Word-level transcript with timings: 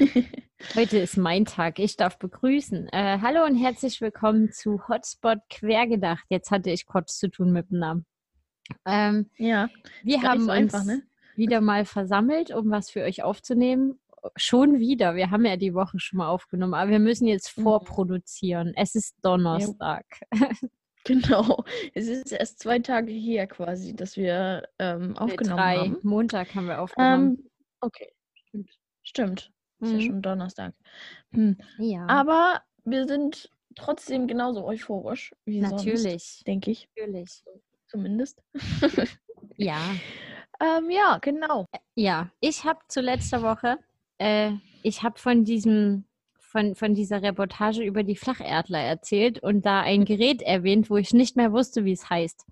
Heute 0.74 0.98
ist 0.98 1.16
mein 1.16 1.44
Tag. 1.44 1.78
Ich 1.78 1.96
darf 1.96 2.18
begrüßen. 2.18 2.88
Äh, 2.88 3.18
hallo 3.20 3.44
und 3.44 3.56
herzlich 3.56 4.00
willkommen 4.00 4.50
zu 4.52 4.88
Hotspot 4.88 5.38
Quergedacht. 5.50 6.24
Jetzt 6.28 6.50
hatte 6.50 6.70
ich 6.70 6.86
kurz 6.86 7.18
zu 7.18 7.28
tun 7.28 7.52
mit 7.52 7.70
dem 7.70 7.78
Namen. 7.80 8.06
Ähm, 8.86 9.30
Ja, 9.36 9.68
wir 10.02 10.22
haben 10.22 10.40
so 10.40 10.50
uns 10.52 10.74
einfach, 10.74 10.84
ne? 10.84 11.02
wieder 11.36 11.60
mal 11.60 11.84
versammelt, 11.84 12.50
um 12.50 12.70
was 12.70 12.90
für 12.90 13.02
euch 13.02 13.22
aufzunehmen. 13.22 13.98
Schon 14.36 14.78
wieder. 14.78 15.14
Wir 15.16 15.30
haben 15.30 15.44
ja 15.44 15.56
die 15.56 15.74
Woche 15.74 15.98
schon 15.98 16.18
mal 16.18 16.28
aufgenommen, 16.28 16.74
aber 16.74 16.90
wir 16.90 16.98
müssen 16.98 17.26
jetzt 17.26 17.56
Mhm. 17.58 17.62
vorproduzieren. 17.62 18.72
Es 18.76 18.94
ist 18.94 19.16
Donnerstag. 19.22 20.04
genau. 21.04 21.64
Es 21.94 22.06
ist 22.06 22.32
erst 22.32 22.60
zwei 22.60 22.78
Tage 22.78 23.12
her 23.12 23.46
quasi, 23.46 23.94
dass 23.94 24.16
wir 24.16 24.66
ähm, 24.78 25.16
aufgenommen 25.16 25.56
Drei. 25.58 25.76
haben. 25.78 25.98
Montag 26.02 26.54
haben 26.54 26.66
wir 26.68 26.80
aufgenommen. 26.80 27.38
Ähm, 27.38 27.50
okay, 27.80 28.12
stimmt. 28.46 28.70
Stimmt. 29.02 29.52
Ist 29.80 29.92
ja 29.92 29.96
Mhm. 29.98 30.02
schon 30.02 30.22
Donnerstag. 30.22 30.74
Hm. 31.32 31.56
ja, 31.78 32.06
Aber 32.06 32.62
wir 32.84 33.06
sind 33.06 33.50
trotzdem 33.76 34.26
genauso 34.26 34.64
euphorisch 34.64 35.34
wie 35.44 35.60
sonst, 35.60 35.72
natürlich. 35.84 36.42
denke 36.46 36.70
ich. 36.70 36.88
Natürlich. 36.96 37.42
Zumindest. 37.88 38.42
Ja. 39.56 39.78
ähm, 40.60 40.90
ja, 40.90 41.18
genau. 41.20 41.66
Ja, 41.94 42.30
ich 42.40 42.64
habe 42.64 42.78
zu 42.88 43.00
letzter 43.00 43.42
Woche, 43.42 43.78
äh, 44.18 44.52
ich 44.82 45.02
habe 45.02 45.18
von 45.18 45.44
diesem, 45.44 46.04
von, 46.38 46.74
von 46.74 46.94
dieser 46.94 47.22
Reportage 47.22 47.82
über 47.82 48.02
die 48.02 48.16
Flacherdler 48.16 48.80
erzählt 48.80 49.42
und 49.42 49.66
da 49.66 49.80
ein 49.80 50.04
Gerät 50.04 50.40
erwähnt, 50.42 50.88
wo 50.90 50.96
ich 50.96 51.12
nicht 51.12 51.36
mehr 51.36 51.52
wusste, 51.52 51.84
wie 51.84 51.92
es 51.92 52.08
heißt. 52.08 52.46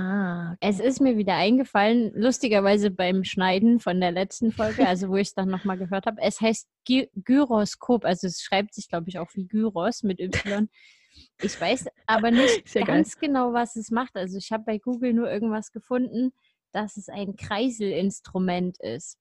Ah, 0.00 0.56
Es 0.60 0.80
ist 0.80 1.00
mir 1.00 1.18
wieder 1.18 1.34
eingefallen, 1.34 2.10
lustigerweise 2.14 2.90
beim 2.90 3.22
Schneiden 3.22 3.80
von 3.80 4.00
der 4.00 4.12
letzten 4.12 4.50
Folge, 4.50 4.86
also 4.88 5.10
wo 5.10 5.16
ich 5.16 5.28
es 5.28 5.34
dann 5.34 5.48
nochmal 5.50 5.76
gehört 5.76 6.06
habe. 6.06 6.22
Es 6.22 6.40
heißt 6.40 6.66
Gy 6.86 7.10
Gyroskop, 7.14 8.06
also 8.06 8.26
es 8.26 8.40
schreibt 8.40 8.72
sich, 8.72 8.88
glaube 8.88 9.10
ich, 9.10 9.18
auch 9.18 9.28
wie 9.34 9.46
Gyros 9.46 10.02
mit 10.02 10.18
Y. 10.18 10.70
Ich 11.42 11.60
weiß 11.60 11.88
aber 12.06 12.30
nicht 12.30 12.66
Sehr 12.66 12.84
geil. 12.86 12.96
ganz 12.96 13.18
genau, 13.18 13.52
was 13.52 13.76
es 13.76 13.90
macht. 13.90 14.16
Also 14.16 14.38
ich 14.38 14.52
habe 14.52 14.64
bei 14.64 14.78
Google 14.78 15.12
nur 15.12 15.30
irgendwas 15.30 15.70
gefunden, 15.70 16.32
dass 16.72 16.96
es 16.96 17.10
ein 17.10 17.36
Kreiselinstrument 17.36 18.78
ist. 18.80 19.18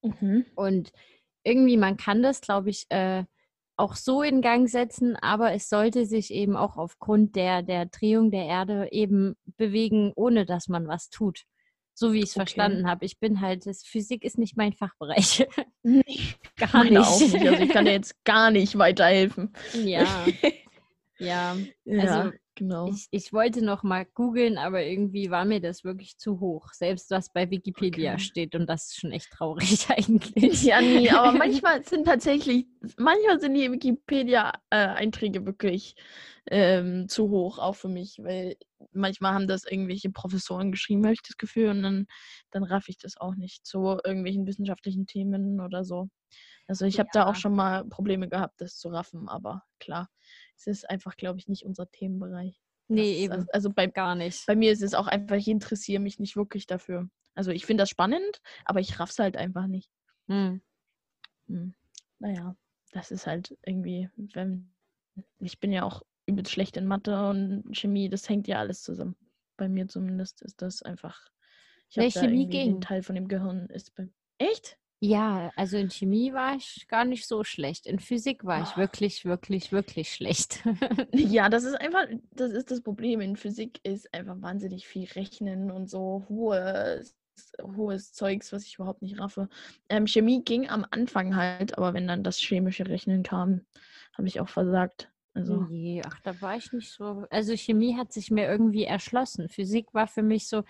Mhm. 0.00 0.46
Und 0.54 0.90
irgendwie, 1.44 1.76
man 1.76 1.98
kann 1.98 2.22
das, 2.22 2.40
glaube 2.40 2.70
ich, 2.70 2.86
äh, 2.88 3.24
auch 3.78 3.94
so 3.94 4.22
in 4.22 4.42
Gang 4.42 4.68
setzen, 4.68 5.16
aber 5.16 5.52
es 5.52 5.68
sollte 5.68 6.04
sich 6.06 6.32
eben 6.32 6.56
auch 6.56 6.76
aufgrund 6.76 7.36
der, 7.36 7.62
der 7.62 7.86
Drehung 7.86 8.30
der 8.30 8.44
Erde 8.46 8.88
eben 8.92 9.36
bewegen, 9.56 10.12
ohne 10.16 10.44
dass 10.46 10.68
man 10.68 10.88
was 10.88 11.10
tut. 11.10 11.44
So 11.94 12.12
wie 12.12 12.18
ich 12.18 12.24
es 12.26 12.30
Okay. 12.32 12.40
verstanden 12.42 12.88
habe. 12.88 13.04
Ich 13.04 13.18
bin 13.18 13.40
halt, 13.40 13.66
das 13.66 13.82
Physik 13.84 14.24
ist 14.24 14.38
nicht 14.38 14.56
mein 14.56 14.72
Fachbereich. 14.72 15.46
Nee, 15.84 16.02
Gar 16.58 16.70
meine 16.84 17.06
auch 17.06 17.20
nicht. 17.20 17.32
nicht. 17.34 17.48
Also 17.48 17.62
ich 17.62 17.70
kann 17.70 17.84
dir 17.86 17.92
jetzt 17.92 18.22
gar 18.24 18.50
nicht 18.50 18.76
weiterhelfen. 18.76 19.52
ja, 19.72 20.26
ja. 21.18 21.56
Ja, 21.84 22.00
Also, 22.02 22.32
genau. 22.58 22.90
Ich, 22.90 23.06
ich 23.10 23.32
wollte 23.32 23.64
noch 23.64 23.82
mal 23.82 24.04
googeln, 24.06 24.58
aber 24.58 24.84
irgendwie 24.84 25.30
war 25.30 25.44
mir 25.44 25.60
das 25.60 25.84
wirklich 25.84 26.18
zu 26.18 26.40
hoch. 26.40 26.72
Selbst 26.72 27.10
was 27.10 27.32
bei 27.32 27.50
Wikipedia 27.50 28.12
Okay. 28.14 28.22
steht 28.22 28.54
und 28.54 28.66
das 28.66 28.86
ist 28.86 29.00
schon 29.00 29.12
echt 29.12 29.30
traurig 29.30 29.88
eigentlich. 29.90 30.62
Ja, 30.62 30.80
nee, 30.80 31.10
aber 31.10 31.32
manchmal 31.38 31.84
sind 31.84 32.04
tatsächlich, 32.06 32.66
manchmal 32.96 33.40
sind 33.40 33.54
die 33.54 33.70
Wikipedia-Einträge 33.70 35.44
wirklich 35.46 35.94
ähm, 36.50 37.08
zu 37.08 37.28
hoch, 37.30 37.58
auch 37.58 37.74
für 37.76 37.88
mich, 37.88 38.18
weil 38.22 38.56
manchmal 38.92 39.34
haben 39.34 39.48
das 39.48 39.64
irgendwelche 39.64 40.10
Professoren 40.10 40.70
geschrieben, 40.72 41.04
habe 41.04 41.14
ich 41.14 41.22
das 41.22 41.36
Gefühl, 41.36 41.68
und 41.70 41.82
dann, 41.82 42.06
dann 42.50 42.64
raff 42.64 42.88
ich 42.88 42.98
das 42.98 43.16
auch 43.16 43.34
nicht 43.34 43.66
zu 43.66 43.98
irgendwelchen 44.04 44.46
wissenschaftlichen 44.46 45.06
Themen 45.06 45.60
oder 45.60 45.84
so. 45.84 46.08
Also 46.66 46.84
ich 46.84 46.98
habe 46.98 47.08
da 47.12 47.26
auch 47.26 47.34
schon 47.34 47.54
mal 47.54 47.84
Probleme 47.86 48.28
gehabt, 48.28 48.60
das 48.60 48.76
zu 48.76 48.88
raffen, 48.88 49.28
aber 49.28 49.64
klar, 49.80 50.08
es 50.58 50.66
ist 50.66 50.90
einfach, 50.90 51.16
glaube 51.16 51.38
ich, 51.38 51.48
nicht 51.48 51.64
unser 51.64 51.90
Themenbereich. 51.90 52.60
nee, 52.88 53.26
Das, 53.26 53.36
eben. 53.36 53.46
Also 53.52 53.70
bei, 53.70 53.86
Gar 53.86 54.14
nicht. 54.16 54.46
bei 54.46 54.56
mir 54.56 54.72
ist 54.72 54.82
es 54.82 54.94
auch 54.94 55.06
einfach, 55.06 55.36
ich 55.36 55.48
interessiere 55.48 56.00
mich 56.00 56.18
nicht 56.18 56.36
wirklich 56.36 56.66
dafür. 56.66 57.08
Also 57.34 57.52
ich 57.52 57.64
finde 57.64 57.82
das 57.82 57.88
spannend, 57.90 58.40
aber 58.64 58.80
ich 58.80 58.98
raff's 58.98 59.18
halt 59.18 59.36
einfach 59.36 59.66
nicht. 59.68 59.90
Hm. 60.26 60.60
Hm. 61.46 61.74
Naja, 62.18 62.56
das 62.92 63.10
ist 63.10 63.26
halt 63.26 63.56
irgendwie, 63.64 64.10
wenn 64.34 64.74
ich 65.38 65.60
bin 65.60 65.72
ja 65.72 65.84
auch 65.84 66.02
übelst 66.26 66.52
schlecht 66.52 66.76
in 66.76 66.86
Mathe 66.86 67.28
und 67.28 67.64
Chemie, 67.76 68.08
das 68.08 68.28
hängt 68.28 68.48
ja 68.48 68.58
alles 68.58 68.82
zusammen. 68.82 69.16
Bei 69.56 69.68
mir 69.68 69.88
zumindest 69.88 70.42
ist 70.42 70.60
das 70.62 70.82
einfach. 70.82 71.28
Ich 71.88 71.96
Nee, 71.96 72.10
Chemie 72.10 72.48
ging. 72.48 72.76
ein 72.76 72.80
Teil 72.80 73.02
von 73.02 73.14
dem 73.14 73.28
Gehirn 73.28 73.66
ist 73.70 73.94
bei. 73.94 74.08
Echt? 74.38 74.78
Ja, 75.00 75.52
also 75.54 75.76
in 75.76 75.90
Chemie 75.90 76.32
war 76.32 76.56
ich 76.56 76.86
gar 76.88 77.04
nicht 77.04 77.26
so 77.26 77.44
schlecht. 77.44 77.86
In 77.86 78.00
Physik 78.00 78.44
war 78.44 78.62
ich 78.62 78.74
Oh. 78.74 78.80
wirklich, 78.80 79.24
wirklich, 79.24 79.70
wirklich 79.72 80.12
schlecht. 80.12 80.64
Ja, 81.14 81.48
das 81.48 81.64
ist 81.64 81.74
einfach, 81.80 82.06
das 82.32 82.52
ist 82.52 82.70
das 82.70 82.82
Problem. 82.82 83.20
In 83.20 83.36
Physik 83.36 83.80
ist 83.82 84.12
einfach 84.12 84.40
wahnsinnig 84.42 84.86
viel 84.86 85.06
Rechnen 85.08 85.70
und 85.70 85.88
so 85.88 86.26
hohes, 86.28 87.16
hohes 87.62 88.12
Zeugs, 88.12 88.52
was 88.52 88.64
ich 88.66 88.74
überhaupt 88.74 89.00
nicht 89.02 89.18
raffe. 89.18 89.48
Ähm, 89.88 90.06
Chemie 90.06 90.42
ging 90.44 90.68
am 90.68 90.84
Anfang 90.90 91.34
halt, 91.34 91.78
aber 91.78 91.94
wenn 91.94 92.06
dann 92.08 92.22
das 92.24 92.38
chemische 92.38 92.86
Rechnen 92.88 93.22
kam, 93.22 93.62
habe 94.16 94.28
ich 94.28 94.38
auch 94.40 94.48
versagt. 94.48 95.10
Also. 95.32 95.66
Nee, 95.70 96.02
ach, 96.04 96.20
da 96.20 96.38
war 96.42 96.56
ich 96.56 96.72
nicht 96.72 96.90
so. 96.90 97.24
Also 97.30 97.56
Chemie 97.56 97.96
hat 97.96 98.12
sich 98.12 98.30
mir 98.30 98.46
irgendwie 98.46 98.84
erschlossen. 98.84 99.48
Physik 99.48 99.94
war 99.94 100.08
für 100.08 100.22
mich 100.22 100.46
so, 100.48 100.64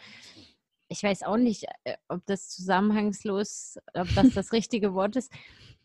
ich 0.89 1.03
weiß 1.03 1.23
auch 1.23 1.37
nicht, 1.37 1.65
äh, 1.85 1.97
ob 2.09 2.25
das 2.27 2.49
zusammenhangslos, 2.49 3.79
ob 3.95 4.09
das 4.15 4.35
das 4.35 4.53
richtige 4.53 4.95
Wort 4.95 5.17
ist. 5.17 5.33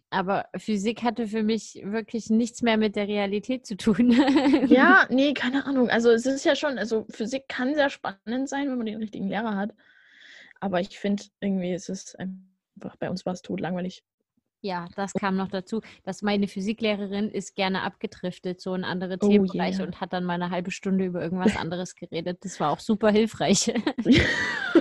Aber 0.09 0.45
Physik 0.55 1.01
hatte 1.01 1.27
für 1.27 1.41
mich 1.41 1.81
wirklich 1.83 2.29
nichts 2.29 2.61
mehr 2.61 2.77
mit 2.77 2.95
der 2.95 3.07
Realität 3.07 3.65
zu 3.65 3.75
tun. 3.75 4.11
Ja, 4.67 5.07
nee, 5.09 5.33
keine 5.33 5.65
Ahnung. 5.65 5.89
Also 5.89 6.11
es 6.11 6.25
ist 6.25 6.45
ja 6.45 6.55
schon, 6.55 6.77
also 6.77 7.05
Physik 7.09 7.47
kann 7.47 7.75
sehr 7.75 7.89
spannend 7.89 8.47
sein, 8.47 8.69
wenn 8.69 8.77
man 8.77 8.85
den 8.85 8.97
richtigen 8.97 9.27
Lehrer 9.27 9.55
hat. 9.55 9.71
Aber 10.59 10.79
ich 10.79 10.97
finde, 10.97 11.23
irgendwie 11.41 11.73
ist 11.73 11.89
es 11.89 12.15
einfach, 12.15 12.95
bei 12.99 13.09
uns 13.09 13.25
war 13.25 13.33
es 13.33 13.41
tot 13.41 13.59
langweilig. 13.59 14.03
Ja, 14.61 14.87
das 14.95 15.13
kam 15.13 15.35
noch 15.35 15.49
dazu, 15.49 15.81
dass 16.03 16.21
meine 16.21 16.47
Physiklehrerin 16.47 17.29
ist 17.29 17.55
gerne 17.55 17.81
abgedriftet, 17.81 18.61
so 18.61 18.73
in 18.75 18.85
andere 18.85 19.17
Oh 19.19 19.27
Themenbereiche 19.27 19.79
yeah. 19.79 19.87
und 19.87 19.99
hat 19.99 20.13
dann 20.13 20.23
mal 20.23 20.35
eine 20.35 20.51
halbe 20.51 20.71
Stunde 20.71 21.03
über 21.03 21.21
irgendwas 21.21 21.57
anderes 21.57 21.95
geredet. 21.95 22.45
Das 22.45 22.61
war 22.61 22.71
auch 22.71 22.79
super 22.79 23.09
hilfreich. 23.09 23.73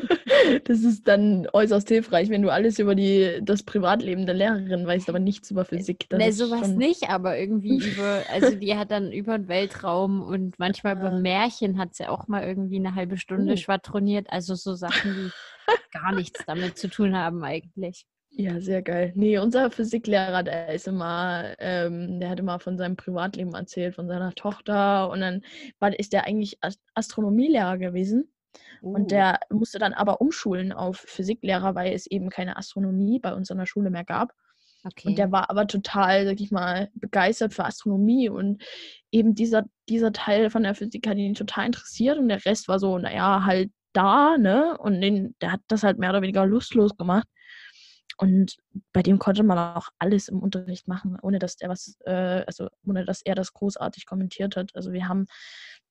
das 0.65 0.81
ist 0.83 1.07
dann 1.09 1.47
äußerst 1.53 1.89
hilfreich, 1.89 2.29
wenn 2.31 2.43
du 2.43 2.51
alles 2.51 2.79
über 2.79 2.95
die, 2.95 3.41
das 3.43 3.63
Privatleben 3.63 4.27
der 4.27 4.35
Lehrerin 4.35 4.87
weißt, 4.87 5.09
aber 5.09 5.19
nichts 5.19 5.51
über 5.51 5.65
Physik. 5.65 6.07
Das 6.09 6.19
Ne, 6.19 6.33
sowas 6.33 6.61
schon- 6.61 6.77
nicht, 6.77 7.09
aber 7.09 7.39
irgendwie 7.39 7.77
über, 7.79 8.23
also 8.33 8.55
die 8.57 8.77
hat 8.77 8.91
dann 8.91 9.13
über 9.13 9.39
den 9.39 9.49
Weltraum 9.49 10.23
und 10.23 10.59
manchmal 10.59 10.97
über 10.97 11.13
Ah. 11.13 11.19
Märchen 11.21 11.79
hat 11.79 11.95
sie 11.95 12.07
auch 12.07 12.29
mal 12.29 12.43
irgendwie 12.45 12.77
eine 12.77 12.95
halbe 12.95 13.17
Stunde 13.19 13.55
Oh. 13.55 13.57
schwadroniert. 13.57 14.27
Also 14.31 14.55
so 14.55 14.75
Sachen, 14.75 15.15
die 15.15 15.31
gar 15.93 16.15
nichts 16.15 16.45
damit 16.47 16.79
zu 16.79 16.89
tun 16.89 17.17
haben 17.17 17.43
eigentlich. 17.45 18.07
Ja, 18.35 18.61
sehr 18.63 18.81
geil. 18.81 19.13
Nee, 19.15 19.37
unser 19.39 19.71
Physiklehrer, 19.71 20.43
der 20.43 20.69
ist 20.73 20.89
immer, 20.89 21.53
ähm, 21.59 22.19
der 22.19 22.31
hat 22.31 22.41
immer 22.41 22.59
von 22.61 22.79
seinem 22.79 22.97
Privatleben 22.97 23.53
erzählt, 23.55 23.95
von 23.95 24.09
seiner 24.09 24.33
Tochter 24.35 25.11
und 25.11 25.21
dann 25.21 25.43
war, 25.81 25.99
ist 25.99 26.15
der 26.15 26.25
eigentlich 26.27 26.57
Ast- 26.63 26.81
Astronomielehrer 26.95 27.77
gewesen. 27.77 28.33
Uh, 28.83 28.95
Und 28.95 29.11
der 29.11 29.41
musste 29.51 29.79
dann 29.79 29.93
aber 29.93 30.21
umschulen 30.21 30.73
auf 30.73 30.99
Physiklehrer, 30.99 31.75
weil 31.75 31.93
es 31.93 32.07
eben 32.07 32.31
keine 32.31 32.57
Astronomie 32.57 33.19
bei 33.19 33.35
uns 33.35 33.51
an 33.51 33.59
der 33.59 33.67
Schule 33.67 33.91
mehr 33.91 34.05
gab. 34.05 34.33
okay. 34.85 35.09
Und 35.09 35.19
der 35.19 35.33
war 35.33 35.51
aber 35.51 35.67
total, 35.67 36.27
sag 36.27 36.41
ich 36.41 36.51
mal, 36.51 36.91
begeistert 36.95 37.55
für 37.55 37.65
Astronomie 37.65 38.29
und 38.29 38.63
eben 39.11 39.35
dieser, 39.35 39.65
dieser 39.89 40.13
Teil 40.13 40.51
von 40.51 40.63
der 40.65 40.75
Physik 40.75 41.07
hat 41.07 41.17
ihn 41.19 41.35
total 41.35 41.67
interessiert 41.67 42.19
und 42.19 42.29
der 42.29 42.45
Rest 42.45 42.69
war 42.69 42.79
so, 42.79 42.99
naja, 42.99 43.45
halt 43.45 43.71
da, 43.93 44.37
ne? 44.39 44.77
Und 44.79 45.01
den, 45.01 45.35
der 45.41 45.53
hat 45.53 45.61
das 45.69 45.83
halt 45.83 45.99
mehr 45.99 46.11
oder 46.11 46.23
weniger 46.23 46.47
lustlos 46.47 46.97
gemacht. 46.97 47.27
Und 48.19 48.57
bei 48.93 49.03
dem 49.03 49.19
konnte 49.19 49.43
man 49.43 49.59
auch 49.59 49.89
alles 49.99 50.29
im 50.29 50.41
Unterricht 50.41 50.87
machen, 50.87 51.19
ohne 51.23 51.39
dass 51.39 51.57
er 51.61 51.69
was, 51.71 51.97
äh, 52.05 52.45
also 52.47 52.69
ohne 52.87 53.05
dass 53.05 53.23
er 53.23 53.35
das 53.35 53.53
großartig 53.53 54.07
kommentiert 54.07 54.57
hat. 54.57 54.71
Also 54.75 54.93
wir 54.93 55.09
haben 55.09 55.27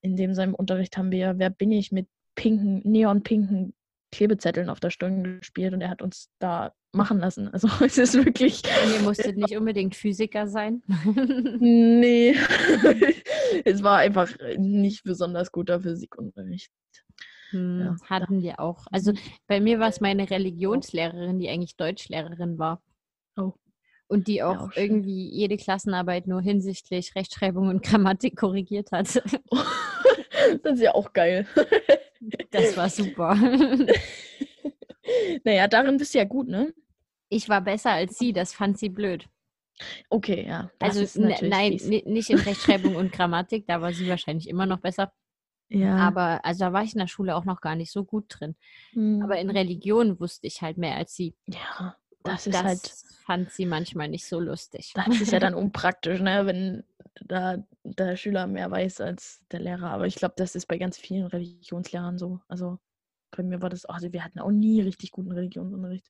in 0.02 0.16
dem 0.16 0.34
seinem 0.34 0.56
Unterricht 0.56 0.98
haben 0.98 1.12
wir 1.12 1.34
Wer 1.38 1.50
bin 1.50 1.72
ich 1.72 1.92
mit 1.92 2.08
pinken, 2.36 2.82
neonpinken 2.84 3.74
Klebezetteln 4.12 4.70
auf 4.70 4.80
der 4.82 4.90
Stirn 4.90 5.40
gespielt 5.40 5.74
und 5.74 5.82
er 5.82 5.90
hat 5.90 6.02
uns 6.02 6.30
da 6.40 6.74
machen 6.92 7.20
lassen. 7.20 7.48
Also 7.48 7.68
es 7.86 7.98
ist 7.98 8.14
wirklich. 8.14 8.62
Und 8.84 8.94
ihr 8.94 9.02
musstet 9.02 9.38
nicht 9.38 9.56
unbedingt 9.56 9.96
Physiker 9.96 10.48
sein. 10.48 10.84
Nee. 11.60 12.36
es 13.66 13.84
war 13.84 13.98
einfach 14.00 14.30
nicht 14.58 15.04
besonders 15.04 15.52
guter 15.52 15.80
Physikunterricht. 15.80 16.72
Hm, 17.52 17.80
Ja, 17.80 17.96
hatten 18.10 18.42
wir 18.42 18.60
auch. 18.60 18.86
Also 18.92 19.14
bei 19.48 19.62
mir 19.62 19.80
war 19.80 19.88
es 19.90 20.02
meine 20.02 20.30
Religionslehrerin, 20.30 21.40
die 21.40 21.50
eigentlich 21.50 21.78
Deutschlehrerin 21.78 22.58
war. 22.60 22.82
Oh. 23.38 23.54
Und 24.08 24.28
die 24.28 24.36
Ja, 24.36 24.50
auch 24.50 24.60
auch 24.68 24.72
schön. 24.74 24.84
irgendwie 24.84 25.30
jede 25.30 25.56
Klassenarbeit 25.56 26.28
nur 26.28 26.42
hinsichtlich 26.42 27.16
Rechtschreibung 27.16 27.70
und 27.70 27.82
Grammatik 27.82 28.36
korrigiert 28.36 28.92
hat. 28.92 29.08
das 30.64 30.74
ist 30.74 30.82
ja 30.82 30.94
auch 30.96 31.14
geil. 31.14 31.48
Das 32.52 32.72
war 32.78 32.90
super. 32.90 33.36
naja, 35.44 35.68
darin 35.68 35.98
bist 35.98 36.14
du 36.14 36.20
ja 36.20 36.26
gut, 36.26 36.48
ne? 36.48 36.74
Ich 37.30 37.50
war 37.50 37.62
besser 37.62 37.92
als 37.92 38.18
sie, 38.18 38.34
das 38.34 38.54
fand 38.54 38.78
sie 38.78 38.90
blöd. 38.90 39.28
Okay, 40.10 40.46
ja. 40.48 40.70
Also 40.80 41.20
nein, 41.20 41.80
fies. 41.80 42.06
nicht 42.06 42.30
in 42.30 42.38
Rechtschreibung 42.38 42.96
und 42.96 43.12
Grammatik, 43.12 43.66
da 43.68 43.82
war 43.82 43.94
sie 43.94 44.08
wahrscheinlich 44.08 44.48
immer 44.48 44.66
noch 44.66 44.80
besser. 44.80 45.12
Ja. 45.70 45.98
Aber 45.98 46.46
also 46.46 46.66
da 46.66 46.74
war 46.74 46.84
ich 46.84 46.94
in 46.94 47.00
der 47.00 47.08
Schule 47.08 47.36
auch 47.36 47.46
noch 47.46 47.62
gar 47.62 47.76
nicht 47.76 47.92
so 47.92 48.04
gut 48.04 48.26
drin. 48.28 48.56
Aber 49.24 49.40
in 49.40 49.50
Religion 49.50 50.20
wusste 50.20 50.48
ich 50.48 50.62
halt 50.62 50.78
mehr 50.78 50.98
als 50.98 51.16
sie. 51.16 51.34
ja, 51.48 51.96
Und 52.24 52.34
das 52.34 52.46
ist 52.46 52.54
das 52.54 52.64
halt, 52.64 52.94
fand 53.26 53.52
sie 53.52 53.66
manchmal 53.66 54.10
nicht 54.10 54.28
so 54.28 54.40
lustig. 54.40 54.92
das 54.94 55.22
ist 55.22 55.32
ja 55.32 55.40
dann 55.40 55.56
unpraktisch, 55.56 56.20
ne, 56.20 56.46
wenn 56.46 56.84
da 57.16 57.58
der 57.84 58.16
Schüler 58.16 58.48
mehr 58.48 58.70
weiß 58.72 59.02
als 59.02 59.42
der 59.52 59.60
Lehrer. 59.60 59.90
Aber 59.92 60.08
ich 60.08 60.16
glaube, 60.16 60.36
das 60.38 60.56
ist 60.56 60.68
bei 60.68 60.78
ganz 60.78 60.98
vielen 60.98 61.28
Religionslehrern 61.28 62.18
so. 62.18 62.40
Also 62.48 62.80
bei 63.32 63.44
mir 63.44 63.62
war 63.62 63.70
das, 63.70 63.86
also 63.86 64.12
wir 64.12 64.24
hatten 64.24 64.40
auch 64.40 64.52
nie 64.52 64.82
richtig 64.82 65.12
guten 65.12 65.32
Religionsunterricht. 65.32 66.10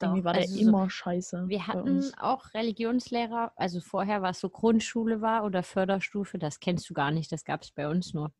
Irgendwie 0.00 0.20
Doch, 0.20 0.24
war 0.24 0.32
der 0.34 0.42
also 0.42 0.54
so- 0.56 0.60
immer 0.60 0.90
scheiße. 0.90 1.48
Wir 1.48 1.66
hatten 1.66 2.12
auch 2.18 2.52
Religionslehrer, 2.54 3.52
also 3.56 3.80
vorher 3.80 4.22
war 4.22 4.30
es 4.30 4.40
so 4.40 4.50
Grundschule 4.50 5.20
war 5.20 5.44
oder 5.44 5.62
Förderstufe, 5.62 6.38
das 6.38 6.60
kennst 6.60 6.88
du 6.90 6.94
gar 6.94 7.10
nicht, 7.10 7.30
das 7.30 7.44
gab 7.44 7.62
es 7.62 7.70
bei 7.70 7.88
uns 7.88 8.12
nur. 8.14 8.32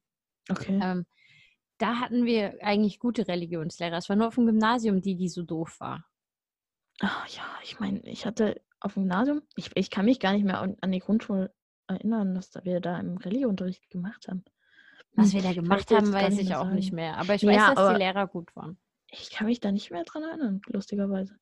Okay. 0.50 0.80
Ähm, 0.82 1.06
da 1.78 2.00
hatten 2.00 2.24
wir 2.24 2.58
eigentlich 2.62 2.98
gute 2.98 3.26
Religionslehrer. 3.28 3.96
Es 3.96 4.08
war 4.08 4.16
nur 4.16 4.28
auf 4.28 4.34
dem 4.34 4.46
Gymnasium, 4.46 5.00
die, 5.00 5.16
die 5.16 5.28
so 5.28 5.42
doof 5.42 5.78
war. 5.80 6.04
Ah, 7.00 7.24
ja, 7.28 7.44
ich 7.62 7.80
meine, 7.80 8.00
ich 8.00 8.26
hatte 8.26 8.60
auf 8.80 8.94
dem 8.94 9.04
Gymnasium, 9.04 9.42
ich, 9.56 9.70
ich 9.74 9.90
kann 9.90 10.04
mich 10.04 10.20
gar 10.20 10.32
nicht 10.32 10.44
mehr 10.44 10.60
an, 10.60 10.76
an 10.80 10.92
die 10.92 11.00
Grundschule 11.00 11.52
erinnern, 11.92 12.34
dass 12.34 12.50
da 12.50 12.64
wir 12.64 12.80
da 12.80 12.98
im 12.98 13.16
Religionunterricht 13.16 13.88
gemacht 13.90 14.28
haben. 14.28 14.44
Was 15.14 15.32
Hm, 15.32 15.34
wir 15.34 15.42
da 15.42 15.52
gemacht 15.54 15.90
haben, 15.90 16.12
weiß 16.12 16.34
nicht 16.36 16.50
ich 16.50 16.54
auch 16.56 16.70
nicht 16.70 16.86
sagen. 16.86 16.96
mehr. 16.96 17.16
Aber 17.18 17.34
ich 17.34 17.42
Ja, 17.42 17.50
weiß, 17.52 17.66
dass 17.74 17.78
aber- 17.78 17.92
die 17.94 17.98
Lehrer 18.04 18.26
gut 18.26 18.54
waren. 18.56 18.78
Ich 19.14 19.30
kann 19.30 19.46
mich 19.46 19.60
da 19.60 19.70
nicht 19.70 19.90
mehr 19.90 20.04
dran 20.04 20.22
erinnern, 20.22 20.62
lustigerweise. 20.68 21.36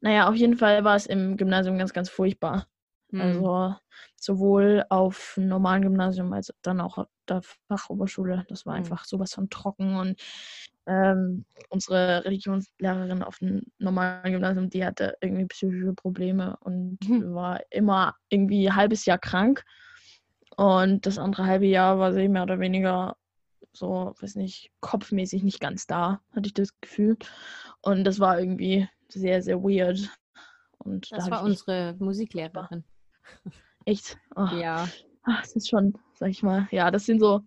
Naja, 0.00 0.28
auf 0.28 0.36
jeden 0.36 0.56
Fall 0.56 0.84
war 0.84 0.94
es 0.94 1.06
im 1.06 1.36
Gymnasium 1.36 1.76
ganz, 1.78 1.92
ganz 1.92 2.08
furchtbar. 2.08 2.68
Hm. 3.10 3.20
Also 3.20 3.74
sowohl 4.16 4.84
auf 4.88 5.32
dem 5.36 5.48
normalen 5.48 5.82
Gymnasium 5.82 6.32
als 6.32 6.54
dann 6.62 6.80
auch 6.80 6.98
auf 6.98 7.08
der 7.28 7.42
Fachoberschule. 7.68 8.44
Das 8.48 8.66
war 8.66 8.74
Mhm. 8.74 8.78
einfach 8.80 9.04
sowas 9.04 9.32
von 9.32 9.50
trocken. 9.50 9.96
Und 9.96 10.20
ähm, 10.86 11.44
unsere 11.70 12.24
Religionslehrerin 12.24 13.22
auf 13.22 13.38
dem 13.38 13.62
normalen 13.78 14.32
Gymnasium, 14.32 14.70
die 14.70 14.84
hatte 14.84 15.16
irgendwie 15.20 15.46
psychische 15.46 15.92
Probleme 15.94 16.56
und 16.60 16.98
Mhm. 17.08 17.34
war 17.34 17.60
immer 17.70 18.14
irgendwie 18.28 18.68
ein 18.68 18.76
halbes 18.76 19.04
Jahr 19.06 19.18
krank. 19.18 19.64
Und 20.58 21.06
das 21.06 21.18
andere 21.18 21.46
halbe 21.46 21.66
Jahr 21.66 22.00
war 22.00 22.12
sie 22.12 22.26
mehr 22.26 22.42
oder 22.42 22.58
weniger 22.58 23.16
so, 23.72 24.12
weiß 24.18 24.34
nicht, 24.34 24.72
kopfmäßig 24.80 25.44
nicht 25.44 25.60
ganz 25.60 25.86
da, 25.86 26.20
hatte 26.34 26.48
ich 26.48 26.54
das 26.54 26.80
Gefühl. 26.80 27.16
Und 27.80 28.02
das 28.02 28.18
war 28.18 28.40
irgendwie 28.40 28.88
sehr, 29.08 29.40
sehr 29.40 29.62
weird. 29.62 30.10
Und 30.78 31.12
das 31.12 31.26
da 31.26 31.30
war 31.30 31.44
unsere 31.44 31.94
Musiklehrerin. 32.00 32.82
echt 33.84 34.18
oh, 34.34 34.48
Ja. 34.56 34.88
ah, 35.22 35.40
das 35.40 35.54
ist 35.54 35.68
schon, 35.68 35.96
sag 36.14 36.30
ich 36.30 36.42
mal, 36.42 36.66
ja, 36.72 36.90
das 36.90 37.06
sind 37.06 37.20
so, 37.20 37.42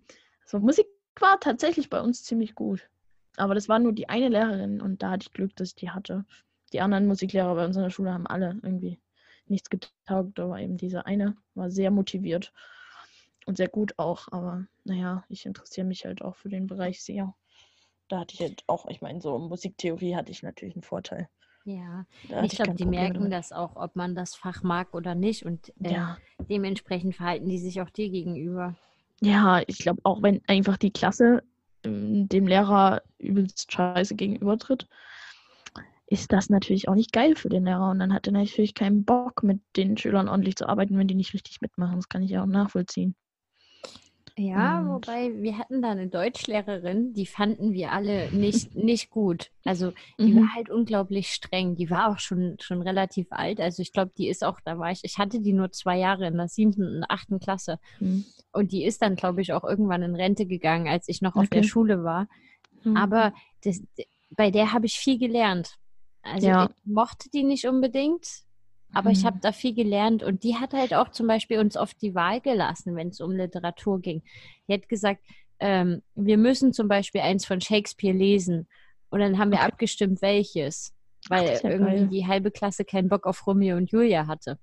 so 0.45 0.59
Musik 0.59 0.87
war 1.19 1.37
tatsächlich 1.37 1.89
bei 1.89 1.99
uns 1.99 2.23
ziemlich 2.23 2.55
gut. 2.55 2.89
Aber 3.35 3.55
das 3.55 3.67
war 3.67 3.79
nur 3.79 3.91
die 3.91 4.07
eine 4.07 4.29
Lehrerin 4.29 4.79
und 4.79 5.03
da 5.03 5.11
hatte 5.11 5.25
ich 5.27 5.33
Glück, 5.33 5.53
dass 5.57 5.69
ich 5.69 5.75
die 5.75 5.89
hatte. 5.89 6.23
Die 6.71 6.79
anderen 6.79 7.07
Musiklehrer 7.07 7.55
bei 7.55 7.65
uns 7.65 7.75
in 7.75 7.83
der 7.83 7.89
Schule 7.89 8.13
haben 8.13 8.25
alle 8.25 8.57
irgendwie 8.63 9.01
nichts 9.47 9.69
getaugt, 9.69 10.39
aber 10.39 10.61
eben 10.61 10.77
diese 10.77 11.05
eine 11.05 11.35
war 11.55 11.69
sehr 11.69 11.91
motiviert 11.91 12.53
und 13.45 13.57
sehr 13.57 13.69
gut 13.69 13.97
auch. 13.99 14.27
Aber 14.31 14.65
naja, 14.83 15.23
ich 15.29 15.45
interessiere 15.45 15.87
mich 15.87 16.05
halt 16.05 16.21
auch 16.21 16.35
für 16.35 16.49
den 16.49 16.67
Bereich 16.67 17.03
sehr. 17.03 17.35
Da 18.09 18.19
hatte 18.19 18.35
ich 18.35 18.41
halt 18.41 18.63
auch, 18.67 18.87
ich 18.87 19.01
meine, 19.01 19.21
so 19.21 19.39
Musiktheorie 19.39 20.15
hatte 20.15 20.31
ich 20.31 20.43
natürlich 20.43 20.75
einen 20.75 20.83
Vorteil. 20.83 21.29
Ja, 21.63 22.05
Da 22.23 22.45
ich 22.45 22.55
glaube, 22.55 22.73
die 22.75 22.85
Problem 22.85 22.85
merken 22.85 23.29
damit. 23.29 23.31
das 23.31 23.51
auch, 23.51 23.75
ob 23.75 23.95
man 23.95 24.13
das 24.15 24.35
Fach 24.35 24.61
mag 24.63 24.93
oder 24.93 25.15
nicht. 25.15 25.43
Und 25.45 25.73
äh, 25.83 25.95
Ja, 25.95 26.21
dementsprechend 26.49 27.15
verhalten 27.15 27.49
die 27.49 27.57
sich 27.59 27.81
auch 27.81 27.89
dir 27.89 28.09
gegenüber. 28.09 28.75
ja, 29.21 29.61
ich 29.67 29.79
glaube 29.79 30.01
auch, 30.03 30.21
wenn 30.23 30.41
einfach 30.47 30.77
die 30.77 30.91
Klasse 30.91 31.43
ähm, 31.83 32.27
dem 32.29 32.47
Lehrer 32.47 33.01
übelst 33.19 33.71
scheiße 33.71 34.15
gegenübertritt, 34.15 34.87
ist 36.07 36.31
das 36.33 36.49
natürlich 36.49 36.87
auch 36.89 36.95
nicht 36.95 37.11
geil 37.13 37.35
für 37.35 37.49
den 37.49 37.65
Lehrer. 37.65 37.89
Und 37.89 37.99
dann 37.99 38.13
hat 38.13 38.27
er 38.27 38.33
natürlich 38.33 38.73
keinen 38.73 39.05
Bock, 39.05 39.43
mit 39.43 39.61
den 39.77 39.97
Schülern 39.97 40.27
ordentlich 40.27 40.55
zu 40.55 40.67
arbeiten, 40.67 40.97
wenn 40.97 41.07
die 41.07 41.15
nicht 41.15 41.33
richtig 41.33 41.61
mitmachen. 41.61 41.95
Das 41.95 42.09
kann 42.09 42.21
ich 42.23 42.31
ja 42.31 42.43
auch 42.43 42.47
nachvollziehen. 42.47 43.15
Ja, 44.37 44.79
Und- 44.79 44.87
wobei 44.89 45.31
wir 45.41 45.57
hatten 45.57 45.81
da 45.81 45.89
eine 45.91 46.07
Deutschlehrerin, 46.07 47.13
die 47.13 47.25
fanden 47.25 47.73
wir 47.73 47.91
alle 47.91 48.31
nicht, 48.31 48.75
nicht 48.75 49.09
gut. 49.09 49.51
Also 49.65 49.91
die 50.19 50.33
Mhm. 50.33 50.41
war 50.41 50.55
halt 50.55 50.69
unglaublich 50.69 51.33
streng. 51.33 51.75
Die 51.75 51.89
war 51.89 52.09
auch 52.11 52.19
schon, 52.19 52.55
schon 52.59 52.81
relativ 52.81 53.27
alt. 53.31 53.59
Also 53.59 53.81
ich 53.81 53.91
glaube, 53.93 54.11
die 54.17 54.27
ist 54.29 54.43
auch, 54.43 54.59
da 54.63 54.79
war 54.79 54.91
ich, 54.91 55.01
ich 55.03 55.17
hatte 55.17 55.39
die 55.41 55.53
nur 55.53 55.71
zwei 55.71 55.97
Jahre 55.97 56.27
in 56.27 56.37
der 56.37 56.47
siebten 56.47 56.83
und 56.97 57.03
achten 57.09 57.39
Klasse. 57.39 57.79
Mhm. 57.99 58.25
Und 58.53 58.71
die 58.71 58.83
ist 58.85 59.01
dann, 59.01 59.15
glaube 59.15 59.41
ich, 59.41 59.53
auch 59.53 59.63
irgendwann 59.63 60.01
in 60.01 60.15
Rente 60.15 60.45
gegangen, 60.45 60.87
als 60.87 61.07
ich 61.07 61.21
noch 61.21 61.35
auf 61.35 61.47
der 61.49 61.59
Okay. 61.59 61.67
Schule 61.67 62.03
war. 62.03 62.27
Mhm. 62.83 62.97
Aber 62.97 63.33
das, 63.63 63.81
bei 64.31 64.49
der 64.49 64.71
habe 64.73 64.85
ich 64.85 64.93
viel 64.97 65.17
gelernt. 65.19 65.75
Also 66.23 66.47
Ja. 66.47 66.65
ich 66.69 66.85
mochte 66.85 67.29
die 67.31 67.43
nicht 67.43 67.65
unbedingt, 67.67 68.27
aber 68.93 69.11
ich 69.11 69.21
Mhm. 69.23 69.27
habe 69.27 69.39
da 69.41 69.51
viel 69.51 69.73
gelernt. 69.73 70.23
Und 70.23 70.43
die 70.43 70.55
hat 70.55 70.73
halt 70.73 70.93
auch 70.93 71.09
zum 71.09 71.27
Beispiel 71.27 71.59
uns 71.59 71.77
oft 71.77 72.01
die 72.01 72.15
Wahl 72.15 72.41
gelassen, 72.41 72.95
wenn 72.95 73.09
es 73.09 73.21
um 73.21 73.31
Literatur 73.31 73.99
ging. 74.01 74.23
Die 74.67 74.73
hat 74.73 74.89
gesagt, 74.89 75.21
ähm, 75.59 76.01
wir 76.15 76.37
müssen 76.37 76.73
zum 76.73 76.87
Beispiel 76.87 77.21
eins 77.21 77.45
von 77.45 77.61
Shakespeare 77.61 78.15
lesen. 78.17 78.67
Und 79.09 79.19
dann 79.19 79.37
haben 79.37 79.51
wir 79.51 79.59
Okay. 79.59 79.67
abgestimmt, 79.67 80.21
welches. 80.21 80.93
Ach, 81.29 81.31
Weil 81.31 81.53
ist 81.53 81.63
ja 81.63 81.69
irgendwie 81.69 81.97
geil. 81.99 82.07
die 82.07 82.27
halbe 82.27 82.51
Klasse 82.51 82.83
keinen 82.85 83.09
Bock 83.09 83.27
auf 83.27 83.45
Romeo 83.45 83.77
und 83.77 83.91
Julia 83.91 84.27
hatte. 84.27 84.57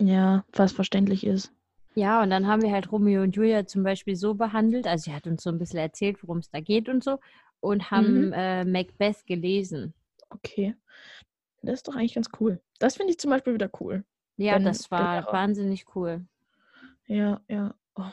Ja, 0.00 0.44
was 0.52 0.72
verständlich 0.72 1.24
ist. 1.24 1.52
Ja, 1.94 2.22
und 2.22 2.30
dann 2.30 2.46
haben 2.48 2.62
wir 2.62 2.72
halt 2.72 2.90
Romeo 2.90 3.22
und 3.22 3.36
Julia 3.36 3.66
zum 3.66 3.84
Beispiel 3.84 4.16
so 4.16 4.34
behandelt. 4.34 4.86
Also 4.86 5.04
sie 5.04 5.14
hat 5.14 5.26
uns 5.28 5.42
so 5.44 5.50
ein 5.50 5.58
bisschen 5.58 5.78
erzählt, 5.78 6.22
worum 6.22 6.38
es 6.38 6.50
da 6.50 6.60
geht 6.60 6.88
und 6.88 7.04
so. 7.04 7.20
Und 7.60 7.90
haben 7.92 8.26
Mhm. 8.26 8.32
äh, 8.32 8.64
Macbeth 8.64 9.24
gelesen. 9.26 9.94
Okay. 10.28 10.74
Das 11.66 11.80
ist 11.80 11.88
doch 11.88 11.96
eigentlich 11.96 12.14
ganz 12.14 12.28
cool. 12.40 12.60
Das 12.78 12.96
finde 12.96 13.12
ich 13.12 13.18
zum 13.18 13.30
Beispiel 13.30 13.54
wieder 13.54 13.70
cool. 13.80 14.04
Ja, 14.36 14.54
Wenn 14.54 14.64
das 14.64 14.90
war 14.90 15.24
wahnsinnig 15.32 15.86
cool. 15.94 16.26
Ja, 17.06 17.40
ja. 17.48 17.74
Oh. 17.94 18.10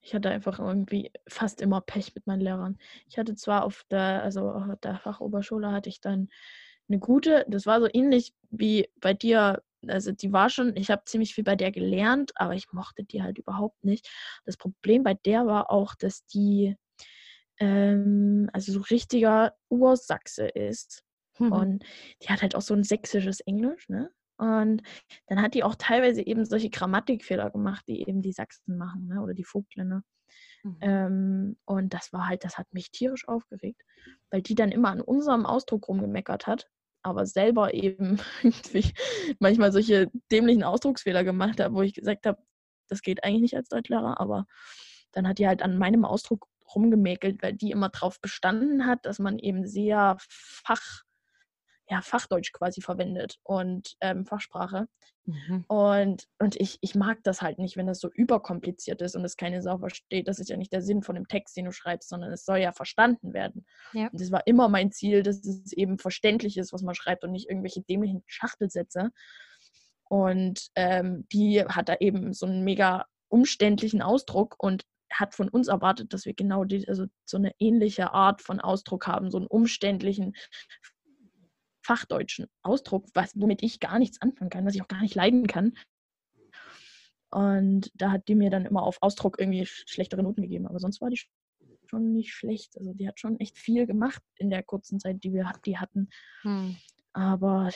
Ich 0.00 0.14
hatte 0.14 0.30
einfach 0.30 0.60
irgendwie 0.60 1.10
fast 1.26 1.60
immer 1.60 1.80
Pech 1.80 2.14
mit 2.14 2.26
meinen 2.28 2.40
Lehrern. 2.40 2.78
Ich 3.08 3.18
hatte 3.18 3.34
zwar 3.34 3.64
auf 3.64 3.84
der, 3.90 4.22
also 4.22 4.50
auf 4.50 4.78
der 4.80 4.98
Fachoberschule 4.98 5.72
hatte 5.72 5.88
ich 5.88 6.00
dann 6.00 6.28
eine 6.88 7.00
gute, 7.00 7.44
das 7.48 7.66
war 7.66 7.80
so 7.80 7.88
ähnlich 7.92 8.32
wie 8.50 8.88
bei 9.00 9.14
dir. 9.14 9.62
Also 9.88 10.12
die 10.12 10.32
war 10.32 10.48
schon, 10.48 10.76
ich 10.76 10.90
habe 10.90 11.02
ziemlich 11.06 11.34
viel 11.34 11.42
bei 11.42 11.56
der 11.56 11.72
gelernt, 11.72 12.32
aber 12.36 12.54
ich 12.54 12.72
mochte 12.72 13.02
die 13.02 13.22
halt 13.22 13.38
überhaupt 13.38 13.82
nicht. 13.84 14.08
Das 14.44 14.56
Problem 14.56 15.02
bei 15.02 15.14
der 15.14 15.46
war 15.46 15.70
auch, 15.70 15.94
dass 15.96 16.24
die 16.26 16.76
ähm, 17.58 18.48
also 18.52 18.72
so 18.72 18.80
richtiger 18.80 19.56
Ursachse 19.68 20.46
ist. 20.46 21.02
Mhm. 21.38 21.52
Und 21.52 21.84
die 22.22 22.28
hat 22.28 22.42
halt 22.42 22.54
auch 22.54 22.62
so 22.62 22.74
ein 22.74 22.84
sächsisches 22.84 23.40
Englisch, 23.40 23.88
ne? 23.88 24.10
Und 24.38 24.82
dann 25.28 25.40
hat 25.40 25.54
die 25.54 25.64
auch 25.64 25.76
teilweise 25.76 26.20
eben 26.26 26.44
solche 26.44 26.68
Grammatikfehler 26.68 27.50
gemacht, 27.50 27.84
die 27.88 28.02
eben 28.06 28.20
die 28.20 28.32
Sachsen 28.32 28.76
machen, 28.76 29.06
ne? 29.06 29.22
Oder 29.22 29.34
die 29.34 29.44
Vogtländer. 29.44 30.02
Mhm. 30.62 30.78
Ähm, 30.80 31.56
und 31.64 31.94
das 31.94 32.12
war 32.12 32.28
halt, 32.28 32.44
das 32.44 32.58
hat 32.58 32.72
mich 32.72 32.90
tierisch 32.90 33.26
aufgeregt, 33.28 33.82
weil 34.30 34.42
die 34.42 34.54
dann 34.54 34.72
immer 34.72 34.90
an 34.90 35.00
unserem 35.00 35.46
Ausdruck 35.46 35.88
rumgemeckert 35.88 36.46
hat, 36.46 36.68
aber 37.02 37.26
selber 37.26 37.72
eben 37.74 38.20
irgendwie 38.42 38.92
manchmal 39.38 39.72
solche 39.72 40.10
dämlichen 40.30 40.64
Ausdrucksfehler 40.64 41.24
gemacht 41.24 41.60
hat, 41.60 41.72
wo 41.72 41.82
ich 41.82 41.94
gesagt 41.94 42.26
habe, 42.26 42.42
das 42.88 43.02
geht 43.02 43.24
eigentlich 43.24 43.42
nicht 43.42 43.56
als 43.56 43.68
Deutschlehrer, 43.68 44.20
aber 44.20 44.46
dann 45.12 45.26
hat 45.26 45.38
die 45.38 45.46
halt 45.46 45.62
an 45.62 45.78
meinem 45.78 46.04
Ausdruck 46.04 46.46
rumgemäkelt, 46.74 47.42
weil 47.42 47.54
die 47.54 47.70
immer 47.70 47.88
darauf 47.88 48.20
bestanden 48.20 48.86
hat, 48.86 49.06
dass 49.06 49.18
man 49.18 49.38
eben 49.38 49.66
sehr 49.66 50.16
Fach, 50.18 51.02
ja, 51.88 52.00
Fachdeutsch 52.02 52.52
quasi 52.52 52.80
verwendet 52.80 53.38
und 53.44 53.96
ähm, 54.00 54.26
Fachsprache. 54.26 54.88
Mhm. 55.24 55.64
Und, 55.68 56.26
und 56.38 56.56
ich, 56.56 56.78
ich 56.80 56.94
mag 56.94 57.18
das 57.22 57.42
halt 57.42 57.58
nicht, 57.58 57.76
wenn 57.76 57.86
das 57.86 58.00
so 58.00 58.08
überkompliziert 58.12 59.02
ist 59.02 59.16
und 59.16 59.24
es 59.24 59.36
keine 59.36 59.62
Sau 59.62 59.78
versteht. 59.78 60.28
Das 60.28 60.38
ist 60.38 60.48
ja 60.48 60.56
nicht 60.56 60.72
der 60.72 60.82
Sinn 60.82 61.02
von 61.02 61.14
dem 61.14 61.28
Text, 61.28 61.56
den 61.56 61.66
du 61.66 61.72
schreibst, 61.72 62.08
sondern 62.08 62.32
es 62.32 62.44
soll 62.44 62.58
ja 62.58 62.72
verstanden 62.72 63.32
werden. 63.32 63.66
Ja. 63.92 64.08
Und 64.08 64.20
das 64.20 64.30
war 64.32 64.46
immer 64.46 64.68
mein 64.68 64.92
Ziel, 64.92 65.22
dass 65.22 65.44
es 65.44 65.72
eben 65.72 65.98
verständlich 65.98 66.56
ist, 66.56 66.72
was 66.72 66.82
man 66.82 66.94
schreibt 66.94 67.24
und 67.24 67.32
nicht 67.32 67.48
irgendwelche 67.48 67.82
dämlichen 67.82 68.22
Schachtelsätze. 68.26 69.10
Und 70.08 70.68
ähm, 70.76 71.26
die 71.32 71.64
hat 71.64 71.88
da 71.88 71.96
eben 72.00 72.32
so 72.32 72.46
einen 72.46 72.62
mega 72.62 73.06
umständlichen 73.28 74.02
Ausdruck 74.02 74.56
und 74.58 74.84
hat 75.12 75.34
von 75.34 75.48
uns 75.48 75.68
erwartet, 75.68 76.12
dass 76.12 76.24
wir 76.24 76.34
genau 76.34 76.64
die, 76.64 76.86
also 76.88 77.06
so 77.24 77.36
eine 77.36 77.52
ähnliche 77.58 78.12
Art 78.12 78.42
von 78.42 78.60
Ausdruck 78.60 79.06
haben, 79.06 79.30
so 79.30 79.38
einen 79.38 79.46
umständlichen 79.46 80.34
fachdeutschen 81.86 82.46
Ausdruck, 82.62 83.06
was, 83.14 83.32
womit 83.34 83.62
ich 83.62 83.80
gar 83.80 83.98
nichts 83.98 84.20
anfangen 84.20 84.50
kann, 84.50 84.66
was 84.66 84.74
ich 84.74 84.82
auch 84.82 84.88
gar 84.88 85.00
nicht 85.00 85.14
leiden 85.14 85.46
kann. 85.46 85.72
Und 87.30 87.90
da 87.94 88.10
hat 88.12 88.28
die 88.28 88.34
mir 88.34 88.50
dann 88.50 88.66
immer 88.66 88.82
auf 88.82 88.98
Ausdruck 89.02 89.38
irgendwie 89.38 89.62
sch- 89.62 89.82
schlechtere 89.88 90.22
Noten 90.22 90.42
gegeben. 90.42 90.66
Aber 90.66 90.78
sonst 90.78 91.00
war 91.00 91.10
die 91.10 91.16
sch- 91.18 91.28
schon 91.86 92.12
nicht 92.12 92.32
schlecht. 92.32 92.76
Also 92.78 92.92
die 92.92 93.06
hat 93.08 93.20
schon 93.20 93.38
echt 93.40 93.58
viel 93.58 93.86
gemacht 93.86 94.22
in 94.36 94.50
der 94.50 94.62
kurzen 94.62 95.00
Zeit, 95.00 95.22
die 95.22 95.32
wir 95.32 95.52
die 95.64 95.78
hatten. 95.78 96.08
Hm. 96.42 96.76
Aber 97.12 97.70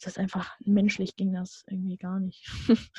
das 0.00 0.06
ist 0.12 0.18
einfach, 0.18 0.56
menschlich 0.64 1.16
ging 1.16 1.32
das 1.32 1.64
irgendwie 1.68 1.96
gar 1.96 2.20
nicht. 2.20 2.46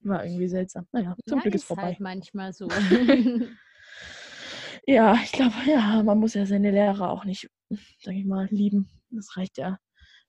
War 0.00 0.24
irgendwie 0.24 0.48
seltsam. 0.48 0.86
Naja, 0.92 1.16
zum 1.26 1.38
ja, 1.38 1.42
Glück 1.42 1.54
ist, 1.54 1.64
vorbei. 1.64 1.82
halt 1.82 2.00
manchmal 2.00 2.52
so. 2.52 2.68
Ja, 4.86 5.14
ich 5.22 5.32
glaube, 5.32 5.54
ja, 5.66 6.02
man 6.02 6.18
muss 6.18 6.32
ja 6.32 6.46
seine 6.46 6.70
Lehrer 6.70 7.10
auch 7.10 7.24
nicht, 7.26 7.50
sag 8.00 8.14
ich 8.14 8.24
mal, 8.24 8.46
lieben. 8.50 8.88
Das 9.10 9.36
reicht 9.36 9.58
ja, 9.58 9.78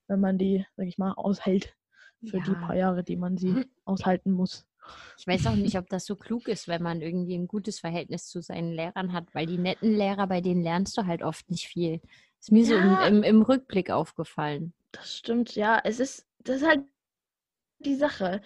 wenn 0.09 0.19
man 0.19 0.37
die, 0.37 0.65
sag 0.77 0.87
ich 0.87 0.97
mal, 0.97 1.13
aushält 1.13 1.75
für 2.23 2.41
die 2.41 2.55
Ja. 2.55 2.59
paar 2.67 2.75
Jahre, 2.75 3.03
die 3.03 3.17
man 3.17 3.37
sie 3.37 3.55
aushalten 3.85 4.31
muss. 4.31 4.67
Ich 5.17 5.27
weiß 5.27 5.47
auch 5.47 5.55
nicht, 5.55 5.77
ob 5.77 5.89
das 5.89 6.05
so 6.05 6.15
klug 6.15 6.47
ist, 6.49 6.67
wenn 6.67 6.83
man 6.83 7.01
irgendwie 7.01 7.35
ein 7.37 7.47
gutes 7.47 7.79
Verhältnis 7.79 8.27
zu 8.27 8.41
seinen 8.41 8.71
Lehrern 8.73 9.13
hat, 9.13 9.33
weil 9.35 9.45
die 9.47 9.57
netten 9.59 9.93
Lehrer, 9.95 10.27
bei 10.27 10.41
denen 10.41 10.63
lernst 10.63 10.97
du 10.97 11.05
halt 11.05 11.23
oft 11.23 11.49
nicht 11.51 11.67
viel. 11.67 12.01
Ist 12.39 12.51
mir 12.51 12.65
Ja. 12.65 12.69
so 12.69 12.77
im, 12.77 12.99
im, 13.17 13.23
im 13.23 13.41
Rückblick 13.41 13.91
aufgefallen. 13.91 14.73
Das 14.91 15.17
stimmt, 15.17 15.55
ja. 15.55 15.79
Es 15.83 15.99
ist, 15.99 16.27
das 16.39 16.57
ist 16.57 16.67
halt 16.67 16.83
die 17.79 17.95
Sache. 17.95 18.41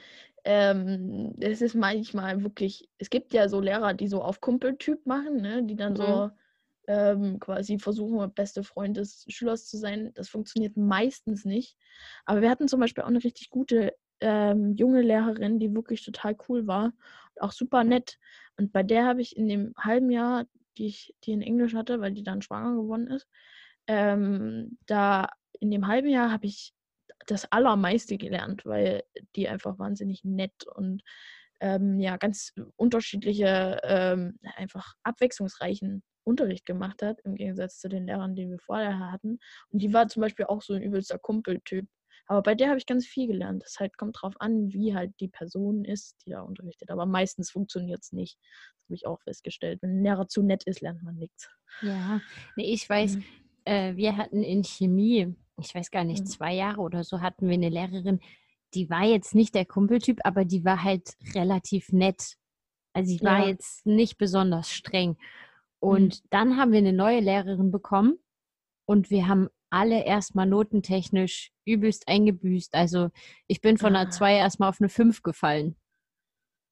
Ähm, 0.45 1.35
es 1.39 1.61
ist 1.61 1.75
manchmal 1.75 2.43
wirklich, 2.43 2.89
es 2.97 3.09
gibt 3.09 3.33
ja 3.33 3.47
so 3.49 3.61
Lehrer, 3.61 3.93
die 3.93 4.07
so 4.07 4.21
auf 4.23 4.41
Kumpeltyp 4.41 5.05
machen, 5.05 5.41
ne? 5.41 5.63
die 5.63 5.75
dann 5.75 5.93
Mhm. 5.93 5.97
so 5.97 6.31
ähm, 6.87 7.39
quasi 7.39 7.79
versuchen, 7.79 8.33
beste 8.33 8.63
Freund 8.63 8.97
des 8.97 9.25
Schülers 9.29 9.67
zu 9.67 9.77
sein. 9.77 10.11
Das 10.15 10.29
funktioniert 10.29 10.77
meistens 10.77 11.45
nicht. 11.45 11.77
Aber 12.25 12.41
wir 12.41 12.49
hatten 12.49 12.67
zum 12.67 12.79
Beispiel 12.79 13.03
auch 13.03 13.07
eine 13.07 13.23
richtig 13.23 13.49
gute 13.49 13.93
ähm, 14.19 14.75
junge 14.75 15.01
Lehrerin, 15.01 15.59
die 15.59 15.73
wirklich 15.73 16.03
total 16.03 16.35
cool 16.47 16.67
war 16.67 16.85
und 16.85 17.41
auch 17.41 17.51
super 17.51 17.83
nett. 17.83 18.17
Und 18.57 18.71
bei 18.71 18.83
der 18.83 19.05
habe 19.05 19.21
ich 19.21 19.35
in 19.35 19.47
dem 19.47 19.73
halben 19.77 20.09
Jahr, 20.09 20.45
die 20.77 20.87
ich, 20.87 21.15
die 21.23 21.33
in 21.33 21.41
Englisch 21.41 21.73
hatte, 21.73 21.99
weil 21.99 22.13
die 22.13 22.23
dann 22.23 22.41
schwanger 22.41 22.75
geworden 22.75 23.07
ist, 23.07 23.27
ähm, 23.87 24.77
da 24.85 25.29
in 25.59 25.71
dem 25.71 25.87
halben 25.87 26.07
Jahr 26.07 26.31
habe 26.31 26.45
ich 26.45 26.73
das 27.27 27.51
Allermeiste 27.51 28.17
gelernt, 28.17 28.65
weil 28.65 29.03
die 29.35 29.47
einfach 29.47 29.79
wahnsinnig 29.79 30.23
nett 30.23 30.65
und 30.75 31.03
ähm, 31.61 31.99
ja, 31.99 32.17
ganz 32.17 32.53
unterschiedliche, 32.75 33.79
ähm, 33.83 34.39
einfach 34.57 34.95
abwechslungsreichen 35.03 36.03
Unterricht 36.23 36.65
gemacht 36.65 37.01
hat, 37.01 37.19
im 37.23 37.35
Gegensatz 37.35 37.79
zu 37.79 37.89
den 37.89 38.05
Lehrern, 38.07 38.35
die 38.35 38.49
wir 38.49 38.59
vorher 38.59 39.11
hatten. 39.11 39.39
Und 39.69 39.81
die 39.81 39.93
war 39.93 40.07
zum 40.07 40.21
Beispiel 40.21 40.45
auch 40.45 40.61
so 40.61 40.73
ein 40.73 40.81
übelster 40.81 41.19
Kumpeltyp. 41.19 41.87
Aber 42.27 42.41
bei 42.41 42.55
der 42.55 42.69
habe 42.69 42.77
ich 42.77 42.85
ganz 42.85 43.05
viel 43.05 43.27
gelernt. 43.27 43.63
Das 43.63 43.79
halt 43.79 43.97
kommt 43.97 44.17
drauf 44.21 44.35
an, 44.39 44.71
wie 44.71 44.95
halt 44.95 45.13
die 45.19 45.27
Person 45.27 45.83
ist, 45.83 46.15
die 46.25 46.31
da 46.31 46.41
unterrichtet. 46.41 46.89
Aber 46.89 47.05
meistens 47.05 47.51
funktioniert 47.51 48.01
es 48.01 48.13
nicht. 48.13 48.37
Das 48.39 48.85
habe 48.85 48.95
ich 48.95 49.07
auch 49.07 49.21
festgestellt. 49.21 49.81
Wenn 49.81 49.97
ein 49.99 50.03
Lehrer 50.03 50.27
zu 50.27 50.41
nett 50.41 50.63
ist, 50.63 50.79
lernt 50.81 51.03
man 51.03 51.15
nichts. 51.15 51.49
Ja, 51.81 52.21
nee, 52.55 52.71
ich 52.73 52.87
weiß, 52.89 53.17
Mhm. 53.17 53.25
äh, 53.65 53.95
wir 53.97 54.15
hatten 54.15 54.41
in 54.43 54.63
Chemie, 54.63 55.35
ich 55.59 55.75
weiß 55.75 55.91
gar 55.91 56.05
nicht, 56.05 56.21
Mhm. 56.21 56.29
zwei 56.29 56.53
Jahre 56.53 56.79
oder 56.81 57.03
so 57.03 57.19
hatten 57.21 57.47
wir 57.47 57.55
eine 57.55 57.69
Lehrerin, 57.69 58.21
die 58.73 58.89
war 58.89 59.03
jetzt 59.03 59.35
nicht 59.35 59.53
der 59.53 59.65
Kumpeltyp, 59.65 60.19
aber 60.23 60.45
die 60.45 60.63
war 60.63 60.83
halt 60.83 61.15
relativ 61.35 61.91
nett. 61.91 62.35
Also 62.93 63.17
die 63.17 63.23
war 63.23 63.39
Ja. 63.39 63.47
jetzt 63.49 63.85
nicht 63.85 64.17
besonders 64.17 64.71
streng. 64.71 65.17
Und 65.83 66.23
dann 66.29 66.55
haben 66.57 66.71
wir 66.71 66.77
eine 66.79 66.93
neue 66.93 67.19
Lehrerin 67.19 67.69
bekommen 67.69 68.17
und 68.85 69.09
wir 69.09 69.27
haben 69.27 69.49
alle 69.69 70.05
erstmal 70.05 70.45
notentechnisch 70.45 71.51
übelst 71.65 72.07
eingebüßt. 72.07 72.73
Also 72.73 73.09
ich 73.47 73.59
bin 73.59 73.77
von 73.77 73.95
einer 73.95 74.07
Ah. 74.07 74.11
2 74.11 74.35
erstmal 74.35 74.69
auf 74.69 74.79
eine 74.79 74.87
5 74.87 75.23
gefallen, 75.23 75.75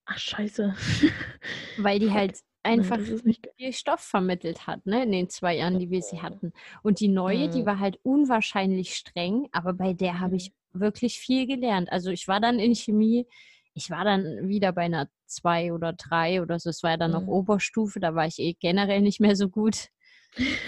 Ach, 0.06 0.18
scheiße. 0.18 0.74
weil 1.78 2.00
die 2.00 2.12
halt 2.12 2.40
Nein, 2.64 2.80
einfach 2.80 2.98
ge- 2.98 3.36
viel 3.58 3.74
Stoff 3.74 4.00
vermittelt 4.00 4.66
hat, 4.68 4.86
ne, 4.86 5.04
in 5.04 5.12
den 5.12 5.30
zwei 5.30 5.58
Jahren, 5.58 5.80
die 5.80 5.90
wir 5.90 6.02
sie 6.02 6.22
hatten. 6.22 6.54
Und 6.84 7.00
die 7.02 7.08
neue, 7.10 7.50
die 7.50 7.62
Mhm. 7.64 7.66
war 7.66 7.80
halt 7.80 8.00
unwahrscheinlich 8.04 8.96
streng, 8.96 9.50
aber 9.52 9.74
bei 9.74 9.94
der 9.94 10.20
habe 10.22 10.36
ich 10.38 10.54
wirklich 10.72 11.20
viel 11.20 11.48
gelernt. 11.48 11.92
Also 11.92 12.12
ich 12.12 12.28
war 12.30 12.40
dann 12.40 12.60
in 12.60 12.76
Chemie, 12.76 13.28
ich 13.74 13.90
war 13.90 14.04
dann 14.04 14.48
wieder 14.48 14.72
bei 14.74 14.82
einer 14.84 15.08
zwei 15.26 15.72
oder 15.74 15.94
drei 15.94 16.42
oder 16.42 16.60
so. 16.60 16.70
Es 16.70 16.84
war 16.84 16.92
ja 16.92 16.98
dann 16.98 17.12
noch 17.12 17.22
Mhm. 17.24 17.30
Oberstufe, 17.30 18.00
da 18.00 18.16
war 18.16 18.28
ich 18.28 18.40
eh 18.40 18.54
generell 18.60 19.02
nicht 19.02 19.20
mehr 19.22 19.36
so 19.36 19.50
gut. 19.50 19.88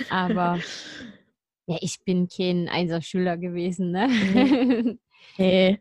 Aber 0.09 0.59
ja, 1.67 1.77
ich 1.81 2.03
bin 2.03 2.27
kein 2.27 2.67
Einserschüler 2.69 3.37
gewesen, 3.37 3.91
ne? 3.91 4.07
Mhm. 4.07 4.99
Nee. 5.37 5.79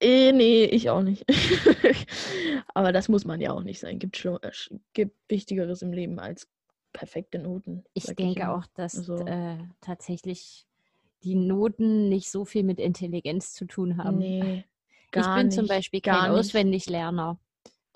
Eh, 0.00 0.32
nee, 0.32 0.64
ich 0.64 0.90
auch 0.90 1.02
nicht. 1.02 1.24
Aber 2.74 2.92
das 2.92 3.08
muss 3.08 3.24
man 3.24 3.40
ja 3.40 3.52
auch 3.52 3.62
nicht 3.62 3.80
sein. 3.80 3.98
Gibt, 3.98 4.16
schon, 4.16 4.38
äh, 4.42 4.50
gibt 4.92 5.16
Wichtigeres 5.28 5.82
im 5.82 5.92
Leben 5.92 6.18
als 6.18 6.48
perfekte 6.92 7.38
Noten. 7.38 7.84
Ich 7.94 8.04
denke 8.04 8.40
immer. 8.42 8.56
auch, 8.56 8.66
dass 8.74 8.98
Also- 8.98 9.24
äh, 9.26 9.58
tatsächlich 9.80 10.66
die 11.22 11.34
Noten 11.36 12.08
nicht 12.08 12.30
so 12.30 12.44
viel 12.44 12.64
mit 12.64 12.78
Intelligenz 12.78 13.52
zu 13.54 13.64
tun 13.64 13.96
haben. 13.96 14.18
Nee, 14.18 14.64
ich 15.20 15.26
gar 15.26 15.36
bin 15.36 15.46
nicht, 15.46 15.54
zum 15.54 15.66
Beispiel 15.66 16.00
gar 16.00 16.22
kein 16.22 16.30
nicht. 16.32 16.40
Auswendiglerner. 16.40 17.38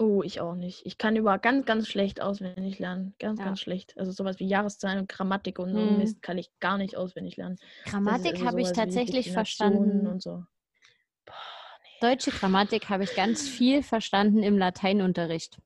Oh, 0.01 0.23
ich 0.23 0.41
auch 0.41 0.55
nicht. 0.55 0.87
Ich 0.87 0.97
kann 0.97 1.17
über 1.17 1.39
ganz, 1.39 1.67
ganz 1.67 1.89
schlecht 1.89 2.21
auswendig 2.21 2.79
lernen. 2.79 3.15
Ganz, 3.19 3.41
Ja. 3.41 3.47
ganz 3.47 3.61
schlecht. 3.61 3.99
Also 3.99 4.13
sowas 4.13 4.39
wie 4.39 4.47
Jahreszahlen 4.47 5.01
und 5.01 5.09
Grammatik 5.09 5.59
und 5.59 5.73
so 5.73 5.81
Hm. 5.81 5.97
Mist 5.99 6.23
kann 6.23 6.39
ich 6.39 6.51
gar 6.61 6.79
nicht 6.79 6.97
auswendig 6.97 7.37
lernen. 7.37 7.57
Grammatik 7.85 8.35
also 8.35 8.47
habe 8.47 8.61
ich 8.61 8.73
tatsächlich 8.73 9.33
verstanden. 9.33 10.07
Und 10.07 10.23
so. 10.23 10.45
Deutsche 12.01 12.31
Grammatik 12.31 12.89
habe 12.91 13.03
ich 13.03 13.15
ganz 13.17 13.49
viel 13.49 13.83
verstanden 13.83 14.43
im 14.45 14.57
Lateinunterricht, 14.57 15.59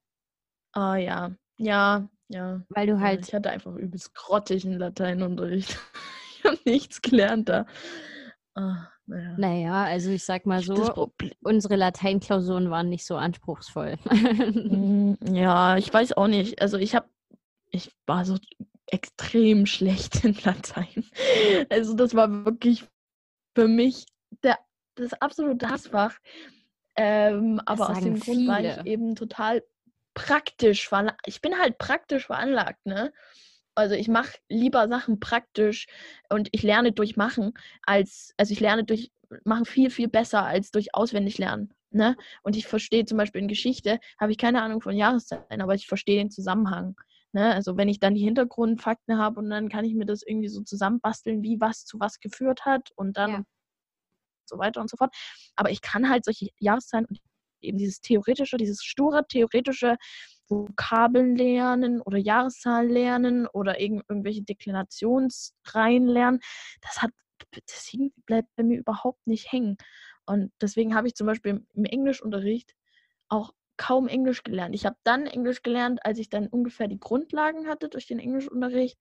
Ah 0.73 0.97
ja, 0.97 1.33
ja, 1.59 2.09
ja. 2.29 2.63
weil 2.71 2.87
du 2.87 2.99
halt 3.01 3.29
ich 3.29 3.35
hatte 3.35 3.51
einfach 3.51 3.75
übelst 3.75 4.15
grottigen 4.15 4.79
Lateinunterricht. 4.79 5.79
ich 6.39 6.45
habe 6.45 6.59
nichts 6.65 7.03
gelernt 7.03 7.51
da. 7.51 7.67
Ah, 8.55 8.87
naja. 9.07 9.35
Naja, 9.39 9.85
also 9.85 10.11
ich 10.11 10.25
sag 10.25 10.47
mal 10.47 10.63
so, 10.63 11.13
unsere 11.43 11.77
Lateinklausuren 11.77 12.71
waren 12.71 12.89
nicht 12.89 13.05
so 13.05 13.17
anspruchsvoll. 13.17 13.97
Mm, 14.11 15.15
Ja, 15.33 15.77
ich 15.77 15.93
weiß 15.93 16.13
auch 16.17 16.29
nicht. 16.29 16.61
Also 16.63 16.79
ich 16.79 16.95
habe, 16.95 17.09
ich 17.71 17.91
war 18.07 18.25
so 18.25 18.37
extrem 18.87 19.67
schlecht 19.67 20.25
in 20.25 20.37
Latein. 20.45 21.05
Also 21.71 21.95
das 21.95 22.15
war 22.15 22.45
wirklich 22.45 22.85
für 23.55 23.69
mich 23.69 24.07
der, 24.43 24.59
das 24.95 25.13
absolute 25.15 25.69
Hassfach. 25.69 26.15
Ähm, 26.95 27.61
aber 27.65 27.91
aus 27.91 28.01
dem 28.01 28.21
Grund 28.21 28.47
war 28.49 28.61
ich 28.61 28.75
viele. 28.75 28.87
eben 28.87 29.15
total 29.17 29.63
praktisch 30.15 30.89
veranlagt. 30.89 31.21
Ich 31.27 31.41
bin 31.41 31.59
halt 31.59 31.79
praktisch 31.79 32.27
veranlagt, 32.27 32.85
ne? 32.85 33.13
Also 33.75 33.95
ich 33.95 34.09
mache 34.09 34.39
lieber 34.49 34.87
Sachen 34.89 35.19
praktisch 35.21 35.87
und 36.29 36.49
ich 36.53 36.63
lerne 36.63 36.93
durch 36.93 37.17
Machen 37.17 37.53
als, 37.83 38.35
also 38.37 38.53
ich 38.53 38.61
lerne 38.61 38.85
durch 38.85 39.11
Machen 39.45 39.65
viel, 39.65 39.89
viel 39.91 40.09
besser 40.09 40.45
als 40.45 40.71
durch 40.73 40.95
auswendig 40.95 41.39
lernen. 41.39 41.73
Ne? 41.91 42.17
Und 42.43 42.57
ich 42.57 42.67
verstehe 42.67 43.05
zum 43.07 43.19
Beispiel 43.19 43.41
in 43.43 43.49
Geschichte, 43.49 43.99
habe 44.21 44.33
ich 44.33 44.39
keine 44.39 44.63
Ahnung 44.63 44.83
von 44.83 44.97
Jahreszeiten, 44.97 45.63
aber 45.63 45.75
ich 45.75 45.87
verstehe 45.87 46.19
den 46.19 46.31
Zusammenhang. 46.31 46.97
Ne? 47.33 47.55
Also 47.55 47.77
wenn 47.79 47.89
ich 47.89 47.99
dann 47.99 48.15
die 48.15 48.23
Hintergrundfakten 48.25 49.19
habe 49.19 49.41
und 49.41 49.49
dann 49.49 49.71
kann 49.71 49.85
ich 49.87 49.95
mir 49.95 50.05
das 50.05 50.23
irgendwie 50.23 50.49
so 50.49 50.63
zusammenbasteln, 50.63 51.43
wie 51.43 51.61
was 51.61 51.85
zu 51.87 51.99
was 51.99 52.21
geführt 52.21 52.67
hat 52.67 52.91
und 52.97 53.17
dann 53.17 53.31
Ja. 53.31 53.45
so 54.45 54.59
weiter 54.59 54.81
und 54.83 54.91
so 54.91 54.97
fort. 54.99 55.15
Aber 55.57 55.71
ich 55.71 55.81
kann 55.81 56.09
halt 56.11 56.25
solche 56.27 56.49
Jahreszahlen 56.59 57.07
und 57.07 57.21
eben 57.63 57.79
dieses 57.79 58.01
theoretische, 58.01 58.57
dieses 58.57 58.83
sture 58.83 59.25
theoretische 59.29 59.97
Vokabeln 60.53 61.37
lernen 61.37 62.01
oder 62.01 62.19
Jahreszahlen 62.19 62.91
lernen 62.91 63.47
oder 63.47 63.81
irgend, 63.81 64.05
irgendwelche 64.09 64.43
Deklinationsreihen 64.43 66.07
lernen. 66.07 66.41
Das 66.81 67.03
hat, 67.03 67.11
das 67.53 67.93
bleibt 68.27 68.49
bei 68.57 68.63
mir 68.63 68.79
überhaupt 68.79 69.27
nicht 69.27 69.51
hängen. 69.53 69.77
Und 70.27 70.53
deswegen 70.61 70.95
habe 70.95 71.09
ich 71.09 71.15
zum 71.15 71.27
Beispiel 71.27 71.53
im- 71.53 71.67
im 71.75 71.85
Englischunterricht 71.85 72.75
auch 73.29 73.53
kaum 73.77 74.07
Englisch 74.09 74.45
gelernt. 74.45 74.75
Ich 74.75 74.87
habe 74.87 74.97
dann 75.03 75.27
Englisch 75.27 75.63
gelernt, 75.63 76.05
als 76.05 76.19
ich 76.19 76.29
dann 76.29 76.47
ungefähr 76.49 76.89
die 76.89 77.01
Grundlagen 77.01 77.67
hatte 77.69 77.89
durch 77.89 78.07
den 78.07 78.19
Englischunterricht 78.21 78.99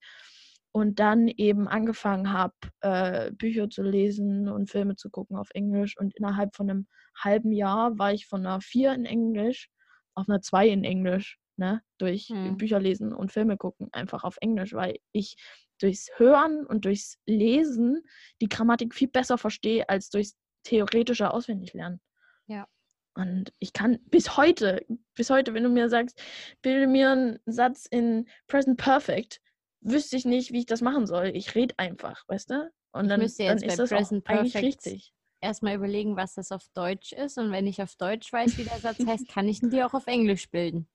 und 0.71 0.99
dann 0.99 1.27
eben 1.27 1.67
angefangen 1.67 2.31
habe, 2.31 2.53
äh, 2.81 3.31
Bücher 3.31 3.69
zu 3.69 3.83
lesen 3.83 4.47
und 4.49 4.69
Filme 4.69 4.95
zu 4.95 5.09
gucken 5.09 5.35
auf 5.37 5.49
Englisch. 5.53 5.97
Und 5.97 6.15
innerhalb 6.15 6.55
von 6.55 6.69
einem 6.69 6.87
halben 7.15 7.51
Jahr 7.51 7.97
war 7.99 8.13
ich 8.13 8.25
von 8.27 8.45
einer 8.45 8.61
4 8.61 8.93
in 8.93 9.05
Englisch 9.05 9.69
auf 10.15 10.29
einer 10.29 10.41
2 10.41 10.67
in 10.69 10.83
Englisch, 10.83 11.37
ne? 11.57 11.81
Durch 11.97 12.27
Hm. 12.27 12.57
Bücher 12.57 12.79
lesen 12.79 13.13
und 13.13 13.31
Filme 13.31 13.57
gucken, 13.57 13.89
einfach 13.91 14.23
auf 14.23 14.37
Englisch, 14.41 14.73
weil 14.73 14.97
ich 15.11 15.35
durchs 15.79 16.09
Hören 16.17 16.65
und 16.65 16.85
durchs 16.85 17.17
Lesen 17.25 18.03
die 18.41 18.49
Grammatik 18.49 18.93
viel 18.93 19.07
besser 19.07 19.37
verstehe 19.37 19.87
als 19.89 20.09
durchs 20.09 20.35
theoretische 20.63 21.31
Auswendiglernen. 21.33 21.99
Ja. 22.47 22.67
Und 23.13 23.51
ich 23.59 23.73
kann 23.73 23.99
bis 24.05 24.37
heute, 24.37 24.85
bis 25.15 25.29
heute, 25.29 25.53
wenn 25.53 25.63
du 25.63 25.69
mir 25.69 25.89
sagst, 25.89 26.21
bilde 26.61 26.87
mir 26.87 27.11
einen 27.11 27.39
Satz 27.45 27.85
in 27.85 28.27
Present 28.47 28.77
Perfect, 28.77 29.41
wüsste 29.81 30.15
ich 30.15 30.25
nicht, 30.25 30.51
wie 30.53 30.59
ich 30.59 30.65
das 30.65 30.81
machen 30.81 31.07
soll. 31.07 31.31
Ich 31.35 31.55
rede 31.55 31.73
einfach, 31.77 32.23
weißt 32.27 32.51
du? 32.51 32.71
Und 32.93 33.05
Ich 33.05 33.09
dann, 33.09 33.19
müsste 33.21 33.45
dann 33.45 33.57
ist 33.57 33.79
das 33.79 33.91
auch 33.91 33.97
Present 33.97 34.29
eigentlich 34.29 34.53
Perfect 34.53 34.85
richtig. 34.85 35.13
Erstmal 35.41 35.75
überlegen, 35.75 36.15
was 36.15 36.35
das 36.35 36.51
auf 36.51 36.67
Deutsch 36.73 37.13
ist. 37.13 37.37
Und 37.37 37.51
wenn 37.51 37.65
ich 37.65 37.81
auf 37.81 37.95
Deutsch 37.95 38.31
weiß, 38.31 38.57
wie 38.57 38.63
der 38.63 38.79
Satz 38.79 38.99
heißt, 39.07 39.27
kann 39.27 39.47
ich 39.47 39.61
ihn 39.63 39.71
dir 39.71 39.87
auch 39.87 39.93
auf 39.93 40.07
Englisch 40.07 40.49
bilden. 40.49 40.87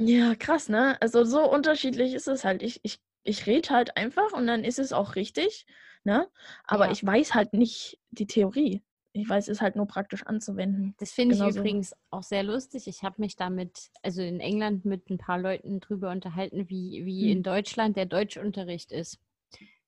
Ja, 0.00 0.34
krass, 0.34 0.68
ne? 0.68 1.00
Also 1.00 1.24
so 1.24 1.48
unterschiedlich 1.50 2.14
ist 2.14 2.26
es 2.28 2.44
halt. 2.44 2.62
Ich, 2.62 2.80
ich, 2.82 3.00
ich 3.22 3.46
rede 3.46 3.70
halt 3.70 3.96
einfach 3.96 4.32
und 4.32 4.46
dann 4.46 4.64
ist 4.64 4.78
es 4.78 4.92
auch 4.92 5.14
richtig. 5.14 5.66
ne? 6.02 6.28
Aber 6.66 6.84
Ja. 6.86 6.90
ich 6.90 7.04
weiß 7.04 7.34
halt 7.34 7.52
nicht 7.52 8.00
die 8.10 8.26
Theorie. 8.26 8.82
Ich 9.12 9.28
weiß 9.28 9.46
es 9.48 9.60
halt 9.60 9.76
nur 9.76 9.86
praktisch 9.86 10.24
anzuwenden. 10.26 10.96
Das 10.98 11.12
finde 11.12 11.34
ich 11.36 11.42
übrigens 11.44 11.94
auch 12.10 12.22
sehr 12.24 12.42
lustig. 12.42 12.88
Ich 12.88 13.02
habe 13.04 13.20
mich 13.20 13.36
damit, 13.36 13.90
also 14.02 14.22
in 14.22 14.40
England 14.40 14.84
mit 14.84 15.08
ein 15.10 15.18
paar 15.18 15.38
Leuten 15.38 15.78
drüber 15.80 16.10
unterhalten, 16.10 16.68
wie, 16.68 17.04
wie 17.04 17.26
Hm. 17.26 17.32
in 17.32 17.42
Deutschland 17.44 17.96
der 17.96 18.06
Deutschunterricht 18.06 18.90
ist. 18.92 19.20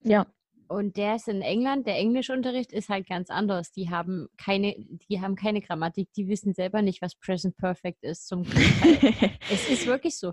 Ja. 0.05 0.27
Und 0.69 0.97
der 0.97 1.17
ist 1.17 1.29
in 1.29 1.43
England, 1.43 1.87
der 1.87 1.97
Englischunterricht 1.97 2.73
ist 2.73 2.89
halt 2.89 3.09
ganz 3.09 3.31
anders. 3.31 3.73
Die 3.73 3.91
haben 3.91 4.29
keine, 4.37 4.75
die 5.09 5.21
haben 5.21 5.37
keine 5.37 5.61
Grammatik, 5.61 6.13
die 6.15 6.29
wissen 6.29 6.55
selber 6.55 6.83
nicht, 6.83 7.03
was 7.03 7.15
Present 7.15 7.57
Perfect 7.57 8.03
ist. 8.03 8.27
Zum 8.27 8.43
Glück. 8.43 8.63
es 9.51 9.69
ist 9.69 9.87
wirklich 9.87 10.19
so. 10.19 10.33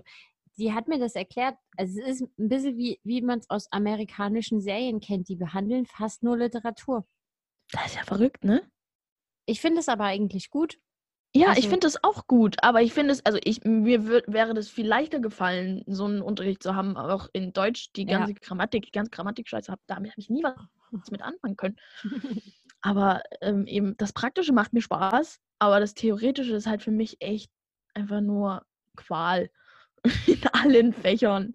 Die 0.56 0.72
hat 0.72 0.88
mir 0.88 0.98
das 0.98 1.14
erklärt. 1.14 1.56
Also 1.76 2.00
es 2.00 2.20
ist 2.20 2.38
ein 2.38 2.48
bisschen 2.48 2.76
wie, 2.76 3.00
wie 3.02 3.22
man 3.22 3.40
es 3.40 3.50
aus 3.50 3.70
amerikanischen 3.72 4.60
Serien 4.60 5.00
kennt. 5.00 5.28
Die 5.28 5.36
behandeln 5.36 5.86
fast 5.86 6.22
nur 6.22 6.36
Literatur. 6.36 7.06
das 7.72 7.86
ist 7.86 7.96
ja 7.96 8.04
verrückt, 8.04 8.44
ne? 8.44 8.62
Ich 9.46 9.60
finde 9.60 9.80
es 9.80 9.88
aber 9.88 10.04
eigentlich 10.04 10.50
gut. 10.50 10.78
Ja, 11.36 11.50
ich 11.50 11.56
Also- 11.56 11.68
finde 11.68 11.80
das 11.86 12.04
auch 12.04 12.26
gut, 12.28 12.56
aber 12.62 12.82
ich 12.82 12.92
finde 12.94 13.12
es, 13.12 13.24
also 13.26 13.38
ich, 13.42 13.64
mir 13.64 14.06
würd, 14.06 14.24
wäre 14.28 14.54
das 14.54 14.68
viel 14.68 14.86
leichter 14.86 15.18
gefallen, 15.18 15.82
so 15.86 16.04
einen 16.04 16.22
Unterricht 16.22 16.62
zu 16.62 16.76
haben, 16.76 16.96
auch 16.96 17.28
in 17.32 17.52
Deutsch, 17.52 17.90
die 17.96 18.02
Ja. 18.06 18.18
ganze 18.18 18.34
Grammatik, 18.34 18.84
die 18.86 18.92
ganze 18.92 19.10
Grammatik-Scheiße, 19.10 19.72
hab, 19.72 19.80
damit 19.88 20.12
habe 20.12 20.20
ich 20.20 20.30
nie 20.30 20.44
was 20.44 21.10
mit 21.10 21.22
anfangen 21.22 21.56
können. 21.56 21.76
Aber 22.82 23.22
ähm, 23.40 23.66
eben, 23.66 23.96
das 23.96 24.12
Praktische 24.12 24.52
macht 24.52 24.72
mir 24.74 24.82
Spaß, 24.82 25.40
aber 25.58 25.80
das 25.80 25.94
Theoretische 25.94 26.54
ist 26.54 26.66
halt 26.66 26.82
für 26.82 26.90
mich 26.90 27.16
echt 27.20 27.50
einfach 27.94 28.20
nur 28.20 28.62
Qual 28.94 29.48
in 30.26 30.40
allen 30.52 30.92
Fächern. 30.92 31.52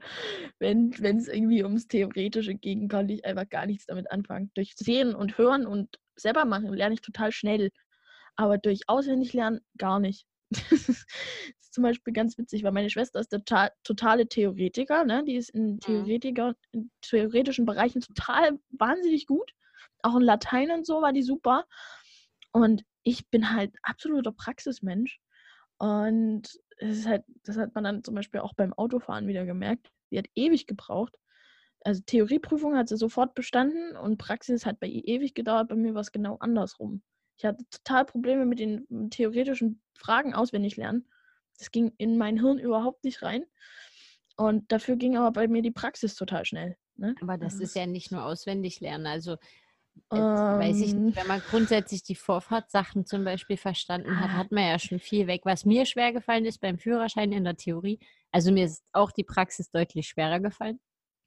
Wenn 0.57 0.91
es 0.91 1.27
irgendwie 1.27 1.63
ums 1.63 1.88
Theoretische 1.88 2.55
ging, 2.55 2.89
konnte 2.89 3.13
ich 3.13 3.24
einfach 3.25 3.48
gar 3.48 3.67
nichts 3.67 3.86
damit 3.86 4.09
anfangen. 4.12 4.50
Durch 4.55 4.74
Sehen 4.75 5.13
und 5.13 5.38
Hören 5.38 5.67
und 5.67 6.00
selber 6.15 6.45
machen 6.45 6.74
lerne 6.74 6.95
ich 6.95 7.01
total 7.01 7.31
schnell 7.31 7.69
aber 8.36 8.57
durch 8.57 8.81
auswendig 8.88 9.33
lernen 9.33 9.62
gar 9.77 10.00
nicht. 10.00 10.25
das 10.50 10.89
ist 10.89 11.05
zum 11.74 11.83
Beispiel 11.83 12.13
ganz 12.13 12.38
witzig, 12.38 12.63
weil 12.63 12.71
meine 12.71 12.89
Schwester 12.89 13.19
ist 13.19 13.31
der 13.31 13.45
ta- 13.45 13.71
totale 13.83 14.27
Theoretiker, 14.27 15.05
ne? 15.05 15.24
Die 15.25 15.36
ist 15.36 15.50
in 15.50 15.79
Theoretiker, 15.79 16.55
in 16.71 16.89
theoretischen 17.01 17.65
Bereichen 17.65 18.01
total 18.01 18.59
wahnsinnig 18.71 19.27
gut. 19.27 19.51
Auch 20.01 20.15
in 20.15 20.24
Latein 20.24 20.71
und 20.71 20.86
so 20.86 21.01
war 21.01 21.13
die 21.13 21.24
super. 21.24 21.65
Und 22.51 22.83
ich 23.03 23.29
bin 23.29 23.53
halt 23.53 23.75
absoluter 23.83 24.31
Praxismensch. 24.31 25.19
Und 25.77 26.43
es 26.77 27.00
ist 27.00 27.07
halt, 27.07 27.24
das 27.43 27.57
hat 27.57 27.75
man 27.75 27.83
dann 27.83 28.03
zum 28.03 28.15
Beispiel 28.15 28.41
auch 28.41 28.53
beim 28.53 28.74
Autofahren 28.74 29.27
wieder 29.27 29.45
gemerkt. 29.45 29.91
Die 30.12 30.17
hat 30.17 30.27
ewig 30.36 30.67
gebraucht. 30.67 31.15
Also 31.81 32.01
Theorieprüfung 32.05 32.75
hat 32.75 32.89
sie 32.89 32.98
sofort 32.98 33.36
bestanden 33.36 33.95
und 33.95 34.17
Praxis 34.17 34.65
hat 34.65 34.79
bei 34.79 34.88
ihr 34.88 35.07
ewig 35.07 35.33
gedauert. 35.33 35.69
Bei 35.69 35.75
mir 35.75 35.93
war 35.93 36.01
es 36.01 36.12
genau 36.12 36.38
andersrum. 36.39 37.01
Ich 37.39 37.46
hatte 37.46 37.63
total 37.72 38.03
Probleme 38.05 38.46
mit 38.46 38.60
den 38.60 39.10
theoretischen 39.10 39.81
Fragen 39.98 40.34
auswendig 40.34 40.75
lernen. 40.75 41.08
Das 41.58 41.72
ging 41.72 41.93
in 41.98 42.17
mein 42.17 42.38
Hirn 42.38 42.60
überhaupt 42.60 43.05
nicht 43.05 43.22
rein. 43.24 43.46
Und 44.36 44.72
dafür 44.72 44.98
ging 44.98 45.17
aber 45.17 45.31
bei 45.31 45.48
mir 45.48 45.62
die 45.62 45.72
Praxis 45.72 46.15
total 46.15 46.43
schnell. 46.46 46.77
Ne? 46.98 47.15
Aber 47.22 47.38
das 47.38 47.53
Also 47.53 47.63
ist 47.63 47.75
ja 47.75 47.86
nicht 47.86 48.12
nur 48.12 48.25
auswendig 48.25 48.81
lernen. 48.81 49.08
Also 49.08 49.38
Ähm, 50.12 50.19
weiß 50.22 50.81
ich 50.81 50.96
nicht, 50.96 51.15
wenn 51.15 51.27
man 51.27 51.41
grundsätzlich 51.41 52.03
die 52.03 52.15
Vorfahrtssachen 52.15 53.05
zum 53.05 53.24
Beispiel 53.24 53.58
verstanden 53.58 54.19
hat, 54.19 54.29
Ah. 54.29 54.38
hat 54.38 54.51
man 54.51 54.63
ja 54.67 54.77
schon 54.79 55.00
viel 55.00 55.27
weg. 55.27 55.41
Was 55.46 55.65
mir 55.65 55.86
schwer 55.86 56.12
gefallen 56.13 56.46
ist 56.46 56.60
beim 56.60 56.77
Führerschein 56.77 57.31
in 57.31 57.43
der 57.46 57.55
Theorie, 57.55 58.00
also 58.31 58.51
mir 58.51 58.65
ist 58.65 58.84
auch 58.91 59.12
die 59.12 59.24
Praxis 59.24 59.72
deutlich 59.72 60.08
schwerer 60.10 60.39
gefallen, 60.39 60.79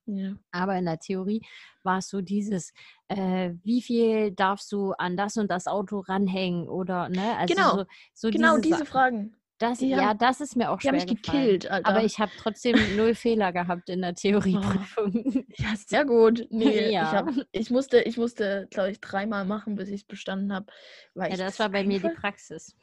Ja. 0.06 0.35
aber 0.50 0.76
in 0.76 0.85
der 0.85 0.99
Theorie 0.99 1.42
war 1.85 1.99
es 1.99 2.09
so 2.09 2.21
dieses, 2.21 2.73
äh, 3.09 3.52
wie 3.62 3.82
viel 3.82 4.32
darfst 4.32 4.71
du 4.73 4.92
an 4.92 5.16
das 5.16 5.37
und 5.37 5.50
das 5.50 5.66
Auto 5.66 6.00
ranhängen 6.00 6.68
oder, 6.68 7.09
ne? 7.09 7.37
Also 7.38 7.54
Genau, 7.54 7.76
so, 7.78 7.85
so 8.15 8.30
Genau 8.30 8.58
diese, 8.58 8.78
Sachen. 8.78 8.86
Fragen. 8.86 9.36
Das, 9.58 9.78
die 9.78 9.91
ja, 9.91 10.08
haben- 10.08 10.19
das 10.19 10.41
ist 10.41 10.56
mir 10.56 10.71
auch 10.73 10.80
schwer 10.80 10.91
mich 10.93 11.06
gefallen. 11.06 11.41
gekillt, 11.43 11.71
Alter. 11.71 11.88
Aber 11.88 12.02
ich 12.02 12.19
habe 12.19 12.32
trotzdem 12.36 12.97
null 12.97 13.15
Fehler 13.15 13.52
gehabt 13.52 13.88
in 13.91 14.00
der 14.02 14.12
Theorieprüfung. 14.17 15.45
Ja, 15.56 15.75
sehr 15.86 16.04
gut. 16.04 16.49
Nee, 16.50 16.91
Ja. 16.93 17.02
ich, 17.04 17.12
hab, 17.12 17.47
ich 17.52 17.71
musste, 17.71 18.00
ich 18.00 18.17
musste 18.17 18.67
glaube 18.71 18.91
ich, 18.91 19.00
dreimal 19.00 19.45
machen, 19.45 19.76
bis 19.76 19.88
ich 19.88 20.00
es 20.00 20.04
bestanden 20.04 20.52
habe. 20.52 20.67
Ja, 21.15 21.36
das 21.36 21.60
war 21.60 21.69
bei 21.69 21.84
mir 21.84 22.00
die 22.00 22.08
Praxis. 22.08 22.75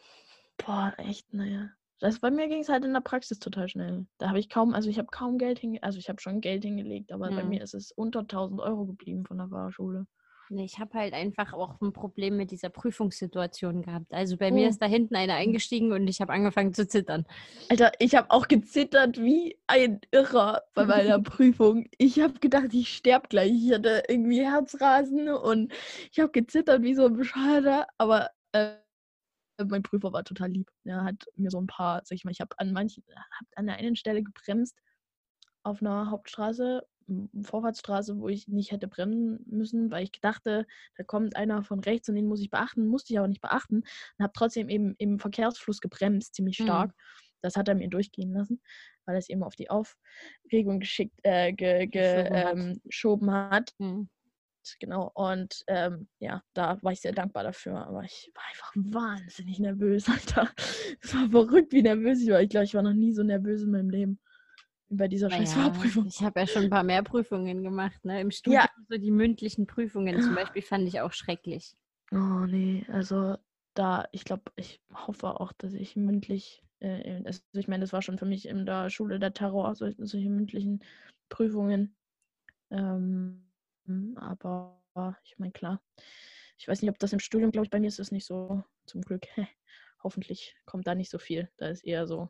Boah, 0.57 0.93
echt, 0.97 1.33
naja. 1.33 1.69
Das, 1.99 2.19
bei 2.19 2.31
mir 2.31 2.47
ging 2.47 2.61
es 2.61 2.69
halt 2.69 2.85
in 2.85 2.93
der 2.93 3.01
Praxis 3.01 3.39
total 3.39 3.67
schnell. 3.67 4.05
Da 4.19 4.29
habe 4.29 4.39
ich 4.39 4.49
kaum, 4.49 4.73
also 4.73 4.89
ich 4.89 4.97
habe 4.97 5.09
kaum 5.11 5.37
Geld 5.37 5.59
hingelegt, 5.59 5.83
also 5.83 5.99
ich 5.99 6.07
habe 6.09 6.21
schon 6.21 6.39
Geld 6.41 6.63
hingelegt, 6.63 7.11
aber 7.11 7.31
bei 7.31 7.43
Mhm. 7.43 7.49
mir 7.49 7.61
ist 7.61 7.73
es 7.73 7.91
unter 7.91 8.25
1000 8.27 8.61
Euro 8.61 8.85
geblieben 8.85 9.25
von 9.25 9.37
der 9.37 9.49
Fahrschule. 9.49 10.07
Nee, 10.51 10.65
ich 10.65 10.79
habe 10.79 10.97
halt 10.97 11.13
einfach 11.13 11.53
auch 11.53 11.79
ein 11.79 11.93
Problem 11.93 12.35
mit 12.35 12.49
dieser 12.49 12.69
Prüfungssituation 12.69 13.83
gehabt. 13.83 14.11
Also 14.11 14.35
bei 14.37 14.49
mir 14.51 14.65
Oh. 14.65 14.69
ist 14.69 14.81
da 14.81 14.87
hinten 14.87 15.15
einer 15.15 15.35
eingestiegen 15.35 15.91
und 15.91 16.07
ich 16.07 16.21
habe 16.21 16.33
angefangen 16.33 16.73
zu 16.73 16.87
zittern. 16.87 17.25
Alter, 17.69 17.91
ich 17.99 18.15
habe 18.15 18.31
auch 18.31 18.47
gezittert 18.47 19.19
wie 19.19 19.59
ein 19.67 19.99
Irrer 20.11 20.63
bei 20.73 20.85
meiner 20.85 21.19
Prüfung. 21.21 21.85
Ich 21.99 22.19
habe 22.19 22.39
gedacht, 22.39 22.73
ich 22.73 22.89
sterbe 22.95 23.27
gleich. 23.27 23.51
Ich 23.51 23.71
hatte 23.73 24.03
irgendwie 24.07 24.43
Herzrasen 24.43 25.29
und 25.29 25.71
ich 26.11 26.19
habe 26.19 26.31
gezittert 26.31 26.81
wie 26.81 26.95
so 26.95 27.05
ein 27.05 27.13
Bescheuerter. 27.15 27.85
Aber 27.99 28.31
äh, 28.53 28.71
mein 29.65 29.83
Prüfer 29.83 30.13
war 30.13 30.23
total 30.23 30.51
lieb. 30.51 30.71
Er 30.83 31.03
hat 31.03 31.25
mir 31.35 31.49
so 31.51 31.59
ein 31.59 31.67
paar, 31.67 32.01
sag 32.05 32.15
ich 32.15 32.25
mal, 32.25 32.31
ich 32.31 32.41
habe 32.41 32.57
an 32.59 32.73
manchen, 32.73 33.03
hab 33.15 33.47
an 33.55 33.67
der 33.67 33.77
einen 33.77 33.95
Stelle 33.95 34.23
gebremst 34.23 34.77
auf 35.63 35.81
einer 35.81 36.09
Hauptstraße, 36.11 36.83
Vorfahrtsstraße, 37.41 38.19
wo 38.19 38.27
ich 38.29 38.47
nicht 38.47 38.71
hätte 38.71 38.87
bremsen 38.87 39.43
müssen, 39.47 39.89
weil 39.91 40.03
ich 40.03 40.11
dachte, 40.21 40.67
da 40.95 41.03
kommt 41.03 41.35
einer 41.35 41.63
von 41.63 41.79
rechts 41.79 42.07
und 42.07 42.15
den 42.15 42.27
muss 42.27 42.41
ich 42.41 42.51
beachten, 42.51 42.87
musste 42.87 43.13
ich 43.13 43.19
aber 43.19 43.27
nicht 43.27 43.41
beachten 43.41 43.77
und 43.77 44.23
habe 44.23 44.33
trotzdem 44.35 44.69
eben 44.69 44.93
im 44.99 45.19
Verkehrsfluss 45.19 45.81
gebremst, 45.81 46.35
ziemlich 46.35 46.59
Mhm. 46.59 46.59
stark. 46.59 46.93
Das 47.41 47.55
hat 47.55 47.67
er 47.67 47.75
mir 47.75 47.89
durchgehen 47.89 48.31
lassen, 48.33 48.61
weil 49.05 49.15
er 49.15 49.19
es 49.19 49.29
eben 49.29 49.43
auf 49.43 49.55
die 49.55 49.69
Aufregung 49.71 50.79
geschickt, 50.79 51.19
äh, 51.23 51.51
ge, 51.53 51.87
ge, 51.87 52.27
Geschoben 52.27 52.35
hat. 52.43 52.49
ähm, 52.53 52.81
geschoben 52.83 53.31
hat. 53.31 53.73
Hm. 53.79 54.09
Genau. 54.79 55.11
Und 55.13 55.63
ähm, 55.67 56.07
ja, 56.19 56.43
da 56.53 56.77
war 56.81 56.91
ich 56.91 57.01
sehr 57.01 57.11
dankbar 57.11 57.43
dafür. 57.43 57.85
Aber 57.87 58.03
ich 58.03 58.31
war 58.33 58.43
einfach 58.49 58.71
wahnsinnig 58.75 59.59
nervös, 59.59 60.07
Alter. 60.09 60.49
Es 61.01 61.13
war 61.13 61.29
verrückt, 61.29 61.71
wie 61.71 61.81
nervös 61.81 62.21
ich 62.21 62.29
war. 62.29 62.41
Ich 62.41 62.49
glaube, 62.49 62.65
ich 62.65 62.73
war 62.73 62.81
noch 62.81 62.93
nie 62.93 63.13
so 63.13 63.23
nervös 63.23 63.63
in 63.63 63.71
meinem 63.71 63.89
Leben. 63.89 64.19
Wie 64.89 64.95
bei 64.95 65.07
dieser 65.07 65.29
scheiß 65.29 65.53
Fahrprüfung. 65.53 66.07
ich 66.07 66.21
habe 66.21 66.39
ja 66.39 66.47
schon 66.47 66.63
ein 66.63 66.69
paar 66.69 66.83
mehr 66.83 67.03
Prüfungen 67.03 67.63
gemacht. 67.63 68.03
Ne? 68.03 68.21
Im 68.21 68.31
Studium 68.31 68.63
so 68.87 68.97
die 68.97 69.11
mündlichen 69.11 69.67
Prüfungen 69.67 70.21
zum 70.21 70.35
Beispiel 70.35 70.61
fand 70.61 70.87
ich 70.87 71.01
auch 71.01 71.13
schrecklich. 71.13 71.75
Oh 72.11 72.45
nee, 72.45 72.85
also 72.91 73.37
da, 73.75 74.07
ich 74.11 74.25
glaube, 74.25 74.51
ich 74.55 74.81
hoffe 74.91 75.39
auch, 75.39 75.53
dass 75.53 75.73
ich 75.73 75.95
mündlich, 75.95 76.63
äh, 76.79 77.21
also 77.23 77.41
ich 77.53 77.67
meine, 77.67 77.81
das 77.81 77.93
war 77.93 78.01
schon 78.01 78.17
für 78.17 78.25
mich 78.25 78.47
in 78.47 78.65
der 78.65 78.89
Schule 78.89 79.19
der 79.19 79.33
Terror, 79.33 79.75
sol 79.75 79.93
solche 79.99 80.29
mündlichen 80.29 80.83
Prüfungen. 81.29 81.95
Ähm, 82.71 83.48
aber 84.17 84.81
ich 85.23 85.37
meine, 85.39 85.51
klar, 85.51 85.81
ich 86.57 86.67
weiß 86.67 86.81
nicht, 86.81 86.91
ob 86.91 86.99
das 86.99 87.13
im 87.13 87.19
Studium, 87.19 87.51
glaube 87.51 87.65
ich, 87.65 87.71
bei 87.71 87.79
mir 87.79 87.87
ist 87.87 87.99
das 87.99 88.11
nicht 88.11 88.25
so, 88.25 88.63
zum 88.85 89.01
Glück. 89.01 89.27
Hoffentlich 90.03 90.55
kommt 90.65 90.87
da 90.87 90.95
nicht 90.95 91.09
so 91.09 91.19
viel. 91.19 91.49
Da 91.57 91.67
ist 91.69 91.83
eher 91.85 92.07
so 92.07 92.29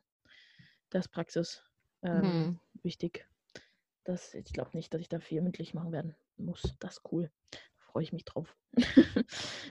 das 0.90 1.08
Praxis 1.08 1.62
ähm, 2.02 2.32
Hm. 2.32 2.58
wichtig. 2.82 3.26
Das, 4.04 4.34
ich 4.34 4.52
glaube 4.52 4.70
nicht, 4.74 4.92
dass 4.94 5.00
ich 5.00 5.08
da 5.08 5.20
viel 5.20 5.42
mündlich 5.42 5.74
machen 5.74 5.92
werden 5.92 6.16
muss. 6.36 6.76
Das 6.80 6.98
ist 6.98 7.12
cool. 7.12 7.30
Da 7.50 7.58
freue 7.86 8.02
ich 8.04 8.12
mich 8.12 8.24
drauf. 8.24 8.56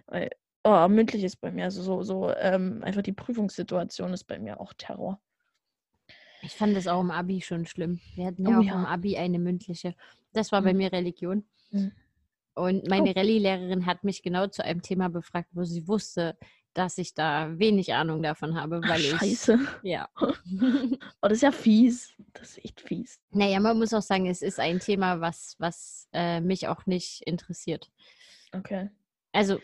Weil, 0.08 0.30
oh, 0.63 0.88
mündlich 0.88 1.23
ist 1.23 1.38
bei 1.38 1.52
mir, 1.52 1.65
also 1.65 1.82
so, 1.82 2.04
so 2.04 2.32
ähm, 2.36 2.84
einfach 2.84 3.02
die 3.02 3.13
Prüfungssituation 3.13 4.13
ist 4.13 4.25
bei 4.25 4.39
mir 4.39 4.60
auch 4.60 4.73
Terror. 4.73 5.19
Ich 6.41 6.56
fand 6.56 6.75
das 6.75 6.88
auch 6.88 7.02
im 7.02 7.12
Abi 7.12 7.41
schon 7.41 7.65
schlimm. 7.65 8.02
Wir 8.15 8.25
hatten 8.25 8.45
Oh 8.45 8.49
ja 8.49 8.60
auch 8.60 8.65
ja. 8.65 8.73
im 8.73 8.86
Abi 8.86 9.17
eine 9.17 9.39
mündliche. 9.39 9.95
Das 10.34 10.52
war 10.52 10.62
bei 10.62 10.73
Mhm. 10.73 10.78
mir 10.78 10.91
Religion. 10.91 11.45
Mhm. 11.71 11.91
Und 12.55 12.89
meine 12.89 13.15
Rallye-Lehrerin 13.15 13.86
hat 13.86 14.03
mich 14.03 14.21
genau 14.21 14.47
zu 14.47 14.63
einem 14.63 14.82
Thema 14.82 15.08
befragt, 15.10 15.49
wo 15.53 15.63
sie 15.63 15.88
wusste, 15.88 16.38
dass 16.73 16.97
ich 16.97 17.13
da 17.13 17.58
wenig 17.58 17.93
Ahnung 17.93 18.21
davon 18.21 18.60
habe, 18.60 18.82
Ach, 18.84 18.89
weil 18.89 18.99
ich. 18.99 19.10
scheiße. 19.12 19.60
Ja. 19.84 20.10
Oh, 21.21 21.27
das 21.27 21.34
ist 21.34 21.41
ja 21.41 21.51
fies. 21.51 22.13
Das 22.34 22.51
ist 22.51 22.65
echt 22.65 22.82
fies. 22.82 23.19
naja, 23.32 23.60
man 23.60 23.77
muss 23.77 23.93
auch 23.93 24.01
sagen, 24.01 24.27
es 24.27 24.41
ist 24.41 24.60
ein 24.60 24.79
Thema, 24.79 25.19
was, 25.21 25.55
was 25.60 26.08
äh, 26.13 26.41
mich 26.41 26.67
auch 26.67 26.86
nicht 26.86 27.21
interessiert. 27.23 27.89
Okay. 28.53 28.89
Also, 29.32 29.60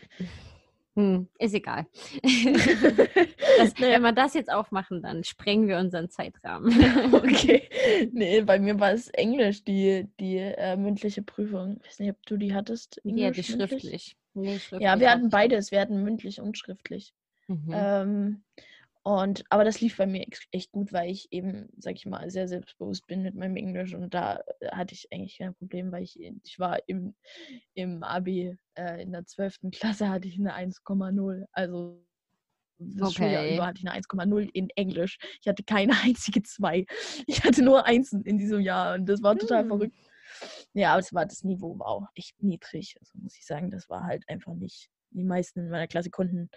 hm, 0.96 1.28
ist 1.40 1.54
egal. 1.54 1.88
das, 2.24 3.80
Wenn 3.80 4.02
wir 4.02 4.14
das 4.14 4.34
jetzt 4.34 4.52
aufmachen, 4.52 5.02
dann 5.02 5.26
sprengen 5.26 5.68
wir 5.68 5.78
unseren 5.78 6.10
Zeitrahmen. 6.10 6.74
Okay. 7.14 7.64
Nee, 8.12 8.42
bei 8.42 8.60
mir 8.60 8.80
war 8.80 8.92
es 8.94 9.10
Englisch, 9.10 9.64
die, 9.64 10.08
die 10.20 10.38
äh, 10.38 10.76
mündliche 10.76 11.22
Prüfung. 11.22 11.78
Ich 11.82 11.90
weiß 11.90 12.00
nicht, 12.00 12.12
ob 12.12 12.26
du 12.26 12.38
die 12.38 12.54
hattest. 12.54 13.00
ja, 13.04 13.14
die 13.14 13.24
Englisch 13.24 13.48
schriftlich. 13.52 14.18
Nee, 14.34 14.60
schriftlich 14.60 14.82
Ja, 14.82 15.00
wir 15.00 15.10
hatte 15.10 15.20
hatten 15.20 15.30
beides. 15.30 15.72
Wir 15.72 15.82
hatten 15.82 16.04
mündlich 16.04 16.42
und 16.42 16.58
schriftlich. 16.58 17.14
Mhm. 17.48 17.72
Ähm, 17.72 18.44
Und, 19.08 19.44
aber 19.52 19.64
das 19.64 19.82
lief 19.82 19.98
bei 19.98 20.08
mir 20.08 20.26
echt 20.52 20.72
gut, 20.72 20.92
weil 20.92 21.12
ich 21.12 21.28
eben, 21.32 21.70
sag 21.78 21.94
ich 21.94 22.08
mal, 22.08 22.32
sehr 22.32 22.48
selbstbewusst 22.48 23.06
bin 23.06 23.22
mit 23.22 23.36
meinem 23.36 23.56
Englisch 23.56 23.94
und 23.94 24.16
da 24.16 24.42
äh, 24.62 24.70
hatte 24.72 24.96
ich 24.96 25.08
eigentlich 25.14 25.38
kein 25.38 25.54
Problem, 25.54 25.92
weil 25.92 26.02
ich, 26.02 26.20
ich 26.20 26.58
war 26.58 26.80
im, 26.88 27.16
im 27.76 28.02
Abi 28.02 28.58
äh, 28.74 29.04
in 29.04 29.12
der 29.12 29.24
12. 29.28 29.58
Klasse 29.72 30.10
hatte 30.10 30.28
ich 30.28 30.40
eine 30.40 30.56
1,0. 30.56 31.46
Also 31.52 32.04
das 32.80 33.14
Schuljahr 33.14 33.44
Okay. 33.44 33.56
über 33.56 33.68
hatte 33.68 33.80
ich 33.84 33.88
eine 33.88 33.96
1,0 33.96 34.50
in 34.54 34.70
Englisch. 34.72 35.20
Ich 35.40 35.48
hatte 35.48 35.64
keine 35.64 35.94
einzige 36.04 36.42
2. 36.42 36.86
Ich 37.28 37.44
hatte 37.44 37.62
nur 37.64 37.86
Einsen 37.86 38.24
in 38.24 38.40
diesem 38.40 38.62
Jahr 38.62 38.96
und 38.96 39.06
das 39.06 39.22
war 39.22 39.38
total 39.38 39.62
Hm. 39.64 39.68
verrückt. 39.68 39.96
Ja, 40.74 40.94
aber 40.94 41.00
es 41.02 41.14
war 41.14 41.28
das 41.28 41.44
Niveau 41.44 41.78
war 41.78 41.88
auch 41.90 42.08
echt 42.16 42.42
niedrig. 42.42 42.96
Also 43.00 43.20
muss 43.20 43.38
ich 43.38 43.46
sagen, 43.46 43.70
das 43.70 43.88
war 43.88 44.04
halt 44.04 44.28
einfach 44.28 44.56
nicht. 44.56 44.90
Die 45.12 45.24
meisten 45.24 45.60
in 45.60 45.70
meiner 45.70 45.88
Klasse 45.88 46.10
konnten 46.10 46.50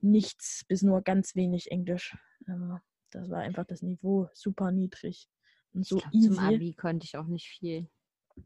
nichts 0.00 0.64
bis 0.68 0.82
nur 0.82 1.02
ganz 1.02 1.34
wenig 1.34 1.70
Englisch. 1.70 2.16
Aber 2.46 2.82
das 3.10 3.30
war 3.30 3.40
einfach 3.40 3.64
das 3.64 3.82
Niveau 3.82 4.28
super 4.34 4.70
niedrig 4.72 5.28
und 5.72 5.86
so 5.86 5.96
ich 5.96 6.02
glaub, 6.02 6.14
easy. 6.14 6.28
zum 6.28 6.38
Abi 6.38 6.74
konnte 6.74 7.04
ich 7.04 7.16
auch 7.16 7.26
nicht 7.26 7.48
viel. 7.48 7.88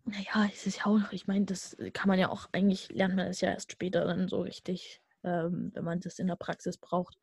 Naja, 0.04 0.48
es 0.52 0.66
ist 0.66 0.78
ja 0.78 0.86
auch, 0.86 1.12
ich 1.12 1.26
meine, 1.26 1.46
das 1.46 1.76
kann 1.92 2.08
man 2.08 2.18
ja 2.18 2.28
auch, 2.30 2.48
eigentlich 2.52 2.90
lernt 2.90 3.16
man 3.16 3.26
das 3.26 3.40
ja 3.40 3.50
erst 3.50 3.72
später 3.72 4.04
dann 4.04 4.28
so 4.28 4.40
richtig, 4.40 5.02
ähm, 5.24 5.70
wenn 5.74 5.84
man 5.84 6.00
das 6.00 6.18
in 6.18 6.28
der 6.28 6.36
Praxis 6.36 6.78
braucht. 6.78 7.18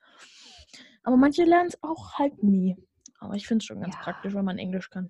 Aber 1.03 1.15
manche 1.15 1.45
lernen 1.45 1.69
es 1.69 1.81
auch 1.81 2.13
halt 2.15 2.43
nie. 2.43 2.75
Aber 3.19 3.35
ich 3.35 3.47
finde 3.47 3.63
es 3.63 3.65
schon 3.65 3.79
ganz 3.79 3.95
Ja. 3.95 4.01
praktisch, 4.03 4.33
wenn 4.33 4.45
man 4.45 4.57
Englisch 4.57 4.89
kann. 4.89 5.09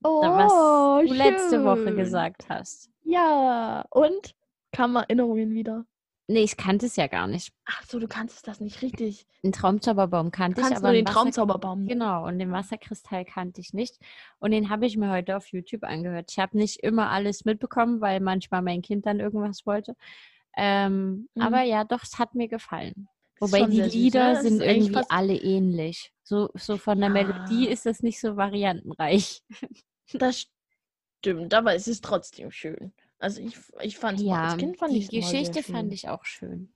was 0.00 1.06
du 1.06 1.12
letzte 1.12 1.62
Woche 1.64 1.92
Oh, 1.92 1.96
gesagt 1.96 2.48
hast. 2.48 2.90
Ja, 3.04 3.84
und 3.90 4.34
kamen 4.72 4.96
Erinnerungen 4.96 5.52
wieder. 5.52 5.86
Nee, 6.28 6.42
ich 6.42 6.56
kannte 6.56 6.86
es 6.86 6.96
ja 6.96 7.06
gar 7.06 7.28
nicht. 7.28 7.52
Ach 7.66 7.84
so, 7.84 8.00
du 8.00 8.08
kannst 8.08 8.48
das 8.48 8.58
nicht 8.60 8.82
richtig. 8.82 9.26
Den 9.44 9.52
Traumzauberbaum 9.52 10.32
kannte 10.32 10.60
ich, 10.60 10.66
kannst 10.66 10.78
aber 10.82 10.88
nur 10.88 10.96
den 10.96 11.06
Wasser 11.06 11.14
Traumzauberbaum. 11.20 11.82
ne? 11.84 11.88
Genau, 11.88 12.26
und 12.26 12.40
den 12.40 12.50
Wasserkristall 12.50 13.24
kannte 13.24 13.60
ich 13.60 13.72
nicht. 13.72 13.98
Und 14.40 14.50
den 14.50 14.68
habe 14.68 14.86
ich 14.86 14.96
mir 14.96 15.10
heute 15.10 15.36
auf 15.36 15.46
YouTube 15.52 15.84
angehört. 15.84 16.32
Ich 16.32 16.38
habe 16.40 16.56
nicht 16.58 16.80
immer 16.82 17.10
alles 17.10 17.44
mitbekommen, 17.44 18.00
weil 18.00 18.18
manchmal 18.20 18.62
mein 18.62 18.82
Kind 18.82 19.06
dann 19.06 19.20
irgendwas 19.20 19.66
wollte. 19.66 19.94
Ähm, 20.56 21.28
Mhm. 21.34 21.42
Aber 21.42 21.62
ja, 21.62 21.84
doch, 21.84 22.02
es 22.02 22.18
hat 22.18 22.34
mir 22.34 22.48
gefallen. 22.48 23.08
Wobei 23.38 23.64
die 23.66 23.78
ne? 23.78 23.86
Lieder 23.86 24.40
sind 24.42 24.62
irgendwie 24.62 24.98
alle 25.10 25.36
ähnlich. 25.36 26.12
So, 26.24 26.48
so 26.54 26.76
von 26.78 26.98
der 26.98 27.10
Melodie 27.10 27.66
Ja. 27.66 27.70
ist 27.70 27.86
das 27.86 28.02
nicht 28.02 28.18
so 28.20 28.36
variantenreich. 28.36 29.42
Das 30.12 30.46
stimmt, 31.20 31.52
aber 31.54 31.74
es 31.74 31.86
ist 31.86 32.02
trotzdem 32.04 32.50
schön. 32.50 32.92
Also 33.18 33.40
ich, 33.40 33.56
ich 33.82 33.96
fand 33.98 34.18
es 34.20 34.24
Ja, 34.26 34.44
als 34.44 34.56
Kind 34.58 34.76
fand 34.76 34.92
die 34.92 34.98
ich 34.98 35.08
sehr 35.08 35.20
Geschichte 35.20 35.62
fand 35.62 35.92
ich 35.92 36.08
auch 36.08 36.24
schön. 36.24 36.72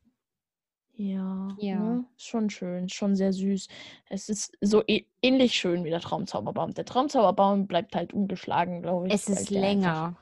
Ja, 0.95 1.49
Ja. 1.59 1.79
Ne? 1.79 2.05
Schon 2.19 2.51
schön, 2.51 2.89
schon 2.89 3.17
sehr 3.17 3.33
süß. 3.33 3.69
Es 4.11 4.29
ist 4.29 4.57
so 4.61 4.81
ä- 4.83 5.07
ähnlich 5.23 5.55
schön 5.55 5.85
wie 5.85 5.91
der 5.91 6.01
Traumzauberbaum. 6.01 6.75
Der 6.75 6.85
Traumzauberbaum 6.85 7.67
bleibt 7.67 7.95
halt 7.95 8.13
ungeschlagen, 8.13 8.83
glaube 8.83 9.09
ich. 9.09 9.15
Es 9.15 9.29
ist 9.29 9.51
länger. 9.51 10.17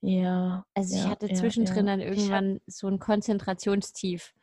Ja. 0.00 0.64
Also 0.74 0.96
ich 0.96 1.02
ja, 1.04 1.10
hatte 1.10 1.26
ja, 1.28 1.34
zwischendrin 1.34 1.86
ja. 1.86 1.96
dann 1.96 2.00
Ich 2.00 2.06
hab- 2.06 2.16
irgendwann 2.16 2.60
so 2.66 2.86
ein 2.88 2.98
Konzentrationstief. 2.98 4.34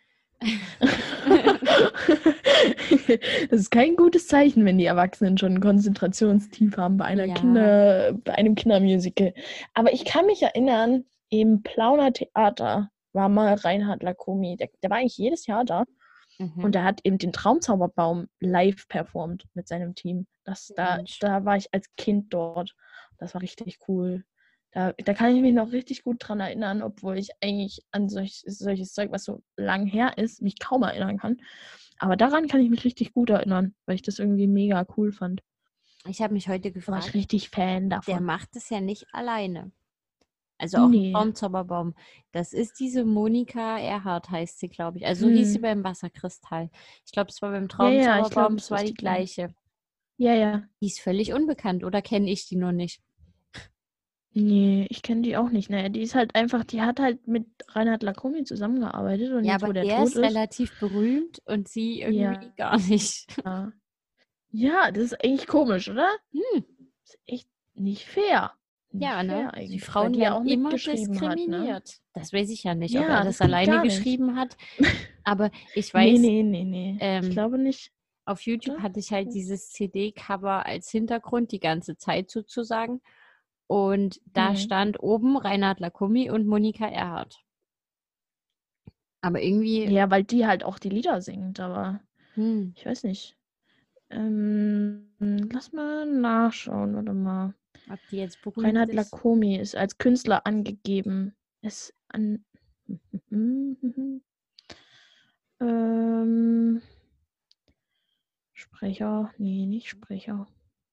das 3.49 3.60
ist 3.60 3.71
kein 3.71 3.95
gutes 3.95 4.28
Zeichen, 4.28 4.65
wenn 4.65 4.78
die 4.78 4.86
Erwachsenen 4.86 5.38
schon 5.38 5.54
ein 5.56 5.62
Konzentrationstief 5.62 6.78
haben 6.78 6.97
bei 6.97 7.06
einer 7.06 7.26
Ja. 7.26 7.34
Kinder, 7.34 8.13
bei 8.23 8.36
einem 8.36 8.56
Kindermusical. 8.56 9.34
Aber 9.73 9.93
ich 9.93 10.06
kann 10.06 10.26
mich 10.26 10.41
erinnern, 10.41 11.06
im 11.30 11.63
Plauner 11.63 12.13
Theater 12.13 12.89
war 13.13 13.30
mal 13.30 13.54
Reinhard 13.56 14.04
Lacomi. 14.04 14.56
Der, 14.58 14.69
der 14.82 14.89
war 14.89 14.97
eigentlich 14.97 15.17
jedes 15.17 15.47
Jahr 15.47 15.65
da 15.65 15.84
Mhm. 16.39 16.63
und 16.63 16.76
er 16.76 16.84
hat 16.84 17.02
eben 17.04 17.19
den 17.19 17.32
Traumzauberbaum 17.32 18.28
live 18.39 18.88
performt 18.88 19.45
mit 19.54 19.67
seinem 19.67 19.93
Team. 19.93 20.26
Das, 20.45 20.73
da, 20.76 20.95
Mensch. 20.97 21.19
da 21.19 21.45
war 21.45 21.58
ich 21.58 21.71
als 21.71 21.86
Kind 21.95 22.34
dort. 22.34 22.73
Das 23.19 23.36
war 23.36 23.41
richtig 23.43 23.78
cool. 23.88 24.23
Da, 24.73 24.91
da 24.93 25.13
kann 25.13 25.36
ich 25.36 25.41
mich 25.43 25.53
noch 25.53 25.71
richtig 25.71 26.03
gut 26.03 26.17
dran 26.19 26.39
erinnern, 26.39 26.81
obwohl 26.81 27.17
ich 27.19 27.29
eigentlich 27.41 27.86
an 27.91 28.09
solch, 28.09 28.41
solches 28.47 28.91
Zeug, 28.93 29.12
was 29.12 29.23
so 29.23 29.43
lang 29.55 29.86
her 29.86 30.17
ist, 30.17 30.41
mich 30.41 30.57
kaum 30.59 30.81
erinnern 30.81 31.19
kann. 31.19 31.38
Aber 31.99 32.15
daran 32.17 32.47
kann 32.47 32.59
ich 32.62 32.69
mich 32.71 32.83
richtig 32.83 33.13
gut 33.13 33.29
erinnern, 33.29 33.75
weil 33.86 33.95
ich 33.95 34.01
das 34.01 34.17
irgendwie 34.19 34.47
mega 34.47 34.86
cool 34.97 35.12
fand. 35.12 35.41
Ich 36.07 36.21
habe 36.21 36.33
mich 36.33 36.49
heute 36.49 36.71
Da 36.86 36.91
war 36.91 36.99
ich 36.99 37.13
gefragt, 37.13 37.13
richtig 37.13 37.49
Fan 37.49 37.89
der 38.07 38.19
davon. 38.19 38.21
macht 38.21 38.55
es 38.55 38.69
ja 38.69 38.81
nicht 38.81 39.07
alleine. 39.13 39.71
Also 40.59 40.79
auch 40.79 40.91
Nee. 40.91 40.93
im 40.93 41.36
Traumzauberbaum. 41.36 41.95
Das 42.33 42.53
ist 42.53 42.79
diese 42.79 43.05
Monika 43.05 43.79
Erhardt, 43.79 44.29
heißt 44.31 44.59
sie, 44.59 44.69
glaube 44.69 44.99
ich. 44.99 45.05
Also 45.07 45.29
hieß 45.29 45.53
sie 45.53 45.59
Hm. 45.59 45.62
beim 45.62 45.83
Wasserkristall. 45.83 46.71
Ich 47.05 47.12
glaube, 47.13 47.29
es 47.31 47.41
war 47.41 47.51
beim 47.51 47.69
Ja, 47.77 47.89
ja, 47.89 48.19
ich 48.19 48.29
glaub, 48.31 48.53
Traumzauberbaum, 48.53 48.55
es 48.57 48.71
war 48.71 48.83
die 48.83 48.93
gleiche. 48.95 49.55
Ja, 50.17 50.33
ja. 50.36 50.69
Die 50.81 50.88
ist 50.88 50.99
völlig 51.01 51.33
unbekannt, 51.33 51.83
oder 51.83 52.03
kenne 52.03 52.29
ich 52.29 52.45
die 52.47 52.57
nur 52.57 52.73
nicht? 52.73 53.01
Nee, 54.36 54.88
ich 54.89 55.04
kenne 55.04 55.22
die 55.22 55.38
auch 55.38 55.50
nicht. 55.50 55.69
Naja, 55.69 55.89
die 55.89 56.02
ist 56.02 56.15
halt 56.15 56.34
einfach, 56.36 56.63
die 56.63 56.82
hat 56.82 57.00
halt 57.00 57.28
mit 57.28 57.46
Reinhard 57.69 58.02
Lacomi 58.02 58.43
zusammengearbeitet 58.46 59.32
und 59.32 59.43
Ja, 59.46 59.54
jetzt, 59.54 59.62
wo 59.62 59.65
aber 59.65 59.74
der 59.74 59.84
der 59.86 59.98
tot 59.98 60.08
ist 60.08 60.15
ist. 60.15 60.22
relativ 60.24 60.80
berühmt 60.80 61.39
und 61.46 61.67
sie 61.67 62.02
irgendwie 62.02 62.22
Ja. 62.24 62.52
gar 62.58 62.78
nicht. 62.80 63.28
Ja. 63.46 63.72
ja, 64.52 64.91
das 64.91 65.04
ist 65.06 65.24
eigentlich 65.24 65.48
komisch, 65.48 65.89
oder? 65.89 66.10
Hm. 66.32 66.65
Das 67.02 67.10
ist 67.13 67.19
echt 67.28 67.48
nicht 67.76 68.06
fair. 68.06 68.54
Nicht 68.91 69.04
Ja, 69.06 69.24
fair 69.24 69.52
ne? 69.56 69.67
Die 69.67 69.80
Frauen 69.80 70.13
die 70.13 70.19
ja 70.19 70.34
werden 70.34 70.48
immer 70.48 70.69
mitgeschrieben 70.69 71.22
hat, 71.22 71.30
ne? 71.30 71.36
diskriminiert. 71.36 71.98
Das 72.13 72.34
weiß 72.34 72.50
ich 72.50 72.63
ja 72.63 72.74
nicht, 72.76 72.98
ob 72.98 73.06
er 73.06 73.24
das 73.24 73.38
das 73.38 73.41
alleine 73.41 73.82
geschrieben 73.84 74.36
hat. 74.36 74.58
Aber 75.24 75.52
ich 75.76 75.93
Nee, 75.93 76.13
weiß, 76.13 76.19
nee, 76.19 76.43
nee, 76.43 76.63
nee. 76.63 76.98
ähm, 77.02 77.24
ich 77.26 77.30
glaube 77.32 77.58
nicht. 77.60 77.91
auf 78.26 78.41
YouTube 78.41 78.80
hatte 78.80 79.00
ich 79.00 79.12
halt 79.12 79.34
dieses 79.34 79.69
CD-Cover 79.72 80.65
als 80.65 80.89
Hintergrund 80.89 81.52
die 81.52 81.60
ganze 81.60 81.98
Zeit 81.98 82.30
sozusagen. 82.32 83.02
Und 83.67 84.21
da 84.34 84.52
Mhm. 84.52 84.58
stand 84.58 85.02
oben 85.02 85.38
Reinhard 85.38 85.80
Lakumi 85.80 86.30
und 86.30 86.45
Monika 86.47 86.86
Erhardt. 86.86 87.43
Aber 89.21 89.41
irgendwie, 89.41 89.86
Ja, 89.86 90.10
weil 90.12 90.23
die 90.23 90.45
halt 90.45 90.63
auch 90.63 90.80
die 90.80 90.89
Lieder 90.89 91.21
singt, 91.21 91.60
aber 91.60 92.02
hm, 92.36 92.73
ich 92.76 92.86
weiß 92.86 93.04
nicht. 93.04 93.38
Ähm, 94.10 95.08
lass 95.52 95.71
mal 95.71 96.06
nachschauen, 96.06 96.95
warte 96.95 97.13
mal. 97.13 97.54
ob 97.89 97.99
die 98.10 98.17
jetzt 98.17 98.41
berühmt 98.41 98.65
Reinhard 98.65 98.89
ist. 98.89 99.13
Lacomi 99.13 99.58
ist 99.58 99.76
als 99.76 99.97
Künstler 99.97 100.45
angegeben. 100.45 101.36
Ist 101.62 101.93
an. 102.10 102.43
ähm, 105.60 106.82
Sprecher. 108.54 109.32
Nee, 109.38 109.65
nicht 109.65 109.88
Sprecher. 109.89 110.47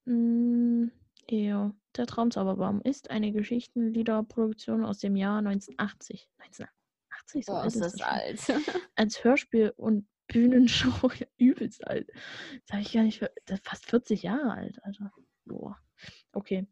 Hm, 0.07 0.91
ja. 1.31 1.75
Der 1.97 2.07
Traumzauberbaum 2.07 2.81
ist 2.83 3.11
eine 3.11 3.33
Geschichtenliederproduktion 3.33 4.85
aus 4.85 4.99
dem 4.99 5.17
Jahr 5.17 5.39
1980. 5.39 6.29
1980, 6.39 7.47
so 7.47 7.53
Boah, 7.53 7.61
alt 7.63 7.75
ist 7.75 7.81
das 7.81 8.01
alt. 8.01 8.41
Als 8.97 9.25
Hörspiel 9.25 9.73
und 9.77 10.07
Bühnenshow 10.29 11.11
ja, 11.19 11.27
übelst 11.37 11.87
alt. 11.87 12.09
Das 12.67 12.73
habe 12.75 12.83
ich 12.83 12.93
gar 12.93 13.03
nicht. 13.03 13.21
Das 13.47 13.59
ist 13.59 13.67
fast 13.69 13.87
40 13.87 14.23
Jahre 14.23 14.53
alt, 14.53 14.79
Alter. 14.85 15.13
Boah. 15.45 15.77
Okay. 16.33 16.67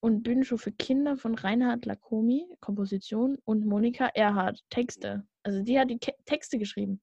Und 0.00 0.22
Bühnenshow 0.22 0.58
für 0.58 0.70
Kinder 0.70 1.16
von 1.16 1.34
Reinhard 1.34 1.84
Lacomi, 1.86 2.46
Komposition 2.60 3.38
und 3.44 3.66
Monika 3.66 4.06
Erhardt, 4.06 4.62
Texte. 4.70 5.26
Also 5.42 5.62
die 5.62 5.78
hat 5.78 5.90
die 5.90 5.98
Ke 5.98 6.12
Texte 6.24 6.58
geschrieben. 6.58 7.00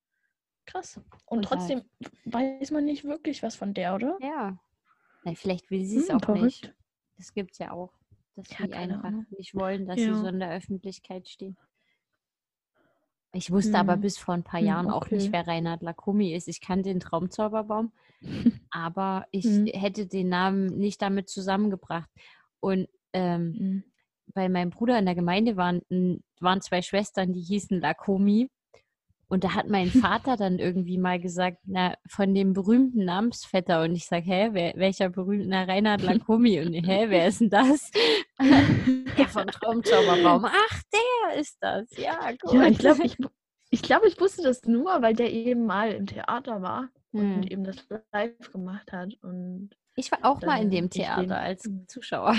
Krass. 0.65 1.01
Und 1.25 1.39
Und 1.39 1.45
trotzdem 1.45 1.81
weiß 2.25 2.71
man 2.71 2.85
nicht 2.85 3.03
wirklich 3.03 3.43
was 3.43 3.55
von 3.55 3.73
der, 3.73 3.95
oder? 3.95 4.17
Ja. 4.21 4.57
Na, 5.23 5.33
vielleicht 5.35 5.71
will 5.71 5.83
sie 5.85 5.97
es 5.97 6.09
Hm, 6.09 6.15
auch 6.17 6.27
nicht. 6.29 6.73
Das 7.17 7.33
gibt 7.33 7.53
es 7.53 7.57
ja 7.59 7.71
auch. 7.71 7.93
Dass 8.35 8.47
Ja, 8.49 8.57
sie 8.57 8.67
keine 8.67 8.93
einfach 8.93 9.03
Ahnung. 9.05 9.25
nicht 9.37 9.55
wollen, 9.55 9.85
dass 9.85 10.01
sie 10.01 10.11
Ja. 10.11 10.15
so 10.15 10.27
in 10.27 10.39
der 10.39 10.51
Öffentlichkeit 10.51 11.27
stehen. 11.27 11.57
Ich 13.33 13.51
wusste 13.51 13.77
aber 13.79 13.95
Hm. 13.95 14.01
bis 14.01 14.17
vor 14.17 14.33
ein 14.33 14.43
paar 14.43 14.59
Hm, 14.59 14.67
Jahren 14.67 14.89
auch 14.89 15.09
nicht, 15.09 15.27
okay. 15.27 15.31
wer 15.31 15.47
Reinhard 15.47 15.81
Lakumi 15.81 16.33
ist. 16.33 16.47
Ich 16.47 16.61
kannte 16.61 16.89
den 16.89 16.99
Traumzauberbaum, 17.01 17.91
aber 18.71 19.25
ich 19.31 19.45
Hm. 19.45 19.65
hätte 19.67 20.07
den 20.07 20.29
Namen 20.29 20.67
nicht 20.77 21.01
damit 21.01 21.29
zusammengebracht. 21.29 22.09
Und 22.61 22.87
ähm, 23.13 23.57
Hm. 23.57 23.83
bei 24.33 24.49
meinem 24.49 24.69
Bruder 24.69 24.97
in 24.99 25.05
der 25.05 25.15
Gemeinde 25.15 25.57
waren, 25.57 25.81
waren 26.39 26.61
zwei 26.61 26.81
Schwestern, 26.81 27.33
die 27.33 27.41
hießen 27.41 27.79
Lakomi. 27.79 28.49
Und 29.27 29.43
da 29.43 29.53
hat 29.55 29.69
mein 29.69 29.87
Vater 29.89 30.37
dann 30.37 30.59
irgendwie 30.59 30.97
mal 30.97 31.19
gesagt, 31.19 31.57
na, 31.65 31.95
von 32.07 32.33
dem 32.33 32.53
berühmten 32.53 33.05
Namensvetter. 33.05 33.81
Und 33.83 33.95
ich 33.95 34.05
sage, 34.05 34.25
hä, 34.25 34.49
wer, 34.51 34.73
welcher 34.75 35.09
berühmte, 35.09 35.47
na, 35.47 35.63
Reinhard 35.63 36.01
Lakomi. 36.03 36.59
Und 36.61 36.73
hä, 36.73 37.05
wer 37.09 37.27
ist 37.27 37.41
denn 37.41 37.49
das? 37.49 37.91
Der 39.17 39.27
vom 39.27 39.47
Traumzauberbaum. 39.47 40.45
Ach, 40.45 40.81
der 40.93 41.39
ist 41.39 41.57
das. 41.61 41.89
Ja, 41.97 42.31
gut. 42.41 42.53
Ja, 42.53 42.67
ich 42.67 42.77
glaube, 42.79 43.03
ich, 43.03 43.17
ich, 43.71 43.81
glaub, 43.81 44.03
ich 44.05 44.19
wusste 44.19 44.43
das 44.43 44.63
nur, 44.63 45.01
weil 45.01 45.15
der 45.15 45.31
eben 45.31 45.65
mal 45.65 45.91
im 45.91 46.05
Theater 46.05 46.61
war 46.61 46.89
Hm. 47.13 47.35
und 47.37 47.51
eben 47.51 47.63
das 47.63 47.77
live 48.11 48.51
gemacht 48.51 48.91
hat. 48.91 49.13
Und 49.21 49.69
Ich 49.95 50.11
war 50.11 50.19
auch 50.23 50.41
mal 50.41 50.61
in 50.61 50.69
dem 50.69 50.89
Theater 50.89 51.39
als 51.39 51.63
Hm. 51.63 51.85
Zuschauer. 51.87 52.35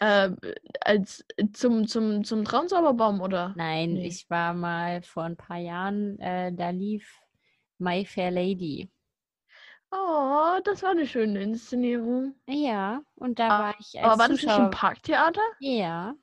Äh, 0.00 0.30
als 0.80 1.24
zum, 1.52 1.86
zum, 1.86 2.24
zum 2.24 2.44
Traumzauberbaum, 2.44 3.20
oder? 3.20 3.54
Nein, 3.56 3.94
Nee. 3.94 4.06
ich 4.06 4.28
war 4.30 4.54
mal 4.54 5.02
vor 5.02 5.24
ein 5.24 5.36
paar 5.36 5.58
Jahren, 5.58 6.18
äh, 6.20 6.52
da 6.52 6.70
lief 6.70 7.20
My 7.78 8.04
Fair 8.04 8.30
Lady. 8.30 8.90
Oh, 9.90 10.58
das 10.64 10.82
war 10.82 10.90
eine 10.90 11.06
schöne 11.06 11.42
Inszenierung. 11.42 12.34
Ja, 12.46 13.02
und 13.14 13.38
da 13.38 13.48
Ah, 13.48 13.58
war 13.60 13.74
ich 13.78 13.98
als 13.98 14.04
Aber 14.04 14.18
war 14.18 14.28
das 14.28 14.30
nicht 14.30 14.42
Zuschauer. 14.42 14.64
im 14.66 14.70
Parktheater? 14.70 15.40
Ja, 15.60 16.14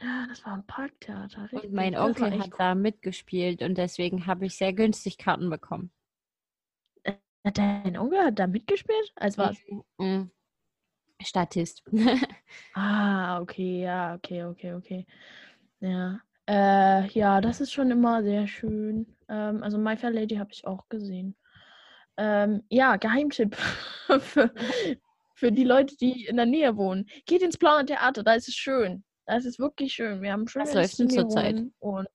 Ja, 0.00 0.26
das 0.28 0.44
war 0.44 0.54
im 0.54 0.66
Parktheater. 0.66 1.42
Richtig. 1.44 1.64
und 1.64 1.72
mein 1.72 1.96
Onkel 1.96 2.38
hat 2.38 2.50
da 2.58 2.74
mitgespielt 2.74 3.62
und 3.62 3.78
deswegen 3.78 4.26
habe 4.26 4.46
ich 4.46 4.56
sehr 4.56 4.72
günstig 4.72 5.16
Karten 5.16 5.48
bekommen. 5.48 5.92
cool. 7.06 7.18
Dein 7.54 7.96
Onkel 7.96 8.18
hat 8.24 8.38
da 8.38 8.46
mitgespielt? 8.48 9.12
Als 9.14 9.38
was? 9.38 9.56
Mhm. 9.98 10.30
Statist. 11.22 11.82
Ah, 12.74 13.40
okay, 13.40 13.82
ja, 13.82 14.14
okay, 14.14 14.44
okay, 14.44 14.74
okay. 14.74 15.06
Ja. 15.80 16.20
Äh, 16.48 17.08
ja, 17.08 17.40
das 17.40 17.60
ist 17.60 17.72
schon 17.72 17.90
immer 17.90 18.22
sehr 18.22 18.46
schön. 18.46 19.16
Ähm, 19.28 19.62
also 19.62 19.78
My 19.78 19.96
Fair 19.96 20.10
Lady 20.10 20.36
habe 20.36 20.50
ich 20.52 20.66
auch 20.66 20.88
gesehen. 20.88 21.36
Ähm, 22.16 22.62
ja, 22.70 22.96
Geheimtipp 22.96 23.56
für, 24.20 24.52
für 25.34 25.52
die 25.52 25.64
Leute, 25.64 25.96
die 25.96 26.26
in 26.26 26.36
der 26.36 26.46
Nähe 26.46 26.76
wohnen. 26.76 27.08
Geht 27.26 27.42
ins 27.42 27.58
Blaue 27.58 27.84
Theater, 27.84 28.22
da 28.22 28.34
ist 28.34 28.48
es 28.48 28.54
schön. 28.54 29.04
Da 29.26 29.36
ist 29.36 29.46
es 29.46 29.58
wirklich 29.58 29.92
schön. 29.92 30.22
Wir 30.22 30.32
haben 30.32 30.46
schöne 30.46 30.66
Was 30.66 30.74
läuft 30.74 30.98
denn 30.98 31.10
zurzeit? 31.10 31.62
Und 31.80 32.06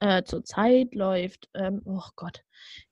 äh, 0.00 0.22
zurzeit 0.24 0.94
läuft, 0.94 1.48
ähm, 1.54 1.82
oh 1.84 2.02
Gott, 2.16 2.42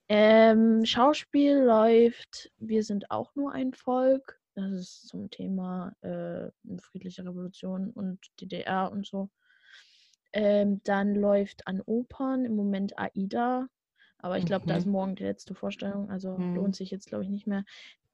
ähm, 0.09 0.85
Schauspiel 0.85 1.59
läuft, 1.59 2.51
wir 2.59 2.83
sind 2.83 3.11
auch 3.11 3.35
nur 3.35 3.53
ein 3.53 3.73
Volk. 3.73 4.40
Das 4.61 4.73
ist 4.73 5.09
zum 5.09 5.31
Thema 5.31 5.95
äh, 6.03 6.51
friedliche 6.81 7.25
Revolution 7.25 7.91
und 7.91 8.19
DDR 8.41 8.91
und 8.93 9.07
so. 9.07 9.31
Ähm, 10.33 10.81
dann 10.85 11.15
läuft 11.15 11.67
an 11.67 11.81
Opern 11.81 12.45
im 12.45 12.55
Moment 12.55 12.99
Aida. 12.99 13.67
Aber 14.19 14.37
ich 14.39 14.45
glaube, 14.45 14.67
da 14.67 14.75
Mhm. 14.75 14.79
ist 14.79 14.87
morgen 14.87 15.17
die 15.17 15.25
letzte 15.25 15.55
Vorstellung. 15.55 16.11
Also 16.11 16.37
Mhm. 16.39 16.55
lohnt 16.55 16.77
sich 16.77 16.91
jetzt, 16.91 17.07
glaube 17.07 17.25
ich, 17.25 17.31
nicht 17.31 17.47
mehr. 17.47 17.65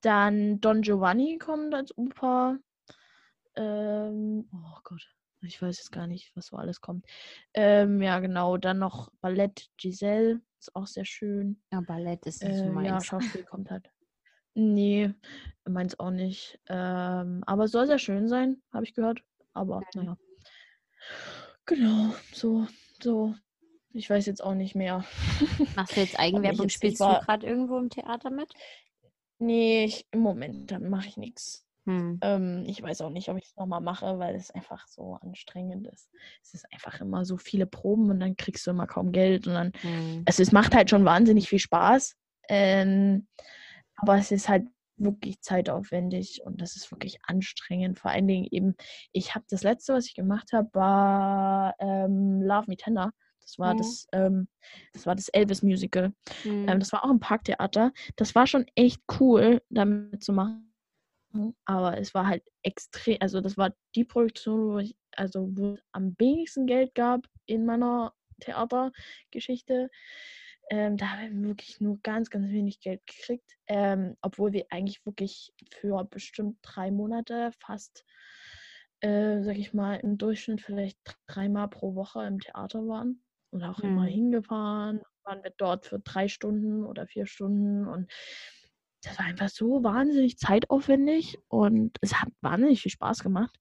Dann 0.01 0.61
Don 0.61 0.83
Giovanni 0.83 1.39
kommt 1.39 1.75
als 1.75 1.97
Oper. 1.99 2.59
Ähm, 3.57 4.49
oh 4.53 4.79
Gott, 4.85 5.15
ich 5.43 5.61
weiß 5.61 5.79
jetzt 5.79 5.93
gar 5.93 6.07
nicht, 6.07 6.35
was 6.37 6.47
so 6.47 6.57
alles 6.57 6.81
kommt. 6.81 7.07
Ähm, 7.55 8.03
ja, 8.03 8.21
genau. 8.21 8.57
Dann 8.57 8.79
noch 8.79 9.11
Ballett 9.21 9.69
Giselle. 9.79 10.41
Ist 10.61 10.75
auch 10.77 10.87
sehr 10.87 11.05
schön. 11.05 11.61
Ja, 11.73 11.81
Ballett 11.81 12.27
ist 12.27 12.57
so 12.57 12.69
Äh, 12.69 12.75
ja, 12.85 13.03
meins. 13.03 13.05
Schauspiel 13.05 13.45
kommt 13.45 13.71
halt. 13.71 13.91
Nee, 14.59 15.13
meins 15.69 16.01
auch 16.01 16.11
nicht. 16.11 16.59
Ähm, 16.67 17.45
aber 17.47 17.69
soll 17.69 17.87
sehr 17.87 17.99
schön 17.99 18.27
sein, 18.27 18.63
habe 18.73 18.85
ich 18.85 18.95
gehört. 18.95 19.21
Aber 19.53 19.83
naja. 19.95 20.17
Genau, 21.67 22.15
so, 22.33 22.67
so. 23.03 23.35
Ich 23.93 24.09
weiß 24.09 24.25
jetzt 24.25 24.43
auch 24.43 24.55
nicht 24.55 24.75
mehr. 24.75 25.05
Machst 25.77 25.97
du 25.97 26.01
jetzt 26.01 26.19
Eigenwerbung? 26.19 26.71
Spielst 26.71 27.01
du 27.01 27.05
gerade 27.05 27.47
irgendwo 27.47 27.77
im 27.77 27.91
Theater 27.91 28.31
mit? 28.31 28.51
Nee, 29.39 29.85
ich, 29.85 30.07
im 30.11 30.21
Moment 30.21 30.71
mache 30.89 31.09
ich 31.09 31.19
nichts. 31.19 31.67
Hm. 31.85 32.19
Ähm, 32.23 32.65
ich 32.67 32.83
weiß 32.83 33.03
auch 33.03 33.11
nicht, 33.11 33.29
ob 33.29 33.37
ich 33.37 33.45
es 33.45 33.57
nochmal 33.57 33.83
mache, 33.83 34.19
weil 34.19 34.37
es 34.37 34.51
einfach 34.51 34.87
so 34.89 35.19
anstrengend 35.21 35.87
ist. 35.87 36.09
Es 36.43 36.55
ist 36.55 36.73
einfach 36.73 36.99
immer 37.03 37.27
so 37.27 37.37
viele 37.37 37.67
Proben 37.67 38.11
und 38.11 38.21
dann 38.21 38.39
kriegst 38.39 38.67
du 38.67 38.71
immer 38.71 38.87
kaum 38.87 39.13
Geld 39.13 39.47
und 39.47 39.53
dann 39.53 39.73
Hm. 39.83 40.23
also 40.25 40.43
es 40.43 40.51
macht 40.51 40.75
halt 40.75 40.89
schon 40.89 41.05
wahnsinnig 41.05 41.47
viel 41.47 41.59
Spaß. 41.59 42.17
Ähm, 42.49 43.27
aber 43.97 44.17
es 44.19 44.31
ist 44.33 44.49
halt 44.49 44.67
wirklich 44.99 45.41
zeitaufwendig 45.43 46.41
und 46.45 46.61
das 46.63 46.77
ist 46.77 46.91
wirklich 46.91 47.19
anstrengend. 47.25 47.99
Vor 47.99 48.11
allen 48.11 48.27
Dingen 48.29 48.47
eben, 48.51 48.75
ich 49.13 49.35
habe 49.35 49.45
das 49.51 49.63
letzte, 49.63 49.95
was 49.95 50.07
ich 50.07 50.15
gemacht 50.15 50.53
habe, 50.53 50.69
war 50.73 51.75
ähm, 51.81 52.41
Love 52.43 52.67
Me 52.69 52.77
Tender. 52.77 53.13
Das 53.43 53.59
war 53.59 53.75
Mhm. 53.75 53.79
das, 53.79 54.07
ähm, 54.13 54.49
das 54.95 55.07
war 55.07 55.15
das 55.15 55.29
Elvis 55.29 55.63
Musical. 55.63 56.13
Hm. 56.43 56.69
Ähm, 56.69 56.81
das 56.81 56.93
war 56.93 57.05
auch 57.05 57.11
im 57.11 57.21
Parktheater. 57.21 57.93
Das 58.17 58.35
war 58.35 58.47
schon 58.47 58.67
echt 58.75 59.01
cool, 59.21 59.63
damit 59.71 60.25
zu 60.25 60.33
machen. 60.33 60.73
Aber 61.67 61.99
es 61.99 62.15
war 62.15 62.27
halt 62.27 62.43
extrem, 62.63 63.19
also 63.21 63.41
das 63.41 63.59
war 63.59 63.73
die 63.95 64.05
Produktion, 64.05 64.73
wo 64.73 64.79
ich, 64.79 64.97
also 65.17 65.49
wo 65.53 65.75
es 65.75 65.81
am 65.93 66.15
wenigsten 66.19 66.67
Geld 66.67 66.95
gab 66.95 67.27
in 67.47 67.67
meiner 67.67 68.15
Theatergeschichte. 68.41 69.91
Ähm, 70.71 70.97
da 70.97 71.09
haben 71.11 71.43
wir 71.43 71.49
wirklich 71.51 71.81
nur 71.81 71.99
ganz, 72.03 72.29
ganz 72.31 72.49
wenig 72.49 72.81
Geld 72.81 73.01
gekriegt. 73.07 73.57
Ähm, 73.69 74.17
obwohl 74.21 74.53
wir 74.53 74.67
eigentlich 74.71 75.05
wirklich 75.07 75.53
für 75.71 76.05
bestimmt 76.05 76.59
drei 76.63 76.91
Monate 76.91 77.53
fast, 77.61 78.05
äh, 79.01 79.43
sag 79.43 79.57
ich 79.59 79.73
mal, 79.75 79.97
im 79.97 80.19
Durchschnitt 80.19 80.61
vielleicht 80.61 80.99
dreimal 81.27 81.69
pro 81.69 81.95
Woche 81.95 82.25
im 82.27 82.41
Theater 82.41 82.87
waren. 82.89 83.23
Und 83.51 83.63
auch 83.63 83.79
immer 83.79 84.03
Mhm. 84.03 84.09
hingefahren. 84.09 85.01
Waren 85.23 85.43
wir 85.45 85.53
dort 85.57 85.87
für 85.87 86.01
drei 86.01 86.29
Stunden 86.29 86.85
oder 86.85 87.07
vier 87.07 87.27
Stunden. 87.27 87.87
Und 87.87 88.11
das 89.03 89.19
war 89.19 89.27
einfach 89.27 89.49
so 89.49 89.85
wahnsinnig 89.85 90.37
zeitaufwendig. 90.37 91.39
Und 91.49 91.97
es 92.01 92.15
hat 92.21 92.29
wahnsinnig 92.41 92.83
viel 92.83 92.91
Spaß 92.91 93.21
gemacht. 93.23 93.57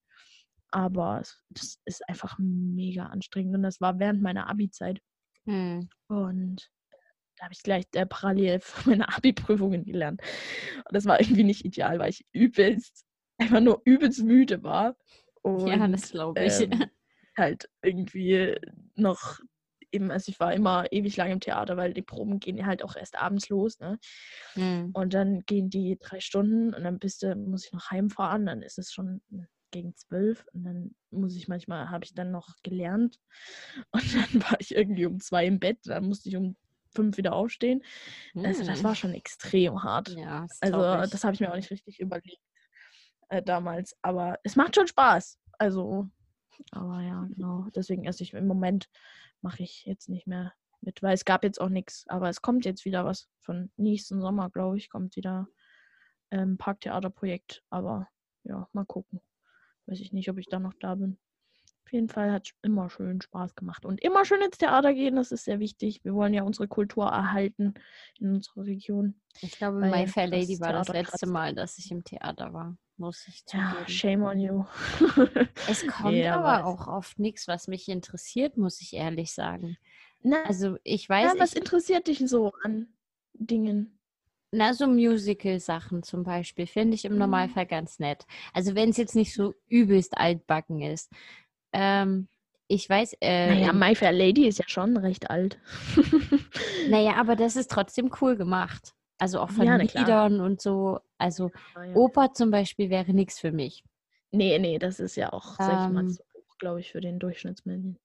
Aber 0.72 1.20
es, 1.22 1.40
das 1.50 1.80
ist 1.86 2.10
einfach 2.10 2.38
mega 2.40 3.06
anstrengend. 3.06 3.56
Und 3.56 3.64
das 3.64 3.80
war 3.80 4.00
während 4.00 4.22
meiner 4.22 4.50
Abi-Zeit. 4.50 5.00
Hm. 5.46 5.88
Und 6.08 6.70
da 7.38 7.46
habe 7.46 7.54
ich 7.54 7.64
gleich 7.64 7.86
äh, 7.94 8.06
parallel 8.06 8.60
für 8.62 8.90
meine 8.90 9.10
Abi-Prüfungen 9.10 9.86
gelernt. 9.86 10.22
Und 10.78 10.96
das 10.96 11.06
war 11.06 11.20
irgendwie 11.20 11.44
nicht 11.44 11.66
ideal, 11.66 12.00
weil 12.00 12.10
ich 12.10 12.26
übelst, 12.32 13.06
einfach 13.38 13.60
nur 13.60 13.82
übelst 13.86 14.24
müde 14.24 14.64
war. 14.64 14.96
Und 15.42 15.68
Ja, 15.68 15.88
das 15.88 16.12
glaube 16.12 16.44
ich. 16.44 16.62
ähm, 16.62 16.86
halt 17.38 17.70
irgendwie 17.82 18.56
noch 18.96 19.40
eben, 19.92 20.12
also 20.12 20.30
ich 20.32 20.40
war 20.40 20.54
immer 20.54 20.92
ewig 20.92 21.16
lang 21.18 21.32
im 21.32 21.40
Theater, 21.40 21.78
weil 21.78 21.94
die 21.94 22.02
Proben 22.02 22.40
gehen 22.40 22.66
halt 22.66 22.84
auch 22.84 22.96
erst 22.96 23.18
abends 23.18 23.50
los, 23.50 23.80
ne? 23.80 24.00
Hm. 24.54 24.92
Und 24.94 25.14
dann 25.14 25.42
gehen 25.46 25.70
die 25.70 25.98
drei 26.00 26.20
Stunden 26.20 26.74
und 26.74 26.84
dann 26.84 27.00
bist 27.00 27.24
du, 27.24 27.36
muss 27.36 27.66
ich 27.66 27.72
noch 27.74 27.92
heimfahren, 27.92 28.46
dann 28.46 28.62
ist 28.62 28.78
es 28.78 28.92
schon 28.92 29.22
gegen 29.72 29.96
zwölf 29.96 30.46
und 30.54 30.64
dann 30.64 30.96
muss 31.12 31.36
ich 31.36 31.48
manchmal, 31.48 31.90
habe 31.90 32.06
ich 32.06 32.14
dann 32.14 32.32
noch 32.32 32.56
gelernt 32.64 33.20
und 33.92 34.16
dann 34.16 34.44
war 34.44 34.60
ich 34.60 34.76
irgendwie 34.76 35.06
um 35.06 35.20
zwei 35.20 35.46
im 35.46 35.60
Bett, 35.60 35.80
dann 35.86 36.08
musste 36.08 36.30
ich 36.30 36.38
um 36.38 36.56
fünf 36.96 37.18
wieder 37.18 37.34
aufstehen. 37.34 37.84
Also 38.36 38.64
das 38.64 38.80
Hm. 38.80 38.84
war 38.84 38.96
schon 38.96 39.14
extrem 39.14 39.84
hart. 39.84 40.10
Ja, 40.10 40.42
das 40.42 40.62
Also 40.62 40.80
das 41.12 41.24
habe 41.24 41.34
ich 41.34 41.40
mir 41.40 41.52
auch 41.52 41.56
nicht 41.56 41.72
richtig 41.72 42.00
überlegt 42.00 42.42
äh, 43.30 43.42
damals, 43.42 43.96
aber 44.02 44.40
es 44.44 44.56
macht 44.56 44.76
schon 44.76 44.88
Spaß. 44.88 45.40
Also, 45.58 46.10
aber 46.72 47.02
ja, 47.02 47.28
genau. 47.36 47.68
Deswegen, 47.76 48.08
also 48.08 48.24
ich 48.24 48.34
im 48.34 48.48
Moment 48.48 48.90
mache 49.42 49.64
ich 49.64 49.86
jetzt 49.86 50.10
nicht 50.10 50.28
mehr 50.28 50.54
mit, 50.82 51.02
weil 51.02 51.14
es 51.14 51.26
gab 51.26 51.44
jetzt 51.44 51.60
auch 51.60 51.70
nichts, 51.70 52.06
aber 52.08 52.30
es 52.30 52.42
kommt 52.42 52.66
jetzt 52.66 52.86
wieder 52.86 53.06
was 53.06 53.30
von 53.40 53.72
nächsten 53.78 54.22
Sommer, 54.22 54.50
glaube 54.50 54.78
ich, 54.78 54.90
kommt 54.90 55.16
wieder 55.16 55.48
ähm, 56.32 56.58
Parktheaterprojekt, 56.58 57.64
aber 57.70 58.08
ja, 58.44 58.68
mal 58.74 58.86
gucken. 58.86 59.22
Weiß 59.88 60.00
ich 60.00 60.14
nicht, 60.14 60.30
ob 60.30 60.38
ich 60.38 60.48
da 60.48 60.60
noch 60.60 60.74
da 60.80 60.96
bin. 60.96 61.18
Auf 61.86 61.94
jeden 61.94 62.10
Fall 62.10 62.32
hat 62.32 62.48
es 62.48 62.54
immer 62.64 62.90
schön 62.90 63.22
Spaß 63.22 63.56
gemacht. 63.56 63.86
Und 63.86 64.02
immer 64.02 64.26
schön 64.26 64.42
ins 64.42 64.58
Theater 64.58 64.94
gehen, 64.94 65.16
das 65.16 65.32
ist 65.32 65.46
sehr 65.46 65.60
wichtig. 65.60 66.04
Wir 66.04 66.16
wollen 66.16 66.34
ja 66.34 66.42
unsere 66.44 66.68
Kultur 66.68 67.06
erhalten 67.06 67.76
in 68.20 68.34
unserer 68.34 68.66
Region. 68.66 69.14
Ich 69.42 69.52
glaube, 69.52 69.80
My 69.82 70.08
Fair 70.08 70.28
Lady 70.28 70.60
war 70.60 70.74
das 70.74 70.88
letzte. 70.88 71.28
Mal, 71.28 71.54
dass 71.54 71.78
ich 71.78 71.92
im 71.92 72.04
Theater 72.04 72.54
war. 72.54 72.76
Muss 72.98 73.28
ich 73.28 73.46
Ja, 73.54 73.76
zugeben. 73.76 73.86
shame 73.88 74.24
on 74.24 74.40
you. 74.40 74.66
Es 75.68 75.86
kommt 75.88 76.06
Nee, 76.06 76.28
aber 76.28 76.66
auch 76.66 76.88
oft 76.88 77.20
nichts, 77.20 77.48
was 77.48 77.68
mich 77.68 77.88
interessiert, 77.90 78.58
muss 78.58 78.82
ich 78.82 78.94
ehrlich 78.94 79.34
sagen. 79.34 79.78
Na, 80.24 80.38
Also 80.44 80.78
ich 80.84 81.08
ja, 81.22 81.34
weiß, 81.34 81.36
was 81.40 81.54
ich, 81.54 81.58
interessiert 81.58 82.08
dich 82.08 82.20
so 82.28 82.54
an 82.64 82.88
Dingen? 83.34 84.00
na, 84.52 84.74
so 84.74 84.88
Musical-Sachen 84.88 86.04
zum 86.04 86.24
Beispiel 86.24 86.66
finde 86.68 86.96
ich 86.96 87.06
im 87.06 87.14
Mhm. 87.14 87.20
Normalfall 87.20 87.66
ganz 87.66 88.00
nett. 88.00 88.26
Also 88.54 88.74
wenn 88.76 88.90
es 88.90 88.98
jetzt 88.98 89.16
nicht 89.16 89.34
so 89.34 89.54
übelst 89.68 90.18
altbacken 90.18 90.82
ist. 90.82 91.12
Ähm, 91.78 92.28
ich 92.68 92.90
weiß, 92.90 93.18
äh, 93.22 93.50
Naja, 93.54 93.74
My 93.74 93.94
Fair 93.96 94.12
Lady 94.14 94.48
ist 94.48 94.58
ja 94.60 94.66
schon 94.68 94.96
recht 94.98 95.30
alt. 95.30 95.60
naja, 96.90 97.16
aber 97.16 97.36
das 97.36 97.56
ist 97.56 97.70
trotzdem 97.70 98.12
cool 98.22 98.36
gemacht. 98.38 98.94
Also 99.18 99.40
auch 99.40 99.50
von 99.50 99.66
Ja. 99.66 99.76
Liedern 99.76 100.40
und 100.42 100.62
so. 100.62 101.00
Also 101.18 101.52
Ja. 101.76 101.96
Oper 101.96 102.34
zum 102.34 102.52
Beispiel 102.52 102.90
wäre 102.90 103.14
nichts 103.14 103.40
für 103.40 103.52
mich. 103.52 103.84
Nee, 104.32 104.58
nee, 104.60 104.80
das 104.80 105.00
ist 105.00 105.16
ja 105.16 105.32
auch, 105.32 105.56
sag 105.58 105.82
ich 105.84 105.90
mal, 105.90 106.02
Ähm, 106.02 106.10
zu 106.10 106.24
hoch, 106.34 106.58
glaube 106.58 106.80
ich, 106.80 106.92
für 106.92 107.02
den 107.02 107.20
Durchschnittsmenschen. 107.20 108.00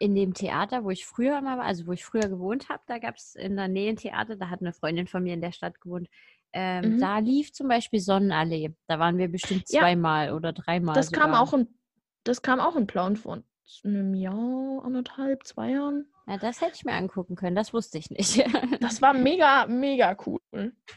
in 0.00 0.14
dem 0.14 0.34
Theater, 0.34 0.84
wo 0.84 0.90
ich 0.90 1.06
früher 1.06 1.38
immer 1.38 1.56
war, 1.56 1.64
also 1.64 1.86
wo 1.86 1.92
ich 1.92 2.04
früher 2.04 2.28
gewohnt 2.28 2.68
habe, 2.68 2.82
da 2.86 2.98
gab 2.98 3.16
es 3.16 3.34
in 3.36 3.56
der 3.56 3.68
Nähe 3.68 3.88
ein 3.90 3.96
Theater, 3.96 4.36
da 4.36 4.50
hat 4.50 4.60
eine 4.60 4.72
Freundin 4.72 5.06
von 5.06 5.22
mir 5.22 5.32
in 5.34 5.40
der 5.40 5.52
Stadt 5.52 5.80
gewohnt. 5.80 6.08
Ähm, 6.52 6.96
Mhm. 6.96 6.98
Da 7.00 7.18
lief 7.20 7.52
zum 7.52 7.68
Beispiel 7.68 8.00
Sonnenallee. 8.00 8.74
Da 8.86 8.98
waren 8.98 9.16
wir 9.18 9.28
bestimmt 9.28 9.64
Ja. 9.70 9.80
zweimal 9.80 10.32
oder 10.32 10.52
dreimal. 10.52 10.94
Das 10.94 11.10
kam 11.10 11.30
sogar. 11.30 11.40
auch 11.42 11.52
in, 11.54 11.68
das 12.24 12.42
kam 12.42 12.60
auch 12.60 12.76
in 12.76 12.86
Plauen 12.86 13.16
vor 13.16 13.42
einem 13.84 14.14
Jahr, 14.14 14.82
anderthalb, 14.84 15.44
zwei 15.46 15.70
Jahren. 15.70 16.06
Ja, 16.26 16.38
das 16.38 16.60
hätte 16.60 16.72
ich 16.74 16.84
mir 16.84 16.92
angucken 16.92 17.34
können, 17.36 17.56
das 17.56 17.72
wusste 17.74 17.98
ich 17.98 18.10
nicht. 18.10 18.44
Das 18.80 19.00
war 19.02 19.12
mega, 19.14 19.66
mega 19.66 20.16
cool. 20.26 20.40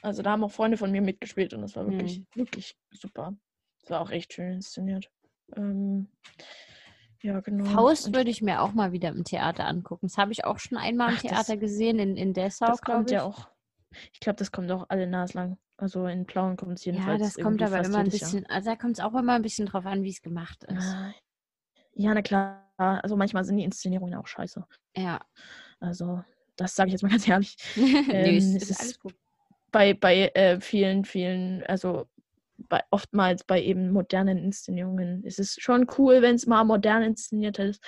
Also 0.01 0.21
da 0.21 0.31
haben 0.31 0.43
auch 0.43 0.51
Freunde 0.51 0.77
von 0.77 0.91
mir 0.91 1.01
mitgespielt 1.01 1.53
und 1.53 1.61
das 1.61 1.75
war 1.75 1.85
wirklich, 1.85 2.19
Mhm. 2.19 2.25
wirklich 2.35 2.77
super. 2.91 3.35
Das 3.81 3.89
war 3.91 4.01
auch 4.01 4.09
echt 4.11 4.33
schön 4.33 4.53
inszeniert. 4.53 5.09
Ähm, 5.55 6.09
Ja, 7.21 7.39
genau. 7.39 7.65
Faust 7.65 8.13
würde 8.13 8.29
ich 8.29 8.41
mir 8.41 8.61
auch 8.61 8.73
mal 8.73 8.91
wieder 8.91 9.09
im 9.09 9.23
Theater 9.23 9.65
angucken. 9.65 10.07
Das 10.07 10.17
habe 10.17 10.31
ich 10.31 10.45
auch 10.45 10.59
schon 10.59 10.77
einmal 10.77 11.09
im 11.11 11.15
Ach, 11.17 11.21
Theater 11.21 11.57
gesehen, 11.57 11.99
in, 11.99 12.15
in 12.17 12.33
Dessau, 12.33 12.67
das 12.67 12.81
glaube 12.81 12.99
kommt 12.99 13.11
ich. 13.11 13.15
ja 13.15 13.23
auch. 13.23 13.47
Ich 14.13 14.19
glaube, 14.19 14.37
das 14.37 14.51
kommt 14.51 14.69
auch 14.71 14.85
alle 14.89 15.07
naslang. 15.07 15.57
Also 15.77 16.07
in 16.07 16.25
Plauen 16.25 16.57
kommt 16.57 16.79
es 16.79 16.85
jedenfalls. 16.85 17.19
Ja, 17.21 17.25
das 17.27 17.35
kommt 17.37 17.61
aber 17.61 17.79
immer 17.83 17.99
ein 17.99 18.05
jedes 18.05 18.19
Jahr. 18.21 18.31
bisschen, 18.31 18.45
also 18.47 18.69
da 18.71 18.75
kommt 18.75 18.97
es 18.97 18.99
auch 19.03 19.13
immer 19.13 19.33
ein 19.33 19.41
bisschen 19.43 19.67
drauf 19.67 19.85
an, 19.85 20.03
wie 20.03 20.09
es 20.09 20.21
gemacht 20.21 20.63
ist. 20.63 20.71
Ah, 20.77 21.13
Ja, 21.93 22.13
na 22.13 22.21
klar. 22.21 22.63
Also 22.77 23.15
manchmal 23.15 23.43
sind 23.43 23.57
die 23.57 23.63
Inszenierungen 23.63 24.15
auch 24.15 24.27
scheiße. 24.27 24.65
Ja. 24.95 25.19
Also, 25.79 26.23
das 26.55 26.75
sage 26.75 26.89
ich 26.89 26.93
jetzt 26.93 27.01
mal 27.03 27.09
ganz 27.11 27.27
ehrlich. 27.27 27.55
Ähm, 28.11 28.35
es 28.37 28.55
ist 28.55 28.71
ist- 28.71 28.81
alles 28.81 28.99
gut. 28.99 29.15
Bei, 29.71 29.93
bei 29.93 30.29
äh, 30.33 30.59
vielen, 30.61 31.03
vielen, 31.05 31.61
also 31.63 32.07
bei, 32.57 32.81
oftmals 32.89 33.43
bei 33.43 33.61
eben 33.61 33.91
modernen 33.91 34.37
Inszenierungen 34.37 35.23
ist 35.23 35.39
es 35.39 35.55
schon 35.59 35.87
cool, 35.97 36.21
wenn 36.21 36.35
es 36.35 36.47
mal 36.47 36.63
modern 36.63 37.03
inszeniert 37.03 37.59
ist. 37.59 37.83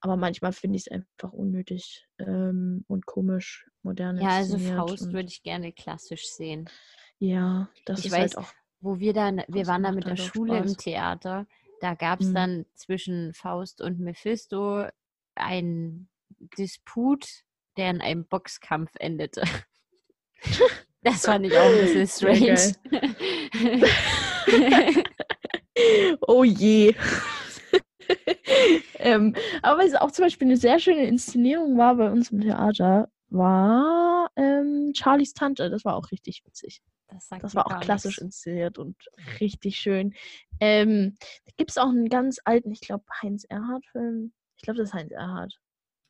Aber 0.00 0.16
manchmal 0.16 0.52
finde 0.52 0.76
ich 0.78 0.86
es 0.86 0.92
einfach 0.92 1.32
unnötig 1.32 2.08
ähm, 2.18 2.84
und 2.88 3.04
komisch, 3.06 3.68
modern 3.82 4.16
Ja, 4.16 4.38
also. 4.38 4.56
Faust 4.58 5.12
würde 5.12 5.28
ich 5.28 5.42
gerne 5.42 5.72
klassisch 5.72 6.26
sehen. 6.26 6.68
Ja, 7.20 7.68
das 7.84 8.00
Ich 8.00 8.06
ist 8.06 8.12
weiß, 8.12 8.36
halt 8.36 8.38
auch. 8.38 8.52
Wo 8.80 8.98
wir 8.98 9.12
dann, 9.12 9.42
wir 9.46 9.66
waren 9.66 9.82
da 9.82 9.92
mit 9.92 10.04
der 10.04 10.16
halt 10.16 10.20
Schule 10.20 10.56
im 10.56 10.68
Spaß. 10.68 10.76
Theater, 10.78 11.46
da 11.80 11.94
gab 11.94 12.20
es 12.20 12.28
Mhm. 12.28 12.34
dann 12.34 12.66
zwischen 12.74 13.34
Faust 13.34 13.82
und 13.82 14.00
Mephisto 14.00 14.86
einen 15.34 16.08
Disput, 16.58 17.26
der 17.76 17.90
in 17.90 18.00
einem 18.00 18.26
Boxkampf 18.26 18.92
endete. 18.98 19.42
Das 21.02 21.24
fand 21.24 21.46
ich 21.46 21.56
auch 21.56 21.64
ein 21.64 21.78
bisschen 21.78 22.06
Sehr 22.34 22.58
strange. 22.58 22.74
Oh 26.26 26.44
je. 26.44 26.94
ähm, 28.98 29.34
aber 29.62 29.82
was 29.82 29.94
auch 29.94 30.10
zum 30.10 30.26
Beispiel 30.26 30.48
eine 30.48 30.58
sehr 30.58 30.78
schöne 30.78 31.06
Inszenierung 31.06 31.78
war 31.78 31.94
bei 31.94 32.10
uns 32.10 32.30
im 32.30 32.42
Theater, 32.42 33.10
war 33.30 34.30
ähm, 34.36 34.92
Charlies 34.94 35.34
Tante. 35.34 35.70
Das 35.70 35.84
war 35.84 35.96
auch 35.96 36.10
richtig 36.10 36.42
witzig. 36.44 36.82
Das, 37.08 37.28
sagt 37.28 37.42
Das 37.42 37.54
war 37.54 37.66
auch 37.66 37.80
klassisch 37.80 38.18
nichts. 38.18 38.22
inszeniert 38.22 38.78
und 38.78 38.96
richtig 39.40 39.76
schön. 39.76 40.14
Ähm, 40.60 41.14
da 41.46 41.52
gibt 41.56 41.70
es 41.70 41.78
auch 41.78 41.88
einen 41.88 42.08
ganz 42.08 42.38
alten, 42.44 42.70
ich 42.70 42.80
glaube, 42.80 43.04
Heinz 43.22 43.44
Erhardt-Film. 43.44 44.32
Ich 44.56 44.62
glaube, 44.62 44.78
das 44.78 44.90
ist 44.90 44.94
Heinz 44.94 45.10
Erhardt. 45.10 45.58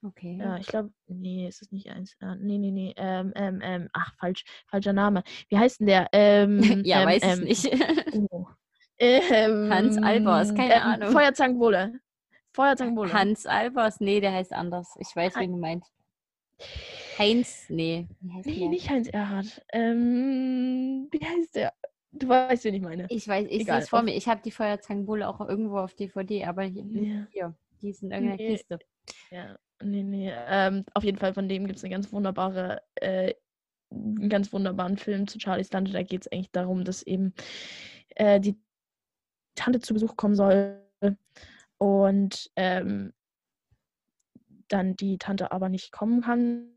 Okay. 0.03 0.39
Ja, 0.39 0.57
ich 0.57 0.67
glaube, 0.67 0.91
nee, 1.09 1.47
es 1.47 1.61
ist 1.61 1.73
nicht 1.73 1.91
Heinz 1.91 2.17
Erhardt. 2.21 2.41
Nee, 2.41 2.59
nee, 2.59 2.71
nee. 2.71 2.95
Ähm, 2.97 3.33
ähm, 3.35 3.61
ähm, 3.63 3.89
ach, 3.93 4.15
falsch, 4.19 4.45
falscher 4.67 4.93
Name. 4.93 5.23
Wie 5.49 5.59
heißt 5.59 5.81
denn 5.81 5.87
der? 5.87 6.09
Ähm, 6.13 6.61
ja, 6.85 7.03
ähm, 7.03 7.09
weiß 7.09 7.23
ähm, 7.23 7.47
ich 7.47 7.65
nicht. 7.65 8.31
Oh. 8.31 8.47
Ähm, 8.99 9.73
Hans 9.73 9.97
Albers, 9.97 10.55
keine 10.55 10.83
Ahnung. 10.83 11.13
Feuerzangenbowle. 11.13 12.01
Feuerzangenbowle. 12.53 13.13
Hans 13.13 13.47
Albers, 13.47 13.99
nee, 14.01 14.21
der 14.21 14.33
heißt 14.33 14.53
anders. 14.53 14.95
Ich 14.99 15.17
weiß, 15.17 15.37
wen 15.37 15.53
du 15.53 15.59
meinst. 15.59 15.91
Heinz, 17.19 17.67
nee. 17.69 18.07
Wie 18.21 18.33
heißt 18.33 18.47
Nee, 18.47 18.69
nicht 18.69 18.89
Heinz 18.91 19.09
Erhardt. 19.09 19.63
Ähm, 19.73 21.09
wie 21.11 21.25
heißt 21.25 21.55
der? 21.57 21.73
Du 22.13 22.29
weißt, 22.29 22.65
wen 22.65 22.75
ich 22.75 22.83
meine. 22.83 23.07
Ich 23.09 23.27
weiß, 23.29 23.45
ich 23.47 23.51
sehe 23.53 23.61
Egal, 23.63 23.83
es 23.83 23.89
vor 23.89 24.03
mir. 24.03 24.15
Ich 24.17 24.27
habe 24.29 24.41
die 24.45 24.51
Feuerzangenbowle 24.51 25.29
auch 25.29 25.41
irgendwo 25.41 25.79
auf 25.79 25.95
DVD, 25.95 26.45
aber 26.47 26.63
hier, 26.65 26.85
Ja. 26.85 27.27
hier 27.31 27.55
die 27.83 27.91
ist 27.91 28.03
in 28.03 28.11
irgendeiner 28.11 28.37
Nee. 28.43 28.57
Kiste. 28.57 28.79
Ja, 29.31 29.59
nee, 29.83 30.03
nee. 30.03 30.33
Ähm, 30.49 30.85
auf 30.95 31.05
jeden 31.05 31.19
Fall 31.19 31.33
von 31.35 31.49
dem 31.49 31.67
gibt 31.67 31.79
es 31.79 31.85
eine 31.85 31.93
ganz 31.93 32.13
wunderbare, 32.13 32.83
äh, 32.97 33.35
einen 33.93 34.29
ganz 34.29 34.53
wunderbaren 34.53 34.97
Film 34.97 35.27
zu 35.29 35.39
Charlies 35.39 35.71
Tante. 35.71 35.93
Da 35.93 36.03
geht 36.03 36.23
es 36.23 36.33
eigentlich 36.33 36.51
darum, 36.53 36.85
dass 36.85 37.03
eben 37.03 37.33
äh, 38.17 38.41
die 38.41 38.57
Tante 39.55 39.81
zu 39.81 39.95
Besuch 39.95 40.17
kommen 40.17 40.35
soll 40.35 40.81
und 41.79 42.51
ähm, 42.57 43.13
dann 44.71 44.97
die 44.97 45.19
Tante 45.19 45.53
aber 45.53 45.69
nicht 45.69 45.93
kommen 45.93 46.23
kann 46.23 46.73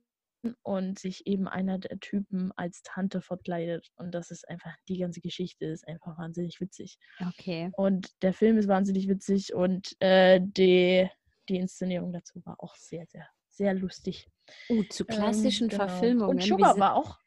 und 0.62 1.00
sich 1.00 1.26
eben 1.26 1.48
einer 1.48 1.80
der 1.80 2.00
Typen 2.00 2.52
als 2.58 2.82
Tante 2.84 3.22
verkleidet. 3.22 3.92
Und 3.96 4.12
das 4.14 4.30
ist 4.32 4.48
einfach, 4.50 4.76
die 4.90 4.98
ganze 4.98 5.22
Geschichte 5.22 5.66
ist 5.66 5.88
einfach 5.88 6.18
wahnsinnig 6.18 6.60
witzig. 6.60 6.98
Okay. 7.30 7.72
Und 7.78 8.10
der 8.22 8.34
Film 8.34 8.58
ist 8.58 8.68
wahnsinnig 8.68 9.08
witzig 9.08 9.54
und 9.54 9.96
äh, 10.00 10.42
die, 10.42 11.10
die 11.48 11.58
Inszenierung 11.58 12.12
dazu 12.12 12.42
war 12.46 12.62
auch 12.62 12.76
sehr, 12.76 13.06
sehr, 13.08 13.28
sehr 13.48 13.74
lustig. 13.74 14.28
Uh, 14.70 14.84
zu 14.84 15.06
klassischen 15.06 15.66
Ähm, 15.66 15.70
genau. 15.70 15.88
Verfilmungen. 15.88 16.30
Und 16.30 16.44
Sugar 16.44 16.78
war 16.78 16.96
auch. 16.96 17.20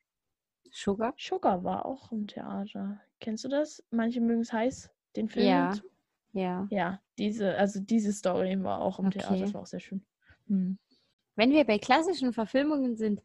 Sugar? 0.70 1.14
Sugar 1.16 1.64
war 1.64 1.86
auch 1.86 2.12
im 2.12 2.26
Theater. 2.26 3.00
Kennst 3.20 3.44
du 3.44 3.48
das? 3.48 3.82
Manche 3.90 4.20
mögen 4.20 4.42
es 4.42 4.52
heiß, 4.52 4.90
den 5.14 5.28
Film. 5.28 5.46
Ja. 5.46 5.74
Ja. 6.32 6.66
Ja, 6.70 7.00
diese, 7.16 7.56
also 7.56 7.80
diese 7.80 8.12
Story 8.12 8.62
war 8.62 8.82
auch 8.82 8.98
im 8.98 9.10
Theater, 9.10 9.30
Okay. 9.30 9.40
das 9.40 9.54
war 9.54 9.62
auch 9.62 9.66
sehr 9.66 9.80
schön. 9.80 10.04
Hm. 10.48 10.78
Wenn 11.36 11.50
wir 11.52 11.64
bei 11.64 11.78
klassischen 11.78 12.32
Verfilmungen 12.32 12.96
sind, 12.96 13.20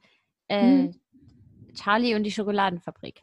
äh, 0.48 0.84
Mhm. 0.88 0.96
Charlie 1.76 2.16
und 2.16 2.24
die 2.24 2.32
Schokoladenfabrik. 2.32 3.22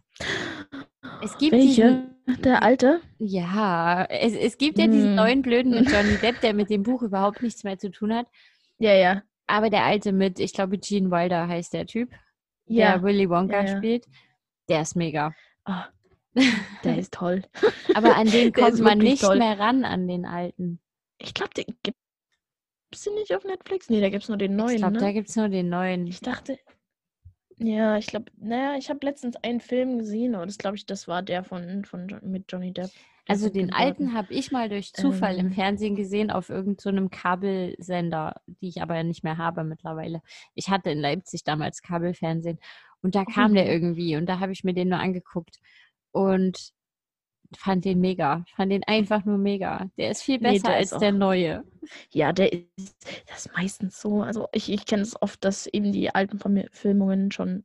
Es 1.22 1.36
gibt 1.38 1.52
Welche? 1.52 2.06
diesen, 2.26 2.42
Der 2.42 2.62
alte? 2.62 3.00
ja, 3.18 4.04
es, 4.04 4.32
es 4.34 4.56
gibt 4.56 4.78
ja 4.78 4.86
diesen 4.86 5.10
Mhm. 5.10 5.16
neuen 5.16 5.42
Blöden 5.42 5.72
mit 5.72 5.86
Johnny 5.92 6.16
Depp, 6.16 6.40
der 6.40 6.54
mit 6.54 6.70
dem 6.70 6.82
Buch 6.82 7.02
überhaupt 7.02 7.42
nichts 7.42 7.64
mehr 7.64 7.78
zu 7.78 7.90
tun 7.90 8.14
hat. 8.14 8.26
Ja, 8.78 8.94
ja. 8.94 9.22
Aber 9.46 9.68
der 9.70 9.84
alte 9.84 10.12
mit, 10.12 10.38
ich 10.40 10.52
glaube, 10.52 10.78
Gene 10.78 11.10
Wilder 11.10 11.48
heißt 11.48 11.72
der 11.74 11.86
Typ, 11.86 12.10
Ja. 12.66 12.92
der 12.92 13.02
Willy 13.02 13.28
Wonka 13.28 13.60
Ja, 13.62 13.66
ja. 13.72 13.76
spielt. 13.78 14.06
Der 14.68 14.82
ist 14.82 14.94
mega. 14.96 15.34
Ah, 15.64 15.86
der 16.84 16.98
ist 16.98 17.12
toll. 17.14 17.42
Aber 17.94 18.16
an 18.16 18.26
den 18.30 18.52
kommt 18.52 18.78
man 18.80 18.98
nicht 18.98 19.22
toll. 19.22 19.38
mehr 19.38 19.58
ran, 19.58 19.84
an 19.84 20.06
den 20.08 20.24
alten. 20.24 20.78
Ich 21.18 21.34
glaube, 21.34 21.52
den 21.54 21.66
gibt 21.82 21.98
es 22.94 23.02
den 23.04 23.14
nicht 23.14 23.34
auf 23.34 23.44
Netflix? 23.44 23.88
Nee, 23.88 24.00
da 24.00 24.08
gibt 24.10 24.22
es 24.24 24.28
nur 24.28 24.38
den 24.38 24.56
neuen. 24.56 24.70
ich 24.74 24.76
glaube, 24.78 24.94
ne? 24.94 24.98
da 24.98 25.12
gibt 25.12 25.28
es 25.28 25.36
nur 25.36 25.48
den 25.48 25.68
neuen. 25.68 26.06
Ich 26.06 26.20
dachte, 26.20 26.58
ja, 27.58 27.98
ich 27.98 28.06
glaube, 28.06 28.30
naja, 28.36 28.76
ich 28.78 28.88
habe 28.88 29.04
letztens 29.04 29.36
einen 29.36 29.60
Film 29.60 29.98
gesehen, 29.98 30.34
aber 30.34 30.46
das 30.46 30.58
glaube 30.58 30.76
ich, 30.76 30.86
das 30.86 31.08
war 31.08 31.22
der 31.22 31.44
von, 31.44 31.84
von 31.84 32.06
mit 32.22 32.44
Johnny 32.50 32.72
Depp. 32.72 32.90
der 33.28 33.36
Also 33.36 33.48
den 33.50 33.68
Tim 33.68 33.76
alten 33.76 34.14
habe 34.14 34.32
ich 34.32 34.52
mal 34.52 34.68
durch 34.68 34.92
Zufall 34.94 35.38
im 35.38 35.48
Ähm. 35.48 35.52
Fernsehen 35.52 35.96
gesehen 35.96 36.30
auf 36.30 36.48
irgendeinem 36.50 37.10
Kabelsender, 37.10 38.40
die 38.46 38.68
ich 38.68 38.80
aber 38.82 38.96
ja 38.96 39.02
nicht 39.02 39.24
mehr 39.24 39.38
habe 39.38 39.64
mittlerweile. 39.64 40.22
Ich 40.54 40.68
hatte 40.70 40.90
in 40.90 40.98
Leipzig 41.00 41.44
damals 41.44 41.82
Kabelfernsehen 41.82 42.58
und 43.02 43.14
da 43.14 43.24
kam 43.24 43.54
der 43.54 43.66
Oh. 43.66 43.68
irgendwie 43.68 44.16
und 44.16 44.26
da 44.26 44.40
habe 44.40 44.52
ich 44.52 44.64
mir 44.64 44.74
den 44.74 44.88
nur 44.88 44.98
angeguckt 45.00 45.58
und 46.12 46.72
fand 47.56 47.84
den 47.84 48.00
mega. 48.00 48.44
Fand 48.56 48.70
den 48.72 48.84
einfach 48.84 49.24
nur 49.24 49.38
mega. 49.38 49.88
Der 49.96 50.10
ist 50.10 50.22
viel 50.22 50.38
Nee, 50.38 50.52
besser 50.52 50.68
der 50.68 50.76
als 50.76 50.92
ist 50.92 50.98
der 51.00 51.08
auch- 51.10 51.18
neue. 51.18 51.64
Ja, 52.10 52.32
der 52.32 52.52
ist, 52.52 52.96
das 53.26 53.46
ist 53.46 53.52
meistens 53.56 54.00
so. 54.00 54.22
Also 54.22 54.48
ich, 54.52 54.70
ich 54.70 54.84
kenne 54.86 55.02
es 55.02 55.20
oft, 55.20 55.42
dass 55.44 55.66
eben 55.66 55.92
die 55.92 56.14
alten 56.14 56.38
Verfilmungen 56.38 57.30
schon 57.32 57.64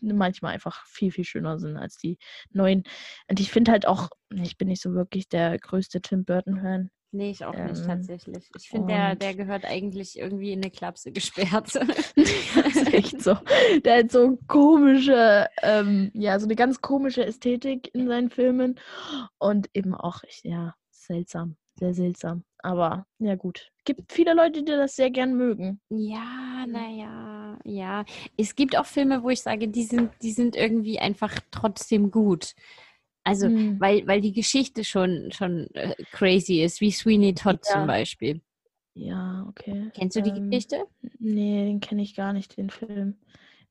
manchmal 0.00 0.54
einfach 0.54 0.84
viel, 0.86 1.12
viel 1.12 1.24
schöner 1.24 1.58
sind 1.58 1.76
als 1.76 1.96
die 1.98 2.18
neuen. 2.50 2.82
Und 3.28 3.38
ich 3.38 3.50
finde 3.52 3.70
halt 3.70 3.86
auch, 3.86 4.10
ich 4.34 4.56
bin 4.58 4.68
nicht 4.68 4.82
so 4.82 4.94
wirklich 4.94 5.28
der 5.28 5.58
größte 5.58 6.00
Tim 6.00 6.24
Burton-Fan. 6.24 6.90
Nee, 7.14 7.30
ich 7.30 7.44
auch 7.44 7.52
nicht 7.52 7.80
Ähm, 7.80 7.86
tatsächlich. 7.86 8.50
Ich 8.58 8.70
finde, 8.70 8.86
der, 8.86 9.16
der 9.16 9.34
gehört 9.34 9.66
eigentlich 9.66 10.18
irgendwie 10.18 10.52
in 10.52 10.62
eine 10.62 10.70
Klapse 10.70 11.12
gesperrt. 11.12 11.74
das 12.16 12.76
ist 12.76 12.94
echt 12.94 13.22
so. 13.22 13.36
Der 13.84 13.98
hat 13.98 14.10
so 14.10 14.38
komische, 14.48 15.46
ähm, 15.62 16.10
ja, 16.14 16.40
so 16.40 16.46
eine 16.46 16.56
ganz 16.56 16.80
komische 16.80 17.24
Ästhetik 17.26 17.94
in 17.94 18.08
seinen 18.08 18.30
Filmen. 18.30 18.80
Und 19.38 19.68
eben 19.74 19.94
auch, 19.94 20.22
ja, 20.42 20.74
seltsam. 20.90 21.56
Sehr 21.78 21.92
seltsam. 21.92 22.44
Aber 22.58 23.06
ja 23.18 23.34
gut. 23.34 23.70
Gibt 23.84 24.12
viele 24.12 24.34
Leute, 24.34 24.62
die 24.62 24.72
das 24.72 24.96
sehr 24.96 25.10
gern 25.10 25.34
mögen. 25.34 25.80
Ja, 25.90 26.64
naja, 26.66 27.58
ja. 27.64 28.04
Es 28.38 28.54
gibt 28.54 28.78
auch 28.78 28.86
Filme, 28.86 29.22
wo 29.22 29.30
ich 29.30 29.42
sage, 29.42 29.68
die 29.68 29.84
sind, 29.84 30.12
die 30.22 30.32
sind 30.32 30.56
irgendwie 30.56 30.98
einfach 30.98 31.38
trotzdem 31.50 32.10
gut. 32.10 32.54
Also, 33.24 33.46
Hm. 33.46 33.78
weil, 33.80 34.06
weil 34.06 34.20
die 34.20 34.32
Geschichte 34.32 34.84
schon, 34.84 35.30
schon 35.32 35.68
äh, 35.74 35.94
crazy 36.10 36.62
ist, 36.62 36.80
wie 36.80 36.90
Sweeney 36.90 37.34
Todd 37.34 37.60
Ja. 37.64 37.72
zum 37.72 37.86
Beispiel. 37.86 38.40
Ja, 38.94 39.46
okay. 39.48 39.90
Kennst 39.94 40.16
du 40.16 40.22
die 40.22 40.30
Ähm, 40.30 40.50
Geschichte? 40.50 40.84
Nee, 41.18 41.64
den 41.64 41.80
kenne 41.80 42.02
ich 42.02 42.14
gar 42.14 42.32
nicht, 42.32 42.56
den 42.56 42.68
Film. 42.70 43.16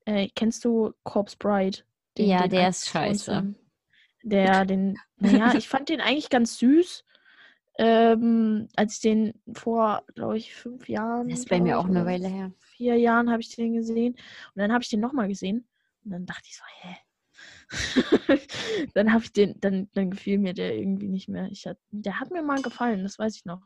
Äh, 0.04 0.28
kennst 0.34 0.64
du 0.64 0.92
Corpse 1.04 1.36
Bride? 1.38 1.78
Den- 2.18 2.28
Ja, 2.28 2.42
den 2.42 2.50
der 2.50 2.68
ist 2.70 2.88
scheiße. 2.88 3.54
Der, 4.24 4.64
den, 4.66 4.96
naja, 5.18 5.54
ich 5.54 5.68
fand 5.68 5.88
den 5.90 6.00
eigentlich 6.00 6.30
ganz 6.30 6.58
süß. 6.58 7.04
Ähm, 7.78 8.68
als 8.76 8.94
ich 8.96 9.00
den 9.00 9.34
vor, 9.54 10.02
glaube 10.14 10.36
ich, 10.36 10.54
fünf 10.54 10.88
Jahren. 10.88 11.28
Das 11.28 11.40
ist 11.40 11.48
bei 11.48 11.60
mir 11.60 11.78
auch 11.78 11.86
eine 11.86 12.04
Weile 12.04 12.28
her. 12.28 12.52
Vier 12.58 12.96
Jahren 12.96 13.30
habe 13.30 13.40
ich 13.40 13.54
den 13.54 13.74
gesehen. 13.74 14.12
Und 14.14 14.56
dann 14.56 14.72
habe 14.72 14.82
ich 14.82 14.90
den 14.90 15.00
nochmal 15.00 15.28
gesehen. 15.28 15.66
Und 16.04 16.10
dann 16.10 16.26
dachte 16.26 16.42
ich 16.46 16.56
so, 16.56 16.62
hä? 16.80 16.96
dann 18.94 19.12
habe 19.12 19.24
ich 19.24 19.32
den, 19.32 19.60
dann, 19.60 19.88
dann 19.94 20.10
gefiel 20.10 20.38
mir 20.38 20.54
der 20.54 20.76
irgendwie 20.76 21.08
nicht 21.08 21.28
mehr. 21.28 21.48
Ich 21.50 21.66
hat, 21.66 21.78
der 21.90 22.20
hat 22.20 22.30
mir 22.30 22.42
mal 22.42 22.62
gefallen, 22.62 23.02
das 23.02 23.18
weiß 23.18 23.36
ich 23.36 23.44
noch. 23.44 23.62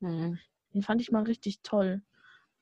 Hm. 0.00 0.38
Den 0.72 0.82
fand 0.82 1.00
ich 1.00 1.10
mal 1.10 1.22
richtig 1.22 1.62
toll. 1.62 2.02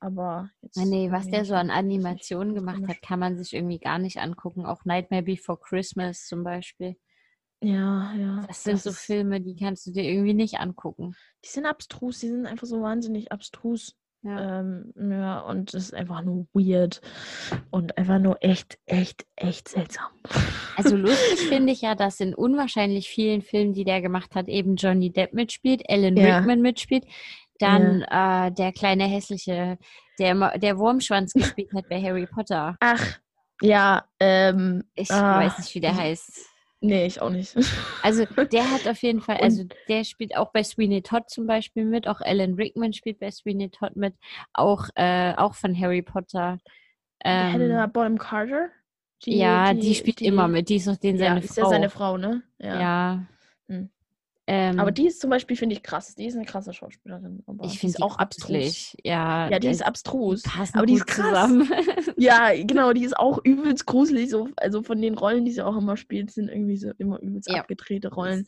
Aber 0.00 0.50
jetzt. 0.62 0.76
Nee, 0.76 1.12
was 1.12 1.30
der 1.30 1.44
so 1.44 1.54
an 1.54 1.68
Das 1.68 1.76
Animationen 1.76 2.54
gemacht 2.54 2.82
hat, 2.88 3.00
kann 3.02 3.20
man 3.20 3.38
sich 3.38 3.52
irgendwie 3.52 3.78
gar 3.78 3.98
nicht 4.00 4.18
angucken. 4.18 4.66
Auch 4.66 4.84
Nightmare 4.84 5.22
Before 5.22 5.58
Christmas 5.58 6.26
zum 6.26 6.42
Beispiel. 6.42 6.96
Ja, 7.62 8.12
ja. 8.14 8.44
Das 8.48 8.64
sind 8.64 8.80
so 8.80 8.90
ist- 8.90 8.98
Filme, 8.98 9.40
die 9.40 9.54
kannst 9.54 9.86
du 9.86 9.92
dir 9.92 10.02
irgendwie 10.02 10.34
nicht 10.34 10.58
angucken. 10.58 11.14
Die 11.44 11.48
sind 11.48 11.66
abstrus, 11.66 12.18
die 12.18 12.28
sind 12.28 12.46
einfach 12.46 12.66
so 12.66 12.82
wahnsinnig 12.82 13.30
abstrus. 13.30 13.96
Ja. 14.22 14.60
Ähm, 14.60 14.92
ja, 14.96 15.40
und 15.40 15.74
es 15.74 15.84
ist 15.86 15.94
einfach 15.94 16.22
nur 16.22 16.46
weird 16.52 17.00
und 17.70 17.98
einfach 17.98 18.18
nur 18.20 18.36
echt, 18.40 18.78
echt, 18.86 19.26
echt 19.36 19.68
seltsam. 19.68 20.10
Also 20.76 20.96
lustig 20.96 21.40
finde 21.48 21.72
ich 21.72 21.80
ja, 21.82 21.94
dass 21.94 22.20
in 22.20 22.34
unwahrscheinlich 22.34 23.08
vielen 23.08 23.42
Filmen, 23.42 23.72
die 23.72 23.84
der 23.84 24.00
gemacht 24.00 24.34
hat, 24.34 24.48
eben 24.48 24.76
Johnny 24.76 25.10
Depp 25.10 25.32
mitspielt, 25.32 25.82
Alan 25.88 26.16
Ja. 26.16 26.38
Rickman 26.38 26.60
mitspielt, 26.60 27.04
dann 27.58 28.02
äh, 28.02 28.52
der 28.52 28.72
kleine 28.72 29.04
hässliche, 29.04 29.76
der, 30.18 30.58
der 30.58 30.78
Wurmschwanz 30.78 31.32
gespielt 31.32 31.72
hat 31.74 31.88
bei 31.88 32.00
Harry 32.00 32.26
Potter. 32.26 32.76
Ach, 32.80 33.18
ja, 33.60 34.04
ähm, 34.20 34.84
Ich 34.94 35.10
Ah, 35.10 35.40
weiß 35.40 35.58
nicht, 35.58 35.74
wie 35.74 35.80
der 35.80 35.96
heißt. 35.96 36.51
Nee, 36.82 37.06
ich 37.06 37.20
auch 37.20 37.30
nicht. 37.30 37.56
Also 38.02 38.26
der 38.52 38.70
hat 38.70 38.86
auf 38.88 39.02
jeden 39.02 39.20
Fall, 39.26 39.36
also 39.38 39.64
der 39.88 40.04
spielt 40.04 40.36
auch 40.36 40.52
bei 40.52 40.62
Sweeney 40.62 41.02
Todd 41.02 41.30
zum 41.30 41.46
Beispiel 41.46 41.84
mit, 41.84 42.06
auch 42.06 42.20
Alan 42.20 42.54
Rickman 42.54 42.92
spielt 42.92 43.18
bei 43.20 43.30
Sweeney 43.30 43.70
Todd 43.70 43.96
mit, 43.96 44.14
auch, 44.52 44.88
äh, 44.96 45.34
auch 45.36 45.54
von 45.54 45.78
Harry 45.78 46.02
Potter. 46.02 46.58
Der 47.24 47.52
Helena 47.52 47.84
Ähm, 47.84 47.92
Bonham 47.92 48.18
Carter? 48.18 48.70
ja, 49.24 49.72
die, 49.72 49.94
spielt 49.94 50.20
immer 50.20 50.48
mit, 50.48 50.68
die 50.68 50.76
ist 50.76 50.88
auch 50.88 50.96
den 50.96 51.16
Ja, 51.16 51.28
seine 51.28 51.40
ist 51.42 51.54
Frau. 51.54 51.62
ja 51.62 51.68
seine 51.70 51.90
Frau, 51.90 52.16
ne? 52.18 52.42
Ja. 52.58 53.24
Hm. 53.68 53.90
Ähm, 54.54 54.78
Aber 54.78 54.90
die 54.92 55.06
ist 55.06 55.18
zum 55.18 55.30
Beispiel, 55.30 55.56
finde 55.56 55.74
ich, 55.74 55.82
krass. 55.82 56.14
Die 56.14 56.26
ist 56.26 56.36
eine 56.36 56.44
krasse 56.44 56.74
Schauspielerin. 56.74 57.42
Aber 57.46 57.64
ich 57.64 57.78
finde 57.78 57.94
ist 57.96 58.02
auch 58.02 58.18
abstrus. 58.18 58.94
Ja, 59.02 59.48
Ja, 59.48 59.58
die 59.58 59.68
ist 59.68 59.80
abstrus. 59.82 60.42
passen 60.42 60.76
aber 60.76 60.84
die 60.84 60.92
ist 60.92 61.06
krass. 61.06 61.26
zusammen. 61.26 61.70
Ja, 62.18 62.50
genau, 62.54 62.92
die 62.92 63.04
ist 63.04 63.16
auch 63.16 63.38
übelst 63.42 63.86
gruselig. 63.86 64.28
So, 64.28 64.50
also 64.58 64.82
von 64.82 65.00
den 65.00 65.14
Rollen, 65.16 65.46
die 65.46 65.52
sie 65.52 65.62
auch 65.62 65.74
immer 65.76 65.96
spielt, 65.96 66.30
sind 66.32 66.48
irgendwie 66.50 66.76
so 66.76 66.90
immer 66.98 67.18
übelst 67.20 67.48
Ja. 67.48 67.60
abgedrehte 67.62 68.12
Rollen. 68.12 68.46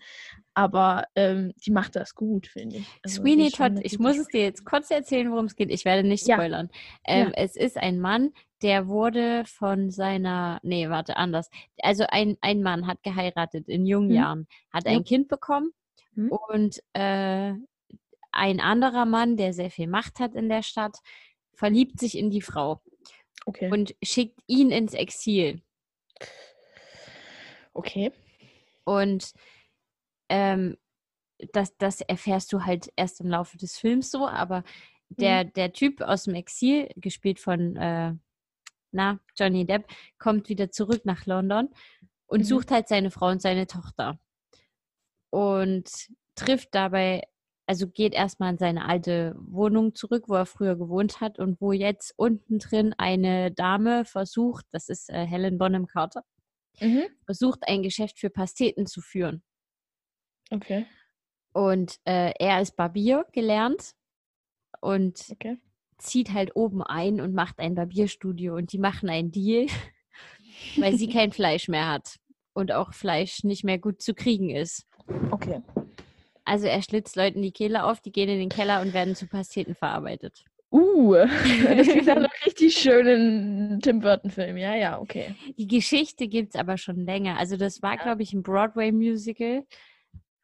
Aber 0.53 1.05
ähm, 1.15 1.53
die 1.65 1.71
macht 1.71 1.97
das 1.97 2.15
gut, 2.15 2.49
finde 2.49 2.77
ich. 2.77 2.87
Also, 3.03 3.23
Sweeney 3.23 3.51
Todd, 3.51 3.73
ich 3.81 3.99
muss 3.99 4.19
es 4.19 4.29
dir 4.29 4.43
jetzt 4.43 4.67
kurz 4.67 4.91
erzählen, 4.91 5.31
worum 5.33 5.47
es 5.47 5.57
geht. 5.57 5.71
Ich 5.71 5.87
werde 5.87 6.07
nicht 6.07 6.27
Ja. 6.27 6.37
spoilern. 6.37 6.69
Ähm, 7.07 7.29
Ja. 7.29 7.33
Es 7.37 7.57
ist 7.57 7.79
ein 7.79 7.99
Mann, 7.99 8.31
der 8.63 8.89
wurde 8.89 9.45
von 9.47 9.91
seiner, 9.91 10.61
nee, 10.63 10.91
warte, 10.91 11.17
anders. 11.17 11.49
Also 11.83 12.05
ein, 12.11 12.37
ein 12.43 12.63
Mann 12.63 12.87
hat 12.87 13.03
geheiratet 13.03 13.69
in 13.69 13.87
jungen 13.87 14.09
Mhm. 14.11 14.15
Jahren, 14.15 14.47
hat 14.71 14.87
ein 14.87 15.03
Kind 15.05 15.29
bekommen 15.29 15.71
Mhm. 16.15 16.31
und 16.31 16.83
äh, 16.93 17.55
ein 18.33 18.61
anderer 18.61 19.05
Mann, 19.05 19.37
der 19.37 19.53
sehr 19.53 19.71
viel 19.71 19.87
Macht 19.87 20.19
hat 20.19 20.35
in 20.35 20.49
der 20.49 20.63
Stadt, 20.63 20.99
verliebt 21.55 22.01
sich 22.01 22.19
in 22.19 22.31
die 22.31 22.43
Frau 22.43 22.83
Okay. 23.47 23.71
und 23.71 23.95
schickt 24.03 24.41
ihn 24.47 24.71
ins 24.71 24.95
Exil. 24.95 25.63
okay. 27.75 28.13
Und 28.85 29.33
ähm, 30.29 30.77
das, 31.53 31.77
das 31.77 32.01
erfährst 32.01 32.53
du 32.53 32.65
halt 32.65 32.93
erst 32.97 33.21
im 33.21 33.29
Laufe 33.29 33.57
des 33.57 33.79
Films 33.79 34.11
so, 34.11 34.27
aber 34.27 34.65
der, 35.09 35.45
der 35.45 35.73
Typ 35.73 36.01
aus 36.01 36.25
dem 36.25 36.35
Exil, 36.35 36.89
gespielt 36.97 37.39
von 37.41 37.77
äh, 37.77 38.15
na, 38.93 39.21
Johnny 39.37 39.67
Depp, 39.67 39.87
kommt 40.19 40.49
wieder 40.49 40.71
zurück 40.71 41.05
nach 41.05 41.27
London 41.27 41.69
und 42.27 42.41
Mhm. 42.41 42.45
sucht 42.45 42.71
halt 42.71 42.89
seine 42.89 43.11
Frau 43.11 43.29
und 43.29 43.43
seine 43.43 43.67
Tochter. 43.67 44.19
Und 45.35 45.91
trifft 46.37 46.69
dabei, 46.77 47.23
also 47.67 47.89
geht 47.89 48.15
erstmal 48.15 48.53
in 48.53 48.59
seine 48.59 48.85
alte 48.85 49.35
Wohnung 49.37 49.97
zurück, 49.97 50.29
wo 50.29 50.35
er 50.35 50.47
früher 50.47 50.77
gewohnt 50.77 51.21
hat 51.21 51.41
und 51.41 51.61
wo 51.61 51.73
jetzt 51.73 52.15
unten 52.17 52.61
drin 52.61 52.95
eine 52.99 53.51
Dame 53.51 54.05
versucht, 54.05 54.65
das 54.71 54.89
ist 54.89 55.11
äh, 55.11 55.27
Helen 55.27 55.59
Bonham 55.59 55.89
Carter, 55.89 56.23
Mhm. 56.81 57.07
versucht, 57.27 57.67
ein 57.67 57.83
Geschäft 57.83 58.21
für 58.21 58.31
Pasteten 58.31 58.87
zu 58.87 59.01
führen. 59.01 59.43
Okay. 60.53 60.87
Und 61.53 61.97
äh, 62.05 62.33
er 62.39 62.61
ist 62.61 62.77
Barbier 62.77 63.27
gelernt 63.33 63.91
und 64.81 65.33
Okay. 65.33 65.59
zieht 65.99 66.33
halt 66.33 66.55
oben 66.55 66.81
ein 66.81 67.21
und 67.21 67.35
macht 67.35 67.59
ein 67.59 67.75
Barbierstudio 67.75 68.55
und 68.55 68.73
die 68.73 68.79
machen 68.79 69.09
einen 69.11 69.33
Deal, 69.33 69.67
weil 70.79 70.95
sie 70.95 71.09
kein 71.09 71.33
Fleisch 71.33 71.67
mehr 71.67 71.91
hat 71.91 72.21
und 72.53 72.71
auch 72.71 72.95
Fleisch 72.95 73.43
nicht 73.43 73.65
mehr 73.65 73.81
gut 73.81 74.01
zu 74.01 74.15
kriegen 74.15 74.51
ist. 74.51 74.87
Okay. 75.31 75.61
Also 76.45 76.67
er 76.67 76.83
schlitzt 76.83 77.17
Leuten 77.17 77.43
die 77.43 77.53
Kehle 77.53 77.85
auf, 77.85 78.01
die 78.01 78.13
gehen 78.13 78.29
in 78.29 78.39
den 78.39 78.49
Keller 78.49 78.83
und 78.83 78.93
werden 78.93 79.15
zu 79.15 79.27
Pasteten 79.27 79.75
verarbeitet. 79.75 80.45
Uh, 80.71 81.15
das 81.67 81.87
klingt 81.87 82.07
nach 82.07 82.17
einem 82.17 82.31
richtig 82.45 82.77
schönen 82.77 83.81
Tim 83.81 84.01
Burton-Film. 84.01 84.57
Ja, 84.57 84.75
ja, 84.75 85.01
okay. 85.01 85.35
Die 85.57 85.69
Geschichte 85.69 86.29
gibt 86.29 86.55
es 86.55 86.61
aber 86.61 86.77
schon 86.79 87.07
länger. 87.07 87.39
Also 87.39 87.57
das 87.57 87.83
war, 87.83 87.97
glaube 87.97 88.23
ich, 88.23 88.33
ein 88.33 88.43
Broadway-Musical. 88.43 89.65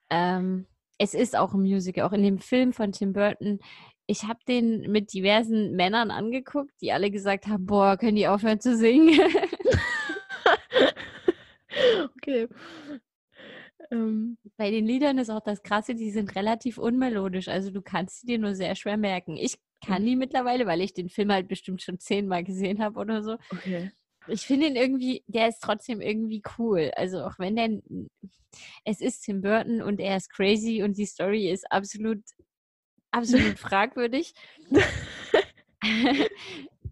Ähm, 0.08 0.66
es 0.98 1.14
ist 1.14 1.36
auch 1.36 1.52
ein 1.52 1.62
Musical, 1.62 2.04
auch 2.04 2.12
in 2.12 2.22
dem 2.22 2.38
Film 2.38 2.72
von 2.72 2.92
Tim 2.92 3.12
Burton. 3.12 3.58
Ich 4.06 4.24
habe 4.24 4.40
den 4.46 4.90
mit 4.90 5.12
diversen 5.12 5.74
Männern 5.74 6.10
angeguckt, 6.10 6.72
die 6.80 6.92
alle 6.92 7.10
gesagt 7.10 7.46
haben, 7.46 7.66
boah, 7.66 7.96
können 7.96 8.16
die 8.16 8.28
aufhören 8.28 8.60
zu 8.60 8.76
singen? 8.76 9.18
okay. 12.16 12.48
Ähm, 13.90 14.38
Bei 14.56 14.70
den 14.70 14.86
Liedern 14.86 15.18
ist 15.18 15.30
auch 15.30 15.40
das 15.40 15.62
Krasse, 15.62 15.94
die 15.94 16.10
sind 16.10 16.34
relativ 16.36 16.78
unmelodisch. 16.78 17.48
Also 17.48 17.70
du 17.70 17.82
kannst 17.82 18.20
sie 18.20 18.26
dir 18.26 18.38
nur 18.38 18.54
sehr 18.54 18.74
schwer 18.76 18.96
merken. 18.96 19.36
Ich 19.36 19.58
kann 19.84 20.04
die 20.04 20.16
mittlerweile, 20.16 20.66
weil 20.66 20.80
ich 20.80 20.94
den 20.94 21.08
Film 21.08 21.32
halt 21.32 21.48
bestimmt 21.48 21.82
schon 21.82 21.98
zehnmal 21.98 22.44
gesehen 22.44 22.82
habe 22.82 22.98
oder 22.98 23.22
so. 23.22 23.36
okay. 23.50 23.90
Ich 24.28 24.46
finde 24.46 24.66
ihn 24.66 24.76
irgendwie, 24.76 25.24
der 25.26 25.48
ist 25.48 25.60
trotzdem 25.60 26.00
irgendwie 26.00 26.42
cool. 26.58 26.92
Also 26.94 27.24
auch 27.24 27.38
wenn 27.38 27.56
der, 27.56 27.80
es 28.84 29.00
ist 29.00 29.22
Tim 29.22 29.40
Burton 29.40 29.80
und 29.82 29.98
er 29.98 30.16
ist 30.16 30.30
crazy 30.30 30.82
und 30.82 30.98
die 30.98 31.06
Story 31.06 31.50
ist 31.50 31.70
absolut, 31.72 32.22
absolut 33.10 33.58
fragwürdig. 33.58 34.34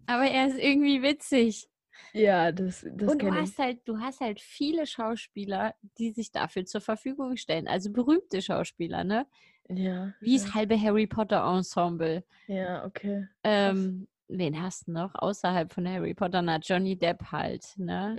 Aber 0.07 0.25
er 0.25 0.47
ist 0.47 0.57
irgendwie 0.57 1.03
witzig. 1.03 1.69
Ja, 2.13 2.51
das, 2.51 2.81
das 2.81 3.11
und 3.11 3.21
du 3.21 3.27
kenne 3.27 3.37
ich. 3.37 3.41
hast 3.43 3.59
halt, 3.59 3.79
du 3.85 3.99
hast 3.99 4.19
halt 4.19 4.39
viele 4.39 4.85
Schauspieler, 4.85 5.75
die 5.97 6.11
sich 6.11 6.31
dafür 6.31 6.65
zur 6.65 6.81
Verfügung 6.81 7.37
stellen. 7.37 7.67
Also 7.67 7.91
berühmte 7.91 8.41
Schauspieler, 8.41 9.03
ne? 9.03 9.27
Ja. 9.69 10.13
Wie 10.19 10.35
ja. 10.35 10.43
das 10.43 10.53
halbe 10.55 10.79
Harry 10.79 11.07
Potter 11.07 11.43
Ensemble. 11.43 12.23
Ja, 12.47 12.85
okay. 12.85 13.27
Ähm, 13.43 14.07
wen 14.27 14.61
hast 14.61 14.87
du 14.87 14.91
noch? 14.91 15.13
Außerhalb 15.15 15.71
von 15.71 15.87
Harry 15.87 16.13
Potter, 16.13 16.41
na, 16.41 16.57
Johnny 16.57 16.97
Depp 16.97 17.31
halt, 17.31 17.65
ne? 17.77 18.17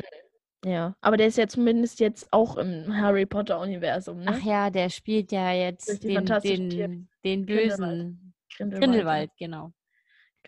Ja. 0.64 0.94
Aber 1.00 1.16
der 1.16 1.26
ist 1.26 1.38
ja 1.38 1.48
zumindest 1.48 2.00
jetzt 2.00 2.32
auch 2.32 2.56
im 2.56 2.94
Harry 2.94 3.26
Potter-Universum, 3.26 4.20
ne? 4.20 4.26
Ach 4.28 4.42
ja, 4.42 4.70
der 4.70 4.90
spielt 4.90 5.32
ja 5.32 5.52
jetzt 5.52 6.02
den, 6.04 6.24
den, 6.24 7.08
den 7.24 7.46
bösen 7.46 8.34
Grindelwald. 8.56 8.82
Grindelwald, 8.82 9.30
genau. 9.38 9.72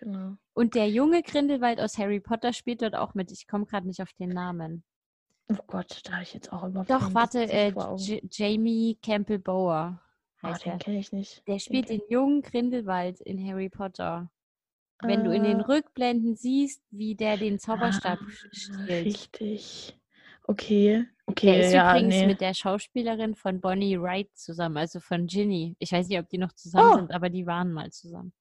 Genau. 0.03 0.35
Und 0.53 0.75
der 0.75 0.89
junge 0.89 1.23
Grindelwald 1.23 1.79
aus 1.79 1.97
Harry 1.97 2.19
Potter 2.19 2.53
spielt 2.53 2.81
dort 2.81 2.95
auch 2.95 3.13
mit. 3.13 3.31
Ich 3.31 3.47
komme 3.47 3.65
gerade 3.65 3.87
nicht 3.87 4.01
auf 4.01 4.11
den 4.13 4.29
Namen. 4.29 4.83
Oh 5.49 5.55
Gott, 5.67 6.01
da 6.05 6.13
habe 6.13 6.23
ich 6.23 6.33
jetzt 6.33 6.51
auch 6.53 6.63
überhaupt 6.63 6.89
Doch, 6.89 7.13
warte, 7.13 7.43
äh, 7.51 7.73
Jamie 8.31 8.97
Campbell 9.01 9.39
Bower 9.39 9.99
Ah, 10.41 10.49
heißt 10.49 10.65
den 10.65 10.73
er. 10.73 10.77
kenne 10.77 10.99
ich 10.99 11.11
nicht. 11.11 11.47
Der 11.47 11.59
spielt 11.59 11.87
kenn 11.87 11.99
den 11.99 12.07
jungen 12.09 12.41
Grindelwald 12.41 13.19
in 13.21 13.45
Harry 13.47 13.69
Potter. 13.69 14.29
Wenn 15.01 15.23
du 15.25 15.33
in 15.33 15.43
den 15.43 15.61
Ah, 15.61 15.65
Rückblenden 15.65 16.35
siehst, 16.35 16.81
wie 16.91 17.15
der 17.15 17.35
den 17.37 17.59
Zauberstab 17.59 18.19
ah, 18.21 18.31
stiehlt. 18.51 18.89
Richtig. 19.05 19.97
Okay. 20.45 21.05
Der 21.05 21.07
Okay, 21.25 21.65
ist 21.65 21.73
ja, 21.73 21.89
übrigens 21.91 22.15
nee. 22.15 22.27
mit 22.27 22.41
der 22.41 22.53
Schauspielerin 22.53 23.35
von 23.35 23.59
Bonnie 23.61 23.99
Wright 23.99 24.29
zusammen, 24.33 24.77
also 24.77 24.99
von 24.99 25.25
Ginny. 25.27 25.75
Ich 25.79 25.91
weiß 25.93 26.07
nicht, 26.09 26.19
ob 26.19 26.27
die 26.29 26.37
noch 26.37 26.51
zusammen 26.53 26.89
Oh. 26.91 26.95
sind, 26.97 27.11
aber 27.11 27.29
die 27.29 27.45
waren 27.45 27.71
mal 27.71 27.91
zusammen. 27.91 28.33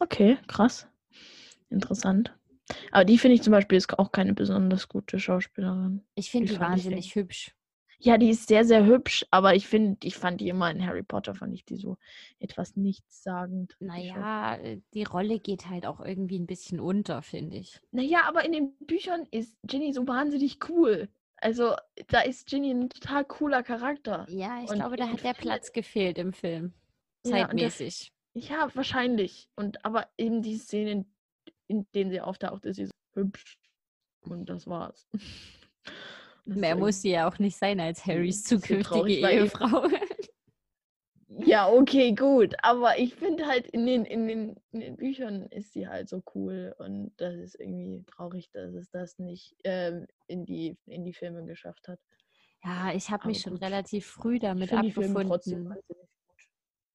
Okay, 0.00 0.38
krass. 0.46 0.86
Interessant. 1.70 2.34
Aber 2.92 3.04
die 3.04 3.18
finde 3.18 3.34
ich 3.36 3.42
zum 3.42 3.52
Beispiel 3.52 3.78
ist 3.78 3.98
auch 3.98 4.12
keine 4.12 4.34
besonders 4.34 4.88
gute 4.88 5.18
Schauspielerin. 5.18 6.04
Ich 6.14 6.30
finde 6.30 6.48
Die 6.48 6.54
die 6.54 6.60
wahnsinnig 6.60 7.14
hübsch. 7.14 7.54
Ja, 8.00 8.16
die 8.16 8.30
ist 8.30 8.46
sehr, 8.46 8.64
sehr 8.64 8.86
hübsch, 8.86 9.26
aber 9.32 9.56
ich 9.56 9.66
finde, 9.66 9.98
ich 10.06 10.14
fand 10.14 10.40
die 10.40 10.48
immer 10.48 10.70
in 10.70 10.86
Harry 10.86 11.02
Potter, 11.02 11.34
fand 11.34 11.52
ich 11.54 11.64
die 11.64 11.76
so 11.76 11.96
etwas 12.38 12.76
nichtssagend. 12.76 13.76
Naja, 13.80 14.54
äh, 14.56 14.80
die 14.94 15.02
Rolle 15.02 15.40
geht 15.40 15.68
halt 15.68 15.84
auch 15.84 15.98
irgendwie 16.00 16.38
ein 16.38 16.46
bisschen 16.46 16.78
unter, 16.78 17.22
finde 17.22 17.56
ich. 17.56 17.80
Naja, 17.90 18.22
aber 18.28 18.44
in 18.44 18.52
den 18.52 18.76
Büchern 18.86 19.26
ist 19.32 19.56
Ginny 19.64 19.92
so 19.92 20.06
wahnsinnig 20.06 20.58
cool. 20.68 21.08
Also, 21.38 21.74
da 22.08 22.20
ist 22.20 22.46
Ginny 22.48 22.70
ein 22.70 22.88
total 22.90 23.24
cooler 23.24 23.64
Charakter. 23.64 24.26
Ja, 24.28 24.62
ich 24.62 24.70
Und 24.70 24.76
glaube, 24.76 24.96
da 24.96 25.08
hat 25.08 25.24
der 25.24 25.34
Platz 25.34 25.72
gefehlt 25.72 26.18
im 26.18 26.32
Film. 26.32 26.74
Ja, 27.24 27.30
und 27.30 27.58
der- 27.58 27.70
Zeitmäßig. 27.70 28.12
Ja, 28.34 28.68
wahrscheinlich. 28.74 29.48
Und 29.56 29.84
aber 29.84 30.06
eben 30.16 30.42
die 30.42 30.56
Szenen, 30.56 31.12
in 31.68 31.86
denen 31.94 32.10
sie 32.10 32.20
auftaucht, 32.20 32.64
ist 32.64 32.76
sie 32.76 32.86
so 32.86 32.92
hübsch. 33.14 33.58
Und 34.20 34.48
das 34.48 34.66
war's. 34.66 35.08
Ist 36.44 36.56
Mehr 36.56 36.76
muss 36.76 37.02
sie 37.02 37.10
ja 37.10 37.28
auch 37.28 37.38
nicht 37.38 37.58
sein 37.58 37.78
als 37.78 38.06
Harrys 38.06 38.42
bisschen 38.42 38.62
zukünftige 38.62 39.28
Ehefrau. 39.28 39.86
Ja, 41.28 41.68
okay, 41.72 42.14
gut. 42.14 42.54
Aber 42.62 42.98
ich 42.98 43.14
finde 43.14 43.46
halt, 43.46 43.66
in 43.66 43.84
den, 43.84 44.06
in, 44.06 44.26
den, 44.26 44.56
in 44.72 44.80
den 44.80 44.96
Büchern 44.96 45.42
ist 45.48 45.74
sie 45.74 45.88
halt 45.88 46.08
so 46.08 46.22
cool. 46.34 46.74
Und 46.78 47.12
das 47.18 47.34
ist 47.34 47.54
irgendwie 47.60 48.02
traurig, 48.06 48.50
dass 48.52 48.72
es 48.72 48.90
das 48.90 49.18
nicht 49.18 49.56
ähm, 49.64 50.06
in, 50.26 50.46
die, 50.46 50.78
in 50.86 51.04
die 51.04 51.12
Filme 51.12 51.44
geschafft 51.44 51.86
hat. 51.86 52.00
Ja, 52.64 52.92
ich 52.94 53.10
habe 53.10 53.28
mich 53.28 53.42
schon 53.42 53.56
relativ 53.56 54.06
früh 54.06 54.36
Ich 54.36 54.40
damit 54.40 54.70
trotzdem 54.70 55.16
abgefunden. 55.18 55.84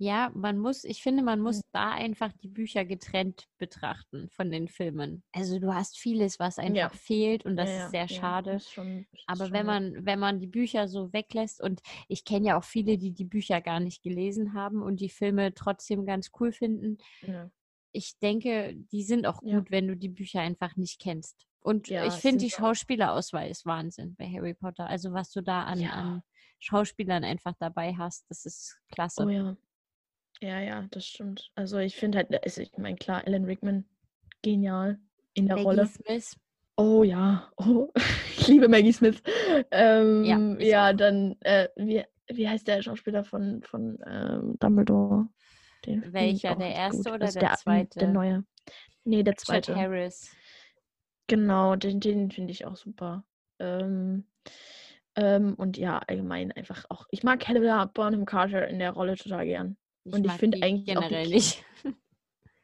Ja, 0.04 0.32
man 0.36 0.58
muss, 0.60 0.84
ich 0.84 1.01
finde, 1.01 1.24
man 1.24 1.39
muss 1.39 1.58
Mhm. 1.60 1.62
da 1.72 1.91
einfach 1.91 2.34
die 2.34 2.49
Bücher 2.49 2.84
getrennt 2.84 3.47
betrachten 3.58 4.30
von 4.30 4.51
den 4.51 4.68
Filmen. 4.68 5.24
Also 5.32 5.60
du 5.60 5.74
hast 5.74 5.97
vieles, 5.97 6.39
was 6.39 6.58
Ja. 6.58 6.64
einfach 6.64 6.93
fehlt 6.93 7.45
und 7.45 7.56
das 7.56 7.70
Ja, 7.70 7.76
ja, 7.78 7.86
ist 7.86 7.91
sehr 7.91 8.06
ja, 8.08 8.08
schade. 8.10 8.51
ist 8.56 8.74
schon, 8.74 9.06
ist 9.14 9.24
Aber 9.28 9.51
wenn 9.51 9.66
man, 9.66 10.06
wenn 10.06 10.20
man 10.20 10.41
die 10.41 10.47
Bücher 10.47 10.89
so 10.89 11.14
weglässt 11.14 11.62
und 11.62 11.82
ich 12.10 12.26
kenne 12.26 12.47
ja 12.47 12.58
auch 12.58 12.66
viele, 12.66 12.97
die 12.97 13.12
die 13.12 13.24
Bücher 13.24 13.62
gar 13.62 13.80
nicht 13.80 14.04
gelesen 14.04 14.54
haben 14.54 14.82
und 14.82 14.99
die 14.99 15.08
Filme 15.10 15.54
trotzdem 15.54 16.06
ganz 16.06 16.32
cool 16.39 16.51
finden. 16.51 16.97
Ja. 17.22 17.49
Ich 17.93 18.18
denke, 18.20 18.76
die 18.91 19.04
sind 19.04 19.26
auch 19.26 19.41
Ja. 19.41 19.60
gut, 19.60 19.72
wenn 19.72 19.88
du 19.88 19.95
die 19.95 20.10
Bücher 20.10 20.41
einfach 20.41 20.76
nicht 20.76 20.99
kennst. 20.99 21.47
Und 21.62 21.88
Ja, 21.88 22.06
ich 22.06 22.16
finde, 22.16 22.43
die 22.43 22.49
Schauspielerauswahl 22.51 23.49
ist 23.49 23.66
Wahnsinn 23.66 24.16
bei 24.18 24.28
Harry 24.30 24.54
Potter. 24.54 24.86
Also 24.88 25.14
was 25.14 25.32
du 25.32 25.41
da 25.41 25.64
an, 25.64 25.80
Ja. 25.80 25.91
an 25.91 26.24
Schauspielern 26.60 27.24
einfach 27.24 27.54
dabei 27.58 27.95
hast, 27.95 28.26
das 28.30 28.45
ist 28.45 28.78
klasse. 28.89 29.24
Oh 29.26 29.30
ja. 29.30 29.56
Ja, 30.43 30.59
ja, 30.59 30.85
das 30.91 31.05
stimmt. 31.05 31.51
Also 31.55 31.77
ich 31.77 31.95
finde 31.95 32.17
halt, 32.17 32.43
also 32.43 32.61
ich 32.61 32.77
meine, 32.77 32.97
klar, 32.97 33.23
Alan 33.25 33.45
Rickman, 33.45 33.85
genial 34.41 34.99
in 35.33 35.47
der 35.47 35.55
Maggie 35.55 35.67
Rolle. 35.67 35.87
Smith, 35.87 36.37
Oh 36.75 37.03
ja, 37.03 37.49
oh, 37.57 37.91
ich 38.37 38.47
liebe 38.47 38.67
Maggie 38.67 38.91
Smith. 38.91 39.21
Ähm, 39.71 40.59
ja, 40.59 40.89
auch. 40.89 40.93
dann, 40.93 41.35
äh, 41.41 41.69
wie, 41.75 42.03
wie 42.27 42.49
heißt 42.49 42.67
der 42.67 42.81
Schauspieler 42.81 43.23
von, 43.23 43.61
von 43.63 43.99
ähm, 44.05 44.57
Dumbledore? 44.59 45.27
Den 45.85 46.11
Welcher, 46.13 46.55
der 46.55 46.73
erste 46.73 47.03
gut. 47.03 47.13
oder 47.13 47.25
Also 47.25 47.39
der 47.39 47.49
Der 47.49 47.57
zweite? 47.57 48.07
neue. 48.07 48.43
Nee, 49.05 49.23
der 49.23 49.35
zweite. 49.35 49.75
Harris. 49.75 50.31
Genau, 51.27 51.75
den, 51.75 51.99
den 51.99 52.31
finde 52.31 52.51
ich 52.51 52.65
auch 52.65 52.75
super. 52.75 53.23
Ähm, 53.59 54.25
ähm, 55.15 55.53
und 55.55 55.77
ja, 55.77 55.99
allgemein 55.99 56.51
einfach 56.51 56.85
auch. 56.89 57.05
Ich 57.11 57.23
mag 57.23 57.47
Helena 57.47 57.85
Bonham 57.85 58.25
Carter 58.25 58.67
in 58.67 58.79
der 58.79 58.91
Rolle 58.91 59.15
total 59.15 59.45
gern. 59.45 59.77
Ich 60.06 60.14
Und 60.14 60.26
ich 60.26 60.32
finde 60.34 60.58
die 60.58 60.64
eigentlich 60.64 60.86
die 60.86 60.93
generell 60.93 61.26
Ki- 61.26 61.34
nicht. 61.34 61.66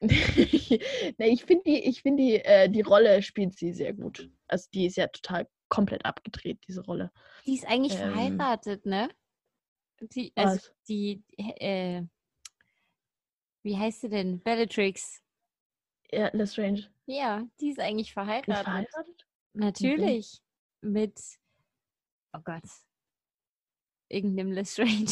ich 1.18 1.46
finde 1.46 1.64
die, 1.66 1.84
ich 1.86 2.02
finde 2.02 2.24
die, 2.24 2.36
äh, 2.36 2.70
die 2.70 2.82
Rolle 2.82 3.22
spielt 3.22 3.58
sie 3.58 3.74
sehr 3.74 3.94
gut. 3.94 4.30
Also 4.48 4.70
die 4.74 4.86
ist 4.86 4.98
ja 4.98 5.08
total 5.08 5.48
komplett 5.68 6.06
abgedreht, 6.06 6.60
diese 6.68 6.82
Rolle. 6.82 7.12
Die 7.46 7.56
ist 7.56 7.66
eigentlich 7.68 7.94
Ähm, 7.94 8.14
verheiratet, 8.14 8.86
ne? 8.86 9.10
Die, 10.02 10.32
also 10.36 10.56
Was? 10.56 10.74
die, 10.88 11.22
äh, 11.38 12.04
wie 13.64 13.78
heißt 13.78 14.02
sie 14.02 14.10
denn? 14.10 14.40
Bellatrix. 14.42 15.22
Ja, 16.12 16.30
Lestrange. 16.34 16.90
Ja, 17.06 17.46
die 17.60 17.70
ist 17.70 17.80
eigentlich 17.80 18.08
Die 18.08 18.12
ist 18.12 18.14
verheiratet. 18.14 18.64
verheiratet? 18.64 19.28
Natürlich. 19.54 20.42
Mit, 20.82 21.20
oh 22.34 22.40
Gott, 22.44 22.64
irgendeinem 24.08 24.52
Lestrange. 24.54 25.06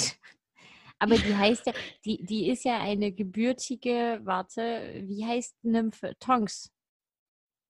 Aber 1.00 1.16
die 1.16 1.36
heißt 1.36 1.68
ja, 1.68 1.74
die, 2.06 2.24
die 2.24 2.50
ist 2.50 2.64
ja 2.66 2.80
eine 2.80 3.12
gebürtige, 3.12 4.20
warte, 4.24 5.02
wie 5.06 5.26
heißt 5.26 5.56
Nymphe? 5.64 6.16
Tonks. 6.20 6.72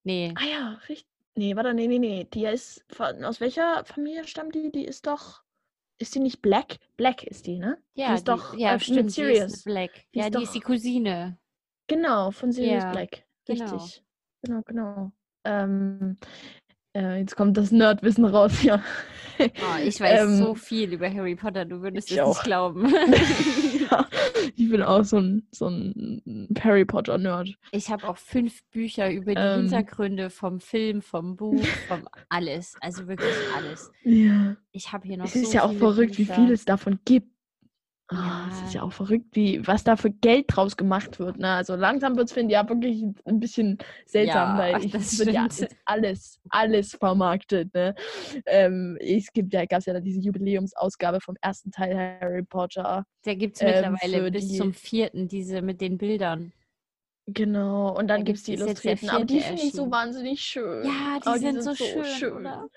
Nee, 0.04 0.34
Ah 0.38 0.46
ja, 0.46 0.82
richtig. 0.88 1.08
Nee, 1.36 1.56
warte, 1.56 1.74
nee, 1.74 1.88
nee, 1.88 2.00
nee. 2.00 2.24
Die 2.34 2.46
ist 2.46 2.84
von, 2.90 3.24
aus 3.24 3.40
welcher 3.42 3.84
Familie 3.86 4.26
stammt 4.26 4.56
die? 4.56 4.72
Die 4.72 4.86
ist 4.86 5.06
doch. 5.06 5.44
Ist 6.00 6.16
die 6.16 6.20
nicht 6.20 6.42
Black? 6.42 6.78
Black 6.96 7.24
ist 7.24 7.48
die, 7.48 7.58
ne? 7.58 7.78
ja, 7.96 8.10
die 8.10 8.14
ist 8.16 8.28
doch 8.28 8.56
ja, 8.58 8.76
äh, 8.76 8.80
stimmt, 8.80 8.98
mit 9.06 9.12
sie 9.12 9.22
ist 9.24 9.36
Sirius. 9.36 9.64
Black. 9.64 9.92
Die 10.14 10.20
ja, 10.20 10.26
ist 10.28 10.36
die 10.36 10.44
ist 10.44 10.54
die 10.56 10.60
doch- 10.60 10.66
Cousine. 10.68 11.40
Genau, 11.88 12.32
von 12.32 12.52
Sirius 12.52 12.84
Ja, 12.84 12.92
Black. 12.92 13.26
genau. 13.46 13.64
Richtig. 13.76 14.04
Genau, 14.44 14.62
genau. 14.64 15.12
Ähm, 15.44 16.18
äh, 16.98 17.20
jetzt 17.20 17.36
kommt 17.36 17.58
das 17.58 17.72
Nerdwissen 17.72 18.26
raus, 18.26 18.64
ja. 18.64 18.82
Oh, 19.40 19.46
ich 19.84 20.00
weiß 20.00 20.22
Ähm, 20.24 20.38
so 20.38 20.56
viel 20.56 20.94
über 20.94 21.08
Harry 21.14 21.36
Potter, 21.36 21.64
du 21.64 21.82
würdest 21.84 22.12
es 22.12 22.18
auch. 22.20 22.30
nicht 22.30 22.44
glauben. 22.44 22.90
ja, 23.92 24.08
ich 24.56 24.70
bin 24.70 24.82
auch 24.82 25.04
so 25.04 25.18
ein, 25.18 25.48
so 25.52 25.68
ein 25.68 26.48
Harry 26.60 26.86
Potter-Nerd. 26.86 27.56
Ich 27.72 27.90
habe 27.92 28.08
auch 28.10 28.18
fünf 28.18 28.64
Bücher 28.72 29.12
über 29.12 29.36
die 29.36 29.40
Ähm. 29.42 29.62
Hintergründe 29.62 30.32
vom 30.32 30.60
Film, 30.60 31.04
vom 31.04 31.36
Buch, 31.36 31.64
vom 31.88 32.08
alles. 32.30 32.74
Also 32.82 33.08
wirklich 33.08 33.34
alles. 33.56 33.92
Ja. 34.04 34.56
Ich 34.72 34.92
habe 34.92 35.08
hier 35.08 35.18
noch 35.18 35.26
Es 35.26 35.34
so 35.34 35.40
ist 35.40 35.54
ja 35.54 35.64
auch 35.66 35.74
verrückt, 35.74 36.18
wie 36.18 36.24
Bücher. 36.24 36.36
viel 36.36 36.52
es 36.52 36.66
davon 36.66 37.00
gibt. 37.06 37.32
Ah, 38.10 38.46
es 38.50 38.64
ist 38.64 38.74
Ja. 38.74 38.80
ja 38.82 38.88
auch 38.88 38.94
verrückt, 38.94 39.36
wie, 39.36 39.68
was 39.68 39.84
da 39.84 39.98
für 39.98 40.10
Geld 40.12 40.46
draus 40.48 40.78
gemacht 40.78 41.20
wird. 41.20 41.38
Ne? 41.40 41.50
Also 41.50 41.76
langsam 41.76 42.16
wird 42.16 42.28
es, 42.28 42.34
finde 42.34 42.52
ich, 42.52 42.54
ja 42.54 42.68
wirklich 42.70 43.04
ein 43.26 43.40
bisschen 43.42 43.78
seltsam, 44.06 44.52
Ja, 44.52 44.58
weil 44.58 44.86
ich, 44.86 44.92
das 44.94 45.18
wird 45.20 45.34
ja 45.34 45.46
alles, 45.84 46.40
alles 46.50 46.96
vermarktet. 46.96 47.74
Ne? 47.74 47.96
Ähm, 48.46 48.98
es 49.02 49.32
gibt 49.34 49.54
ja, 49.54 49.66
gab 49.66 49.80
es 49.80 49.88
ja 49.88 49.94
da 49.94 50.00
diese 50.00 50.22
Jubiläumsausgabe 50.22 51.20
vom 51.20 51.36
ersten 51.42 51.72
Teil 51.72 51.98
Harry 52.22 52.44
Potter. 52.44 53.06
Da 53.26 53.34
gibt 53.34 53.58
es 53.58 53.62
ähm, 53.62 53.92
mittlerweile 53.92 54.32
bis 54.32 54.48
die- 54.48 54.58
zum 54.58 54.74
vierten, 54.74 55.28
diese 55.28 55.62
mit 55.62 55.82
den 55.82 55.98
Bildern. 55.98 56.54
Genau, 57.30 57.90
und 57.90 58.08
dann 58.08 58.22
Da 58.22 58.24
gibt 58.24 58.38
es 58.38 58.44
die 58.46 58.56
der 58.56 58.68
Illustrierten, 58.68 59.10
aber 59.10 59.26
die 59.26 59.42
finde 59.42 59.62
ich 59.64 59.74
so 59.74 59.92
wahnsinnig 59.92 60.40
schön. 60.42 60.86
Ja, 60.86 61.20
die 61.20 61.28
Aber 61.28 61.38
sind 61.40 61.62
so 61.62 61.76
schön, 61.76 62.32
oder? 62.32 62.70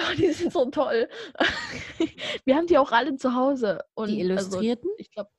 Oh, 0.10 0.14
die 0.16 0.32
sind 0.32 0.52
so 0.52 0.64
toll. 0.70 1.08
wir 2.44 2.56
haben 2.56 2.66
die 2.66 2.78
auch 2.78 2.92
alle 2.92 3.16
zu 3.16 3.34
Hause. 3.34 3.80
Und 3.94 4.08
Die 4.08 4.20
also, 4.22 4.32
Illustrierten? 4.58 4.90
ich 4.98 5.10
glaube, 5.10 5.30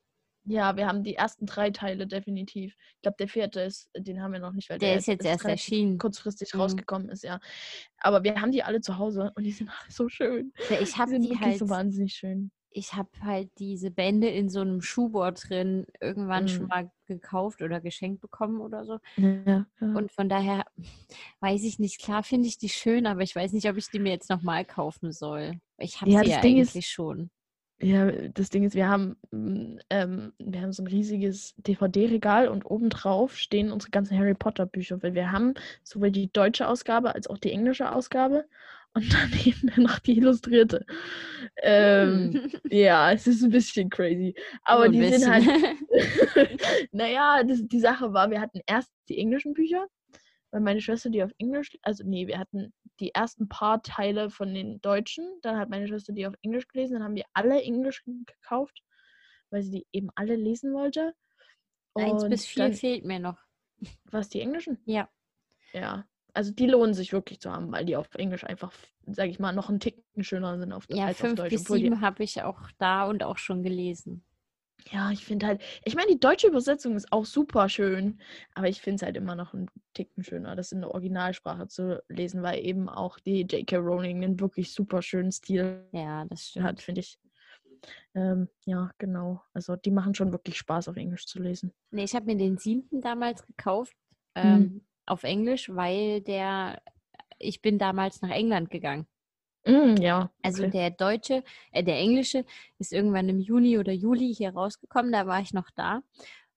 ja, 0.44 0.76
wir 0.76 0.86
haben 0.88 1.04
die 1.04 1.14
ersten 1.14 1.46
drei 1.46 1.70
Teile 1.70 2.06
definitiv. 2.06 2.74
Ich 2.96 3.02
glaube, 3.02 3.16
der 3.18 3.28
vierte 3.28 3.60
ist, 3.60 3.88
den 3.96 4.20
haben 4.22 4.32
wir 4.32 4.40
noch 4.40 4.52
nicht, 4.52 4.68
weil 4.70 4.78
Der 4.78 4.96
ist 4.96 5.06
jetzt 5.06 5.24
erst 5.24 5.44
erschienen. 5.44 5.98
kurzfristig 5.98 6.52
Mhm. 6.54 6.60
rausgekommen 6.60 7.08
ist, 7.10 7.22
ja. 7.22 7.38
Aber 7.98 8.24
wir 8.24 8.40
haben 8.40 8.50
die 8.50 8.62
alle 8.64 8.80
zu 8.80 8.98
Hause 8.98 9.30
und 9.36 9.44
die 9.44 9.52
sind 9.52 9.68
alle 9.82 9.90
so 9.90 10.08
schön. 10.08 10.52
Ich 10.80 10.94
Die 10.94 10.94
habe 10.98 11.10
sind 11.12 11.22
die 11.22 11.30
wirklich 11.30 11.40
halt, 11.40 11.58
so 11.58 11.68
wahnsinnig 11.68 12.14
schön. 12.14 12.50
Ich 12.74 12.94
habe 12.94 13.10
halt 13.22 13.50
diese 13.58 13.90
Bände 13.90 14.28
in 14.28 14.48
so 14.48 14.60
einem 14.60 14.82
Schubort 14.82 15.48
drin 15.48 15.86
irgendwann 16.00 16.48
schon 16.48 16.62
Mhm. 16.64 16.68
mal 16.68 16.90
gekauft 17.06 17.62
oder 17.62 17.80
geschenkt 17.80 18.20
bekommen 18.20 18.60
oder 18.60 18.84
so. 18.84 18.98
Ja, 19.16 19.42
ja. 19.44 19.66
Und 19.80 20.12
von 20.12 20.28
daher 20.28 20.64
weiß 21.40 21.64
ich 21.64 21.78
nicht. 21.78 22.00
Klar 22.00 22.22
finde 22.22 22.48
ich 22.48 22.58
die 22.58 22.68
schön, 22.68 23.06
aber 23.06 23.22
ich 23.22 23.34
weiß 23.36 23.52
nicht, 23.52 23.68
ob 23.68 23.76
ich 23.76 23.90
die 23.90 23.98
mir 23.98 24.12
jetzt 24.12 24.30
nochmal 24.30 24.64
kaufen 24.64 25.12
soll. 25.12 25.52
Ich 25.78 26.00
habe 26.00 26.10
Ja, 26.10 26.20
sie 26.20 26.26
das 26.26 26.34
ja 26.36 26.40
Ding 26.40 26.58
ist- 26.58 26.74
eigentlich 26.74 26.88
schon. 26.88 27.30
Ja, 27.84 28.12
das 28.12 28.48
Ding 28.48 28.62
ist, 28.62 28.76
wir 28.76 28.88
haben, 28.88 29.16
ähm, 29.90 30.32
wir 30.38 30.60
haben 30.62 30.72
so 30.72 30.84
ein 30.84 30.86
riesiges 30.86 31.52
DVD-Regal 31.56 32.46
und 32.46 32.64
obendrauf 32.64 33.36
stehen 33.36 33.72
unsere 33.72 33.90
ganzen 33.90 34.16
Harry 34.16 34.34
Potter-Bücher, 34.34 35.02
weil 35.02 35.14
wir 35.14 35.32
haben 35.32 35.54
sowohl 35.82 36.12
die 36.12 36.32
deutsche 36.32 36.68
Ausgabe 36.68 37.12
als 37.16 37.26
auch 37.26 37.38
die 37.38 37.50
englische 37.50 37.92
Ausgabe 37.92 38.44
und 38.94 39.12
daneben 39.12 39.72
noch 39.82 39.98
die 39.98 40.18
illustrierte. 40.18 40.84
Ähm, 41.62 42.32
Hm. 42.32 42.50
ja, 42.70 43.12
es 43.12 43.26
ist 43.26 43.42
ein 43.42 43.50
bisschen 43.50 43.90
crazy. 43.90 44.34
Aber 44.64 44.88
die 44.88 45.02
sind 45.08 45.30
halt, 45.30 45.44
bisschen. 45.90 46.58
naja, 46.92 47.42
das, 47.44 47.60
die 47.66 47.80
Sache 47.80 48.12
war, 48.12 48.30
wir 48.30 48.40
hatten 48.40 48.60
erst 48.66 48.92
die 49.08 49.18
englischen 49.18 49.54
Bücher, 49.54 49.86
weil 50.50 50.60
meine 50.60 50.80
Schwester 50.80 51.10
die 51.10 51.22
auf 51.22 51.32
Englisch, 51.38 51.76
also 51.82 52.04
nee, 52.04 52.26
wir 52.26 52.38
hatten 52.38 52.72
die 53.00 53.14
ersten 53.14 53.48
paar 53.48 53.82
Teile 53.82 54.30
von 54.30 54.52
den 54.54 54.80
Deutschen, 54.80 55.24
dann 55.42 55.56
hat 55.58 55.70
meine 55.70 55.88
Schwester 55.88 56.12
die 56.12 56.26
auf 56.26 56.34
Englisch 56.42 56.68
gelesen, 56.68 56.94
dann 56.94 57.04
haben 57.04 57.14
wir 57.16 57.24
alle 57.32 57.62
Englisch 57.62 58.04
gekauft, 58.04 58.82
weil 59.50 59.62
sie 59.62 59.70
die 59.70 59.86
eben 59.92 60.10
alle 60.14 60.36
lesen 60.36 60.72
wollte. 60.74 61.14
Eins 61.94 62.24
Und 62.24 62.30
bis 62.30 62.46
vier 62.46 62.64
dann, 62.64 62.72
fehlt 62.74 63.04
mir 63.04 63.18
noch. 63.18 63.38
was 64.04 64.28
die 64.28 64.40
englischen? 64.40 64.78
Ja. 64.84 65.08
Ja. 65.72 66.06
Also 66.34 66.52
die 66.52 66.66
lohnen 66.66 66.94
sich 66.94 67.12
wirklich 67.12 67.40
zu 67.40 67.52
haben, 67.52 67.70
weil 67.72 67.84
die 67.84 67.96
auf 67.96 68.14
Englisch 68.14 68.44
einfach, 68.44 68.72
sag 69.06 69.28
ich 69.28 69.38
mal, 69.38 69.52
noch 69.52 69.68
einen 69.68 69.80
Ticken 69.80 70.24
schöner 70.24 70.58
sind 70.58 70.72
auf, 70.72 70.86
Ja, 70.88 71.06
als 71.06 71.16
auf 71.16 71.20
fünf 71.20 71.40
Deutsch. 71.40 71.50
bis 71.50 71.62
obwohl 71.62 71.78
die 71.78 71.84
sieben 71.84 72.00
habe 72.00 72.22
ich 72.22 72.42
auch 72.42 72.70
da 72.78 73.04
und 73.04 73.22
auch 73.22 73.36
schon 73.38 73.62
gelesen. 73.62 74.24
Ja, 74.90 75.10
ich 75.12 75.24
finde 75.24 75.46
halt, 75.46 75.62
ich 75.84 75.94
meine, 75.94 76.08
die 76.08 76.18
deutsche 76.18 76.48
Übersetzung 76.48 76.96
ist 76.96 77.12
auch 77.12 77.24
super 77.24 77.68
schön, 77.68 78.18
aber 78.54 78.68
ich 78.68 78.80
finde 78.80 78.96
es 78.96 79.02
halt 79.02 79.16
immer 79.16 79.36
noch 79.36 79.54
einen 79.54 79.68
Ticken 79.94 80.24
schöner, 80.24 80.56
das 80.56 80.72
in 80.72 80.80
der 80.80 80.90
Originalsprache 80.90 81.68
zu 81.68 82.02
lesen, 82.08 82.42
weil 82.42 82.64
eben 82.64 82.88
auch 82.88 83.18
die 83.20 83.42
J.K. 83.42 83.76
Rowling 83.76 84.24
einen 84.24 84.40
wirklich 84.40 84.72
super 84.72 85.00
schönen 85.00 85.30
Stil 85.30 85.84
Ja, 85.92 86.24
das 86.24 86.40
hat, 86.40 86.80
stimmt. 86.80 86.82
finde 86.82 87.00
ich. 87.02 87.18
Ähm, 88.14 88.48
ja, 88.64 88.90
genau. 88.98 89.42
Also 89.52 89.76
die 89.76 89.90
machen 89.90 90.14
schon 90.14 90.32
wirklich 90.32 90.58
Spaß 90.58 90.88
auf 90.88 90.96
Englisch 90.96 91.26
zu 91.26 91.40
lesen. 91.40 91.72
Nee, 91.90 92.04
ich 92.04 92.14
habe 92.14 92.26
mir 92.26 92.36
den 92.36 92.58
siebten 92.58 93.00
damals 93.00 93.46
gekauft 93.46 93.94
Hm. 94.36 94.82
Auf 95.06 95.24
Englisch, 95.24 95.68
weil 95.74 96.20
der, 96.22 96.80
ich 97.38 97.60
bin 97.62 97.78
damals 97.78 98.22
nach 98.22 98.30
England 98.30 98.70
gegangen. 98.70 99.06
Mm, 99.66 99.96
ja, 100.00 100.30
Also 100.42 100.62
okay. 100.64 100.72
der 100.72 100.90
deutsche, 100.90 101.44
äh, 101.72 101.84
der 101.84 101.98
englische 101.98 102.44
ist 102.78 102.92
irgendwann 102.92 103.28
im 103.28 103.40
Juni 103.40 103.78
oder 103.78 103.92
Juli 103.92 104.34
hier 104.34 104.52
rausgekommen, 104.54 105.12
da 105.12 105.26
war 105.26 105.40
ich 105.40 105.52
noch 105.52 105.70
da. 105.74 106.02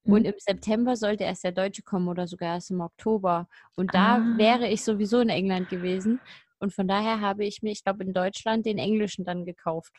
Und 0.03 0.21
Mhm. 0.21 0.25
im 0.25 0.33
September 0.37 0.95
sollte 0.95 1.23
erst 1.23 1.43
der 1.43 1.51
deutsche 1.51 1.81
kommen 1.83 2.07
oder 2.07 2.27
sogar 2.27 2.55
erst 2.55 2.71
im 2.71 2.81
Oktober. 2.81 3.47
Und 3.75 3.93
da 3.95 4.17
Ah. 4.17 4.37
wäre 4.37 4.67
ich 4.69 4.83
sowieso 4.83 5.19
in 5.19 5.29
England 5.29 5.69
gewesen. 5.69 6.21
Und 6.59 6.73
von 6.73 6.87
daher 6.87 7.21
habe 7.21 7.45
ich 7.45 7.61
mir, 7.63 7.71
ich 7.71 7.83
glaube, 7.83 8.03
in 8.03 8.13
Deutschland 8.13 8.65
den 8.65 8.77
englischen 8.77 9.25
dann 9.25 9.45
gekauft 9.45 9.93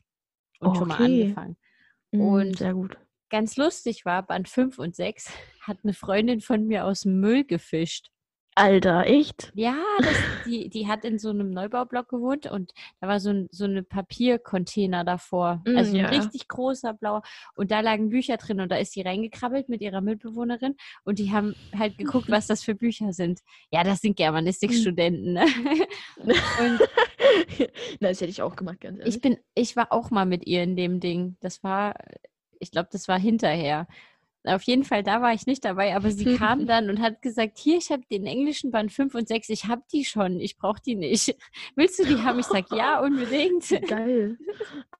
und 0.61 0.77
schon 0.77 0.89
mal 0.89 0.97
Okay. 0.97 1.23
angefangen. 1.23 1.57
Mm, 2.13 2.21
und- 2.21 2.59
sehr 2.59 2.75
gut. 2.75 2.97
Ganz 3.31 3.57
lustig 3.57 4.05
war, 4.05 4.23
Band 4.25 4.49
5 4.49 4.79
und 4.79 4.95
6 4.97 5.27
hat 5.61 5.79
eine 5.83 5.93
Freundin 5.95 6.41
von 6.41 6.67
mir 6.67 6.85
aus 6.87 7.01
dem 7.03 7.21
Müll 7.21 7.45
gefischt. 7.45 8.11
Alter, 8.59 9.07
echt? 9.07 9.53
Ja, 9.55 9.77
das, 9.99 10.17
die, 10.47 10.71
die 10.71 10.89
hat 10.89 11.05
in 11.05 11.19
so 11.19 11.29
einem 11.29 11.51
Neubaublock 11.51 12.09
gewohnt 12.09 12.51
und 12.51 12.73
da 13.01 13.07
war 13.07 13.21
so, 13.21 13.29
ein, 13.29 13.49
so 13.53 13.65
eine 13.65 13.83
Papiercontainer 13.83 15.05
davor. 15.05 15.63
Mm, 15.67 15.77
also 15.77 15.91
ein 15.91 15.97
ja. 15.97 16.09
richtig 16.09 16.49
großer 16.49 16.95
blauer. 16.95 17.21
Und 17.55 17.71
da 17.71 17.81
lagen 17.81 18.09
Bücher 18.09 18.39
drin 18.39 18.63
und 18.63 18.73
da 18.73 18.77
ist 18.77 18.93
sie 18.93 19.03
reingekrabbelt 19.03 19.69
mit 19.69 19.83
ihrer 19.83 20.01
Mitbewohnerin 20.01 20.75
und 21.05 21.19
die 21.19 21.33
haben 21.33 21.55
halt 21.79 21.99
geguckt, 21.99 22.31
was 22.31 22.47
das 22.47 22.63
für 22.63 22.75
Bücher 22.75 23.13
sind. 23.13 23.41
Ja, 23.71 23.85
das 23.85 24.01
sind 24.01 24.17
Germanistikstudenten. 24.17 25.35
Ne? 25.35 25.45
und 26.17 26.81
Na, 28.01 28.09
das 28.09 28.23
hätte 28.23 28.31
ich 28.31 28.41
auch 28.41 28.57
gemacht, 28.57 28.81
ganz 28.81 28.99
ehrlich. 28.99 29.17
ich 29.17 29.21
bin, 29.21 29.37
ich 29.55 29.77
war 29.77 29.93
auch 29.93 30.11
mal 30.11 30.25
mit 30.25 30.47
ihr 30.47 30.63
in 30.63 30.77
dem 30.77 30.99
Ding. 31.01 31.37
Das 31.41 31.63
war, 31.63 31.95
ich 32.59 32.71
glaube, 32.71 32.89
das 32.91 33.07
war 33.07 33.19
hinterher. 33.19 33.87
Auf 34.49 34.63
jeden 34.63 34.85
Fall, 34.85 35.03
da 35.03 35.21
war 35.23 35.33
ich 35.33 35.47
nicht 35.47 35.65
dabei, 35.65 35.95
aber 35.97 36.11
sie 36.11 36.37
kam 36.37 36.67
dann 36.67 36.91
und 36.91 37.01
hat 37.01 37.23
gesagt, 37.23 37.59
hier, 37.59 37.79
ich 37.79 37.91
habe 37.91 38.03
den 38.11 38.27
englischen 38.27 38.71
Band 38.71 38.93
5 38.93 39.15
und 39.15 39.29
6, 39.29 39.49
ich 39.49 39.67
habe 39.67 39.83
die 39.93 40.05
schon, 40.05 40.41
ich 40.41 40.57
brauche 40.57 40.81
die 40.81 40.95
nicht. 40.97 41.37
Willst 41.77 41.99
du 41.99 42.05
die 42.05 42.23
haben? 42.23 42.39
Ich 42.39 42.47
sage, 42.47 42.67
ja, 42.75 43.01
unbedingt. 43.01 43.69
Geil. 43.89 44.39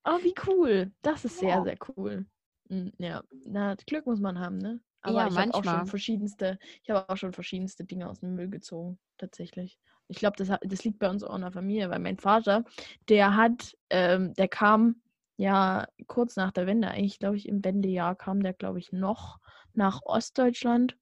Oh, 0.09 0.19
wie 0.23 0.35
cool. 0.47 0.93
Das 1.03 1.25
ist 1.25 1.39
sehr, 1.39 1.49
Ja. 1.57 1.63
sehr 1.65 1.77
cool. 1.97 2.27
Mm, 2.69 2.89
Ja, 2.99 3.25
na, 3.45 3.75
Glück 3.87 4.07
muss 4.07 4.21
man 4.21 4.39
haben, 4.39 4.59
ne? 4.59 4.79
Aber 5.03 5.23
Ja, 5.23 5.27
ich 5.29 5.37
habe 5.37 5.53
auch 5.55 5.65
schon 5.65 5.87
verschiedenste, 5.87 6.59
ich 6.85 6.91
habe 6.91 7.09
auch 7.09 7.17
schon 7.17 7.33
verschiedenste 7.33 7.85
Dinge 7.85 8.09
aus 8.09 8.21
dem 8.21 8.37
Müll 8.37 8.49
gezogen, 8.49 8.99
tatsächlich. 9.19 9.79
Ich 10.09 10.19
glaube, 10.19 10.37
das, 10.37 10.57
das 10.63 10.85
liegt 10.85 11.01
bei 11.01 11.11
uns 11.11 11.25
auch 11.25 11.35
in 11.35 11.41
der 11.43 11.51
Familie, 11.51 11.91
weil 11.91 11.99
mein 11.99 12.19
Vater, 12.19 12.65
der 13.09 13.35
hat, 13.37 13.77
ähm, 13.91 14.33
der 14.35 14.47
kam 14.47 15.01
ja 15.37 15.87
kurz 16.07 16.37
nach 16.37 16.53
der 16.53 16.66
Wende, 16.66 16.89
eigentlich 16.89 17.18
glaube 17.18 17.37
ich 17.37 17.49
im 17.49 17.64
Wendejahr 17.64 18.16
kam 18.16 18.43
der, 18.43 18.53
glaube 18.55 18.78
ich, 18.78 18.93
noch 18.93 19.39
nach 19.74 20.01
Ostdeutschland, 20.05 20.97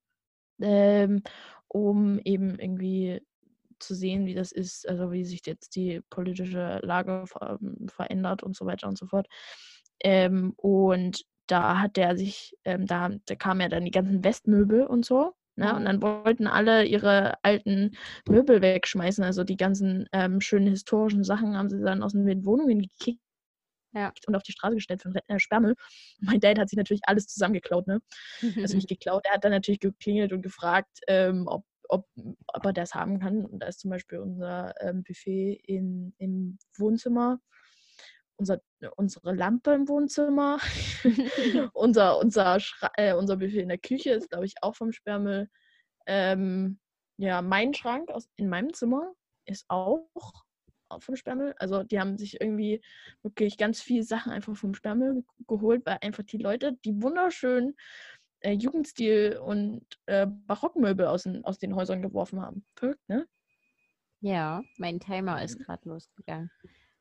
ähm, 0.60 1.22
um 1.68 2.18
eben 2.20 2.58
irgendwie 2.58 3.22
zu 3.80 3.94
sehen, 3.94 4.26
wie 4.26 4.34
das 4.34 4.52
ist, 4.52 4.88
also 4.88 5.12
wie 5.12 5.24
sich 5.24 5.46
jetzt 5.46 5.76
die 5.76 6.00
politische 6.10 6.80
Lage 6.82 7.24
ver 7.26 7.58
ähm, 7.62 7.88
verändert 7.88 8.42
und 8.42 8.56
so 8.56 8.66
weiter 8.66 8.88
und 8.88 8.98
so 8.98 9.06
fort. 9.06 9.28
Ähm, 10.00 10.54
und 10.56 11.24
da 11.46 11.78
hat 11.80 11.96
der 11.96 12.16
sich, 12.16 12.56
ähm, 12.64 12.86
da, 12.86 13.10
da 13.26 13.34
kamen 13.36 13.60
ja 13.60 13.68
dann 13.68 13.84
die 13.84 13.90
ganzen 13.90 14.24
Westmöbel 14.24 14.86
und 14.86 15.04
so. 15.04 15.34
Ne? 15.56 15.74
Und 15.74 15.82
Mhm. 15.82 15.84
dann 15.84 16.02
wollten 16.02 16.46
alle 16.46 16.84
ihre 16.84 17.34
alten 17.44 17.92
Möbel 18.28 18.60
wegschmeißen, 18.62 19.22
also 19.24 19.44
die 19.44 19.56
ganzen 19.56 20.06
ähm, 20.12 20.40
schönen 20.40 20.66
historischen 20.68 21.24
Sachen 21.24 21.56
haben 21.56 21.68
sie 21.70 21.80
dann 21.80 22.02
aus 22.02 22.12
den 22.12 22.44
Wohnungen 22.46 22.80
gekickt 22.80 23.20
Ja. 23.94 24.12
und 24.26 24.34
auf 24.34 24.42
die 24.42 24.52
Straße 24.52 24.74
gestellt 24.74 25.02
für 25.02 25.12
äh, 25.28 25.38
Sperrmüll. 25.38 25.74
Mein 26.20 26.40
Dad 26.40 26.58
hat 26.58 26.68
sich 26.68 26.76
natürlich 26.76 27.02
alles 27.06 27.26
zusammengeklaut, 27.26 27.86
ne? 27.86 28.00
Also 28.68 28.76
nicht 28.76 28.88
geklaut, 28.88 29.24
er 29.26 29.34
hat 29.34 29.44
dann 29.44 29.52
natürlich 29.52 29.80
geklingelt 29.80 30.32
und 30.32 30.42
gefragt, 30.42 31.00
ähm, 31.06 31.46
ob, 31.46 31.64
ob, 31.88 32.08
ob 32.48 32.64
er 32.64 32.72
das 32.72 32.94
haben 32.94 33.20
kann. 33.20 33.44
Und 33.44 33.60
da 33.60 33.66
ist 33.68 33.80
zum 33.80 33.90
Beispiel 33.90 34.18
unser 34.18 34.74
ähm, 34.80 35.04
Buffet 35.04 35.60
in, 35.66 36.14
im 36.18 36.58
Wohnzimmer, 36.76 37.40
unser, 38.36 38.60
unsere 38.96 39.32
Lampe 39.32 39.72
im 39.72 39.88
Wohnzimmer, 39.88 40.58
unser, 41.72 42.18
unser, 42.18 42.58
Schra 42.58 42.90
äh, 42.96 43.14
unser 43.14 43.36
Buffet 43.36 43.62
in 43.62 43.68
der 43.68 43.78
Küche 43.78 44.10
ist, 44.10 44.30
glaube 44.30 44.46
ich, 44.46 44.54
auch 44.60 44.74
vom 44.74 44.92
Sperrmüll. 44.92 45.48
Ähm, 46.06 46.80
ja, 47.16 47.42
mein 47.42 47.74
Schrank 47.74 48.10
aus, 48.10 48.28
in 48.36 48.48
meinem 48.48 48.72
Zimmer 48.74 49.12
ist 49.46 49.66
auch 49.68 50.08
vom 50.98 51.16
Sperrmüll. 51.16 51.54
Also 51.58 51.82
die 51.82 51.98
haben 52.00 52.18
sich 52.18 52.40
irgendwie 52.40 52.80
wirklich 53.22 53.58
ganz 53.58 53.80
viele 53.80 54.02
Sachen 54.02 54.32
einfach 54.32 54.56
vom 54.56 54.74
Sperrmüll 54.74 55.14
ge- 55.14 55.24
geholt, 55.46 55.84
weil 55.86 55.98
einfach 56.02 56.24
die 56.24 56.38
Leute 56.38 56.74
die 56.84 57.02
wunderschönen 57.02 57.76
äh, 58.40 58.52
Jugendstil 58.52 59.38
und 59.42 59.86
äh, 60.06 60.26
Barockmöbel 60.26 61.06
aus 61.06 61.24
den, 61.24 61.44
aus 61.44 61.58
den 61.58 61.74
Häusern 61.74 62.02
geworfen 62.02 62.40
haben. 62.40 62.64
Verrückt, 62.76 63.08
ne? 63.08 63.26
ja, 64.20 64.62
mein 64.78 65.00
Timer 65.00 65.42
ist 65.42 65.58
gerade 65.58 65.88
losgegangen. 65.88 66.50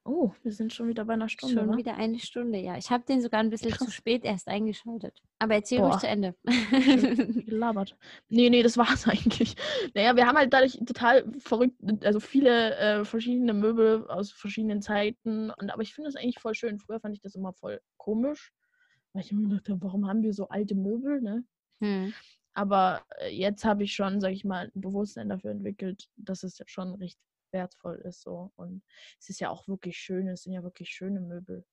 Oh, 0.06 0.32
wir 0.44 0.52
sind 0.52 0.74
schon 0.74 0.90
wieder 0.90 1.06
bei 1.06 1.14
einer 1.14 1.30
Stunde. 1.30 1.56
Schon 1.56 1.70
wa? 1.70 1.78
wieder 1.78 1.96
eine 1.96 2.20
Stunde, 2.20 2.60
ja. 2.60 2.78
Ich 2.78 2.92
habe 2.92 3.06
den 3.06 3.22
sogar 3.22 3.40
ein 3.40 3.50
bisschen 3.50 3.72
zu 3.72 3.86
Krass. 3.86 3.94
spät 3.94 4.26
erst 4.26 4.50
eingeschaltet. 4.50 5.22
Aber 5.40 5.56
erzähl 5.56 5.80
ruhig 5.80 5.94
Boah. 5.94 6.00
zu 6.00 6.08
Ende. 6.08 6.36
Gelabert. 7.46 7.96
Nee, 8.28 8.50
nee, 8.50 8.64
das 8.64 8.78
war's 8.78 9.08
eigentlich. 9.08 9.56
Naja, 9.94 10.16
wir 10.16 10.28
haben 10.28 10.38
halt 10.38 10.52
dadurch 10.52 10.78
total 10.86 11.24
verrückt, 11.40 11.78
also 12.04 12.20
viele 12.20 12.76
äh, 12.76 13.06
verschiedene 13.06 13.54
Möbel 13.54 14.06
aus 14.08 14.32
verschiedenen 14.32 14.82
Zeiten. 14.82 15.52
Und, 15.52 15.72
aber 15.72 15.84
ich 15.84 15.94
finde 15.94 16.10
das 16.10 16.22
eigentlich 16.22 16.40
voll 16.40 16.54
schön. 16.54 16.80
Früher 16.80 17.00
fand 17.00 17.16
ich 17.16 17.22
das 17.22 17.36
immer 17.36 17.54
voll 17.54 17.80
komisch. 17.96 18.52
Weil 19.14 19.24
ich 19.24 19.32
immer 19.32 19.48
gedacht 19.48 19.70
habe, 19.70 19.82
warum 19.84 20.08
haben 20.08 20.24
wir 20.24 20.34
so 20.34 20.50
alte 20.50 20.76
Möbel, 20.76 21.22
ne? 21.22 21.46
hm. 21.80 22.14
Aber 22.56 23.04
äh, 23.20 23.30
jetzt 23.30 23.66
habe 23.66 23.84
ich 23.84 23.94
schon, 23.96 24.22
sage 24.22 24.34
ich 24.34 24.46
mal, 24.46 24.72
ein 24.76 24.82
Bewusstsein 24.82 25.30
dafür 25.30 25.52
entwickelt, 25.52 26.08
dass 26.18 26.44
es 26.44 26.58
ja 26.58 26.66
schon 26.68 26.94
recht 26.96 27.18
wertvoll 27.54 28.02
ist. 28.06 28.22
So. 28.22 28.52
Und 28.56 28.84
es 29.20 29.30
ist 29.30 29.40
ja 29.40 29.50
auch 29.50 29.68
wirklich 29.68 29.98
schön, 29.98 30.28
es 30.28 30.44
sind 30.44 30.54
ja 30.54 30.64
wirklich 30.64 30.90
schöne 30.90 31.22
Möbel. 31.22 31.66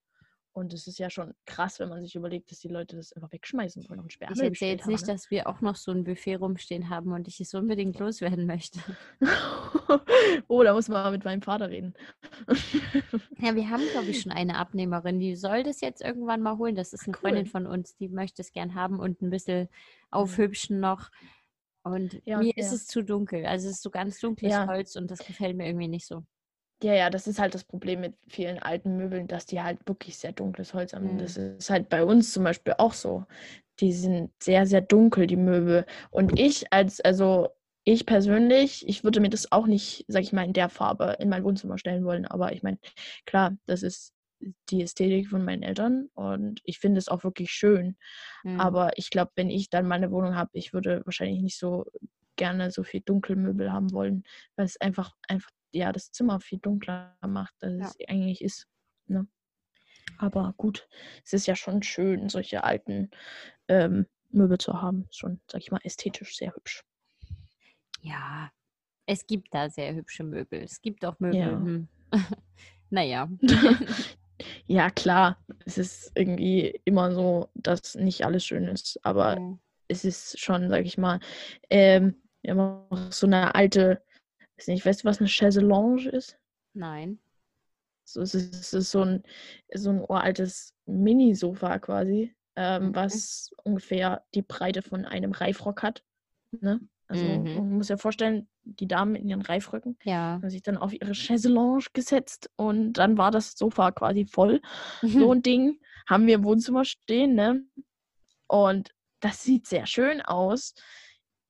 Und 0.53 0.73
es 0.73 0.89
ist 0.89 0.99
ja 0.99 1.11
schon 1.11 1.33
krass, 1.47 1.79
wenn 1.79 1.89
man 1.89 2.03
sich 2.03 2.17
überlegt, 2.17 2.51
dass 2.51 2.59
die 2.59 2.69
Leute 2.69 2.97
das 2.97 3.13
einfach 3.13 3.31
wegschmeißen 3.31 3.89
wollen 3.89 4.01
und 4.01 4.07
Ich 4.07 4.15
Sperrmüll 4.15 4.47
erzähle 4.47 4.73
jetzt 4.73 4.87
nicht, 4.89 5.07
ne? 5.07 5.13
dass 5.13 5.31
wir 5.31 5.47
auch 5.47 5.61
noch 5.61 5.77
so 5.77 5.93
ein 5.93 6.03
Buffet 6.03 6.37
rumstehen 6.37 6.91
haben 6.91 7.13
und 7.13 7.29
ich 7.29 7.41
es 7.41 7.55
unbedingt 7.55 7.99
loswerden 8.01 8.47
möchte. 8.47 8.81
oh, 10.49 10.63
da 10.65 10.73
muss 10.73 10.89
man 10.89 11.05
mal 11.05 11.13
mit 11.13 11.25
meinem 11.25 11.43
Vater 11.43 11.71
reden. 11.71 11.95
Ja, 13.43 13.55
wir 13.55 13.71
haben, 13.71 13.83
glaube 13.93 14.09
ich, 14.09 14.21
schon 14.21 14.33
eine 14.33 14.59
Abnehmerin, 14.59 15.19
die 15.19 15.35
soll 15.35 15.63
das 15.63 15.81
jetzt 15.81 16.03
irgendwann 16.03 16.43
mal 16.43 16.59
holen. 16.59 16.75
Das 16.75 16.93
ist 16.93 17.05
eine 17.05 17.15
Cool. 17.15 17.21
Freundin 17.21 17.47
von 17.47 17.67
uns, 17.67 17.97
die 17.97 18.11
möchte 18.11 18.43
es 18.43 18.53
gern 18.53 18.75
haben 18.75 19.01
und 19.01 19.23
ein 19.23 19.31
bisschen 19.31 19.71
aufhübschen 20.11 20.79
noch. 20.79 21.11
Und 21.83 22.21
Ja, 22.27 22.39
mir 22.39 22.53
ist 22.57 22.67
ja. 22.67 22.75
es 22.75 22.87
zu 22.87 23.03
dunkel. 23.03 23.47
Also 23.47 23.69
es 23.69 23.77
ist 23.77 23.83
so 23.83 23.91
ganz 23.91 24.21
dunkles 24.21 24.53
Ja. 24.53 24.67
Holz 24.67 24.97
und 24.97 25.11
das 25.11 25.19
gefällt 25.21 25.57
mir 25.57 25.67
irgendwie 25.67 25.89
nicht 25.89 26.07
so. 26.07 26.25
Ja, 26.83 26.95
ja, 26.95 27.11
das 27.11 27.27
ist 27.27 27.39
halt 27.39 27.55
das 27.55 27.65
Problem 27.65 28.01
mit 28.01 28.15
vielen 28.29 28.59
alten 28.59 28.97
Möbeln, 28.97 29.27
dass 29.27 29.45
die 29.45 29.61
halt 29.61 29.87
wirklich 29.87 30.17
sehr 30.17 30.33
dunkles 30.33 30.73
Holz 30.73 30.95
haben. 30.95 31.15
Mhm. 31.15 31.19
Das 31.19 31.37
ist 31.37 31.69
halt 31.69 31.89
bei 31.91 32.05
uns 32.05 32.33
zum 32.33 32.45
Beispiel 32.45 32.75
auch 32.79 32.95
so. 32.95 33.27
Die 33.81 33.93
sind 33.93 34.31
sehr, 34.43 34.67
sehr 34.67 34.81
dunkel, 34.81 35.27
die 35.27 35.37
Möbel. 35.37 35.85
Und 36.11 36.39
ich 36.39 36.73
als, 36.73 37.01
also 37.01 37.49
ich 37.85 38.07
persönlich, 38.07 38.87
ich 38.89 39.05
würde 39.05 39.21
mir 39.21 39.29
das 39.31 39.53
auch 39.53 39.67
nicht, 39.67 40.05
sag 40.09 40.23
ich 40.23 40.33
mal, 40.33 40.45
in 40.45 40.53
der 40.55 40.69
Farbe 40.71 41.17
in 41.19 41.29
mein 41.29 41.45
Wohnzimmer 41.45 41.77
stellen 41.79 42.05
wollen. 42.05 42.25
Aber 42.27 42.53
ich 42.53 42.63
meine, 42.63 42.79
klar, 43.27 43.57
das 43.67 43.83
ist 43.83 44.15
die 44.71 44.83
Ästhetik 44.83 45.29
von 45.29 45.45
meinen 45.45 45.63
Eltern 45.63 46.09
und 46.15 46.61
ich 46.65 46.79
finde 46.79 46.99
es 46.99 47.09
auch 47.09 47.25
wirklich 47.25 47.51
schön. 47.53 47.97
Hm. 48.43 48.61
Aber 48.61 48.97
ich 48.97 49.11
glaube, 49.11 49.33
wenn 49.37 49.51
ich 49.51 49.71
dann 49.71 49.87
meine 49.87 50.11
Wohnung 50.11 50.35
habe, 50.37 50.51
ich 50.55 50.73
würde 50.73 51.03
wahrscheinlich 51.05 51.43
nicht 51.43 51.59
so 51.59 51.85
gerne 52.37 52.71
so 52.71 52.83
viel 52.83 53.03
Dunkelmöbel 53.03 53.73
haben 53.73 53.93
wollen, 53.93 54.23
weil 54.57 54.65
es 54.65 54.81
einfach, 54.81 55.15
einfach, 55.29 55.51
ja, 55.73 55.93
das 55.93 56.11
Zimmer 56.11 56.41
viel 56.41 56.59
dunkler 56.59 57.17
macht, 57.21 57.55
als 57.63 57.79
Ja. 57.79 57.87
es 57.87 58.09
eigentlich 58.09 58.41
ist. 58.43 58.67
Ne? 59.07 59.27
Aber 60.19 60.55
gut, 60.57 60.89
es 61.25 61.33
ist 61.33 61.47
ja 61.47 61.55
schon 61.55 61.83
schön, 61.83 62.29
solche 62.29 62.65
alten 62.65 63.11
ähm, 63.69 64.07
Möbel 64.31 64.59
zu 64.59 64.81
haben. 64.81 65.07
Schon, 65.11 65.41
sag 65.51 65.61
ich 65.61 65.71
mal, 65.71 65.81
ästhetisch 65.85 66.37
sehr 66.37 66.55
hübsch. 66.55 66.83
Ja, 68.01 68.51
es 69.07 69.27
gibt 69.27 69.49
da 69.53 69.69
sehr 69.69 69.95
hübsche 69.95 70.25
Möbel. 70.25 70.61
Es 70.63 70.81
gibt 70.81 71.05
auch 71.05 71.19
Möbel. 71.21 71.41
Ja. 71.41 71.51
Hm. 71.51 71.89
naja. 72.91 73.29
ja, 74.67 74.91
klar, 74.91 75.39
es 75.67 75.79
ist 75.79 76.13
irgendwie 76.15 76.81
immer 76.85 77.13
so, 77.13 77.49
dass 77.55 77.95
nicht 77.95 78.25
alles 78.25 78.45
schön 78.45 78.65
ist, 78.69 78.99
aber 79.03 79.37
Hm. 79.37 79.59
es 79.89 80.05
ist 80.05 80.39
schon, 80.39 80.69
sag 80.71 80.85
ich 80.85 80.99
mal, 80.99 81.21
ähm, 81.71 82.15
immer 82.43 82.87
so 83.11 83.27
eine 83.27 83.55
alte, 83.55 84.03
weiß 84.57 84.69
nicht, 84.69 84.87
weißt 84.87 85.03
du, 85.05 85.09
was 85.09 85.19
eine 85.21 85.29
Chaiselange 85.29 86.09
ist? 86.11 86.39
Nein. 86.75 87.19
So, 88.05 88.23
es 88.23 88.35
ist, 88.35 88.55
es 88.55 88.73
ist 88.73 88.91
so 88.91 89.03
ein, 89.03 89.23
so 89.75 89.91
ein 89.91 90.01
uraltes 90.01 90.75
Mini-Sofa 90.87 91.79
quasi, 91.79 92.35
ähm, 92.57 92.89
Mhm. 92.89 92.95
was 92.95 93.51
ungefähr 93.65 94.25
die 94.35 94.43
Breite 94.43 94.83
von 94.83 95.05
einem 95.05 95.33
Reifrock 95.33 95.83
hat. 95.83 96.03
Ne? 96.61 96.81
Also 97.11 97.27
Mhm. 97.27 97.55
man 97.55 97.71
muss 97.73 97.89
ja 97.89 97.97
vorstellen, 97.97 98.49
die 98.63 98.87
Damen 98.87 99.17
in 99.17 99.27
ihren 99.29 99.43
Reifröcken 99.43 99.99
Ja. 100.05 100.35
haben 100.41 100.49
sich 100.49 100.63
dann 100.63 100.77
auf 100.77 100.93
ihre 100.93 101.13
Chaiselange 101.13 101.85
gesetzt 101.93 102.49
und 102.57 102.93
dann 102.95 103.19
war 103.19 103.33
das 103.33 103.53
Sofa 103.59 103.91
quasi 103.91 104.27
voll. 104.27 104.61
So 105.31 105.33
ein 105.35 105.43
Ding 105.43 105.81
haben 106.09 106.27
wir 106.29 106.37
im 106.37 106.45
Wohnzimmer 106.45 106.85
stehen, 106.85 107.35
ne? 107.35 107.65
Und 108.47 108.95
das 109.21 109.43
sieht 109.43 109.67
sehr 109.67 109.87
schön 109.87 110.23
aus. 110.23 110.75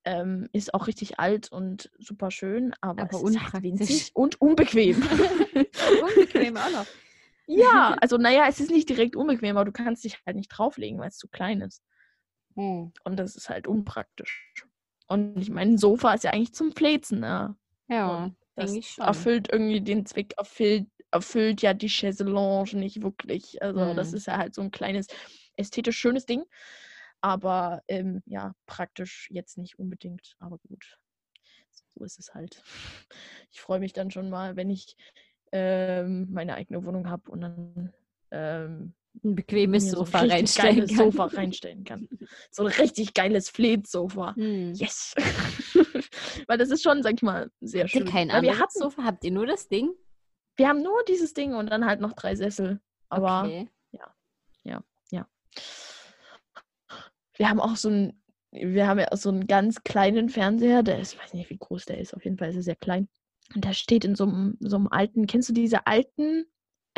Ähm, 0.05 0.49
ist 0.53 0.73
auch 0.73 0.87
richtig 0.87 1.19
alt 1.21 1.53
und 1.53 1.91
super 1.99 2.31
schön, 2.31 2.75
aber, 2.81 3.03
Aber 3.03 3.13
halt 3.13 3.25
unpraktisch. 3.27 3.63
winzig 3.63 4.11
und 4.15 4.41
unbequem. 4.41 5.03
Unbequem 6.03 6.57
auch 6.57 6.71
noch. 6.71 6.87
ja, 7.47 7.97
also 8.01 8.17
naja, 8.17 8.47
es 8.49 8.61
ist 8.61 8.71
nicht 8.71 8.89
direkt 8.89 9.15
unbequem, 9.15 9.59
aber 9.59 9.67
du 9.67 9.73
kannst 9.73 10.05
dich 10.05 10.19
halt 10.25 10.37
nicht 10.37 10.49
drauflegen, 10.49 10.99
weil 10.99 11.09
es 11.09 11.19
zu 11.19 11.29
klein 11.29 11.61
ist. 11.61 11.83
Hm. 12.57 12.93
Und 13.05 13.17
das 13.19 13.37
ist 13.37 13.51
halt 13.51 13.67
unpraktisch. 13.67 14.51
Und 15.11 15.39
ich 15.41 15.51
meine, 15.51 15.73
ein 15.73 15.79
Sofa 15.79 16.15
ist 16.15 16.25
ja 16.25 16.33
eigentlich 16.33 16.55
zum 16.55 16.73
Fläzen, 16.73 17.21
ne? 17.21 17.57
Ja, 17.89 18.31
Und 18.31 18.37
das 18.57 18.81
erfüllt 18.99 19.49
irgendwie 19.53 19.81
den 19.81 20.07
Zweck, 20.07 20.35
erfüllt, 20.39 20.89
erfüllt 21.13 21.63
ja 21.63 21.75
die 21.75 21.89
Chaiselange 21.89 22.77
nicht 22.77 23.03
wirklich. 23.03 23.63
Also 23.63 23.95
das 23.95 24.13
Mhm. 24.13 24.15
ist 24.15 24.27
ja 24.29 24.39
halt 24.39 24.55
so 24.55 24.63
ein 24.63 24.71
kleines, 24.71 25.09
ästhetisch 25.57 25.99
schönes 25.99 26.27
Ding. 26.27 26.45
Aber 27.23 27.83
ähm, 27.89 28.23
ja, 28.27 28.55
praktisch 28.67 29.29
jetzt 29.33 29.59
nicht 29.59 29.79
unbedingt, 29.79 30.37
aber 30.41 30.59
gut. 30.69 30.99
so 31.97 32.05
ist 32.05 32.19
es 32.19 32.35
halt. 32.35 32.63
Ich 33.53 33.61
freue 33.61 33.81
mich 33.81 33.93
dann 33.93 34.11
schon 34.11 34.31
mal, 34.31 34.57
wenn 34.57 34.71
ich 34.71 34.97
ähm, 35.53 36.29
meine 36.33 36.55
eigene 36.55 36.85
Wohnung 36.85 37.11
habe 37.11 37.31
und 37.31 37.41
dann 37.43 37.93
ähm, 38.31 38.95
ein 39.25 39.35
bequemes 39.35 39.91
so 39.91 39.99
Sofa 39.99 40.21
ein 40.21 40.31
reinstellen 40.31 40.87
kann. 40.87 40.97
Sofa 40.97 41.25
reinstellen 41.27 41.85
kann. 41.85 42.09
So 42.51 42.65
ein 42.65 42.73
richtig 42.73 43.15
geiles 43.15 43.49
Fleet-Sofa. 43.51 44.35
Hm. 44.35 44.73
Yes! 44.75 45.15
Weil 46.47 46.59
das 46.59 46.71
ist 46.71 46.83
schon, 46.83 47.03
sag 47.03 47.15
ich 47.15 47.23
mal, 47.23 47.51
sehr 47.61 47.89
schön. 47.89 48.05
kein 48.07 48.31
anderes 48.31 48.59
hatten, 48.59 48.79
Sofa? 48.79 49.05
Habt 49.05 49.25
ihr 49.25 49.31
nur 49.31 49.47
das 49.47 49.69
Ding? 49.69 49.91
wir 50.61 50.69
haben 50.69 50.83
nur 50.83 51.03
dieses 51.09 51.33
Ding 51.33 51.55
und 51.55 51.71
dann 51.71 51.87
halt 51.87 52.01
noch 52.01 52.13
drei 52.13 52.37
Sessel. 52.37 52.81
Aber 53.09 53.45
okay. 53.45 53.69
wir 57.41 57.49
haben 57.49 57.61
auch 57.61 57.77
so 57.77 57.89
einen, 57.89 58.23
wir 58.53 58.87
haben 58.87 59.01
ja 59.01 59.09
auch 59.11 59.17
so 59.17 59.31
einen 59.31 59.47
ganz 59.47 59.83
kleinen 59.83 60.29
Fernseher, 60.29 60.83
der 60.83 61.01
ist, 61.01 61.15
ich 61.15 61.19
weiß 61.19 61.33
nicht, 61.33 61.49
wie 61.49 61.57
groß 61.57 61.87
der 61.87 61.99
ist, 61.99 62.15
auf 62.15 62.25
jeden 62.25 62.37
Fall 62.37 62.51
ist 62.51 62.57
er 62.57 62.63
sehr 62.63 62.77
klein. 62.77 63.09
Und 63.55 63.65
der 63.65 63.73
steht 63.73 64.05
in 64.05 64.15
so 64.15 64.25
einem, 64.25 64.59
so 64.61 64.77
einem 64.77 64.89
alten, 64.89 65.27
kennst 65.27 65.49
du 65.49 65.55
diese 65.55 65.87
alten 65.87 66.45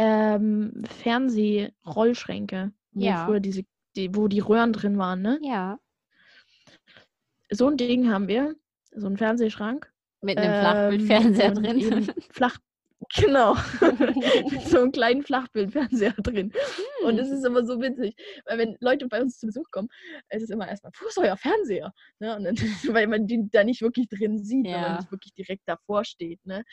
ähm, 0.02 0.82
Fernsehrollschränke? 1.02 2.72
Wo 2.92 3.04
Ja. 3.04 3.24
früher 3.24 3.40
diese, 3.40 3.62
die, 3.96 4.14
wo 4.14 4.26
die 4.28 4.40
Röhren 4.40 4.72
drin 4.72 4.98
waren, 4.98 5.22
ne? 5.22 5.38
Ja. 5.42 5.78
So 7.50 7.68
ein 7.68 7.76
Ding 7.76 8.10
haben 8.10 8.28
wir, 8.28 8.54
so 8.94 9.06
einen 9.06 9.16
Fernsehschrank. 9.16 9.90
Mit 10.22 10.38
einem 10.38 10.52
ähm, 10.52 10.60
Flachbildfernseher 10.60 11.50
drin. 11.52 12.12
Flach, 12.30 12.56
genau. 13.16 13.54
Mit 14.50 14.62
so 14.68 14.78
einem 14.80 14.92
kleinen 14.92 15.22
Flachbildfernseher 15.22 16.12
drin. 16.18 16.52
Und 17.04 17.18
es 17.18 17.28
ist 17.30 17.44
immer 17.44 17.64
so 17.64 17.80
witzig, 17.80 18.14
weil 18.46 18.58
wenn 18.58 18.76
Leute 18.80 19.06
bei 19.08 19.20
uns 19.20 19.38
zu 19.38 19.46
Besuch 19.46 19.68
kommen, 19.70 19.88
ist 20.30 20.42
es 20.44 20.50
immer 20.50 20.68
erstmal, 20.68 20.92
wo 21.00 21.06
ist 21.08 21.18
euer 21.18 21.36
Fernseher? 21.36 21.92
Ne? 22.20 22.36
Und 22.36 22.44
dann, 22.44 22.56
weil 22.96 23.06
man 23.06 23.26
den 23.26 23.50
da 23.50 23.64
nicht 23.64 23.82
wirklich 23.82 24.08
drin 24.08 24.42
sieht, 24.42 24.66
Ja. 24.66 24.80
man 24.80 24.96
nicht 24.96 25.10
wirklich 25.10 25.34
direkt 25.34 25.62
davor 25.66 26.04
steht. 26.04 26.44
Ne? 26.46 26.64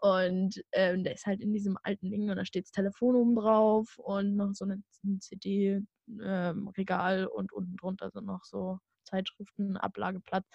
Und 0.00 0.62
ähm, 0.72 1.04
der 1.04 1.14
ist 1.14 1.26
halt 1.26 1.40
in 1.40 1.52
diesem 1.52 1.78
alten 1.82 2.10
Ding 2.10 2.28
und 2.30 2.36
da 2.36 2.44
steht 2.44 2.64
das 2.64 2.72
Telefon 2.72 3.16
oben 3.16 3.34
drauf 3.36 3.96
und 3.98 4.36
noch 4.36 4.52
so 4.54 4.64
ein 4.66 4.84
CD-Regal 5.20 7.26
und 7.26 7.52
unten 7.52 7.76
drunter 7.76 8.10
sind 8.10 8.26
noch 8.26 8.44
so 8.44 8.78
Zeitschriften, 9.04 9.76
Ablageplatz. 9.76 10.46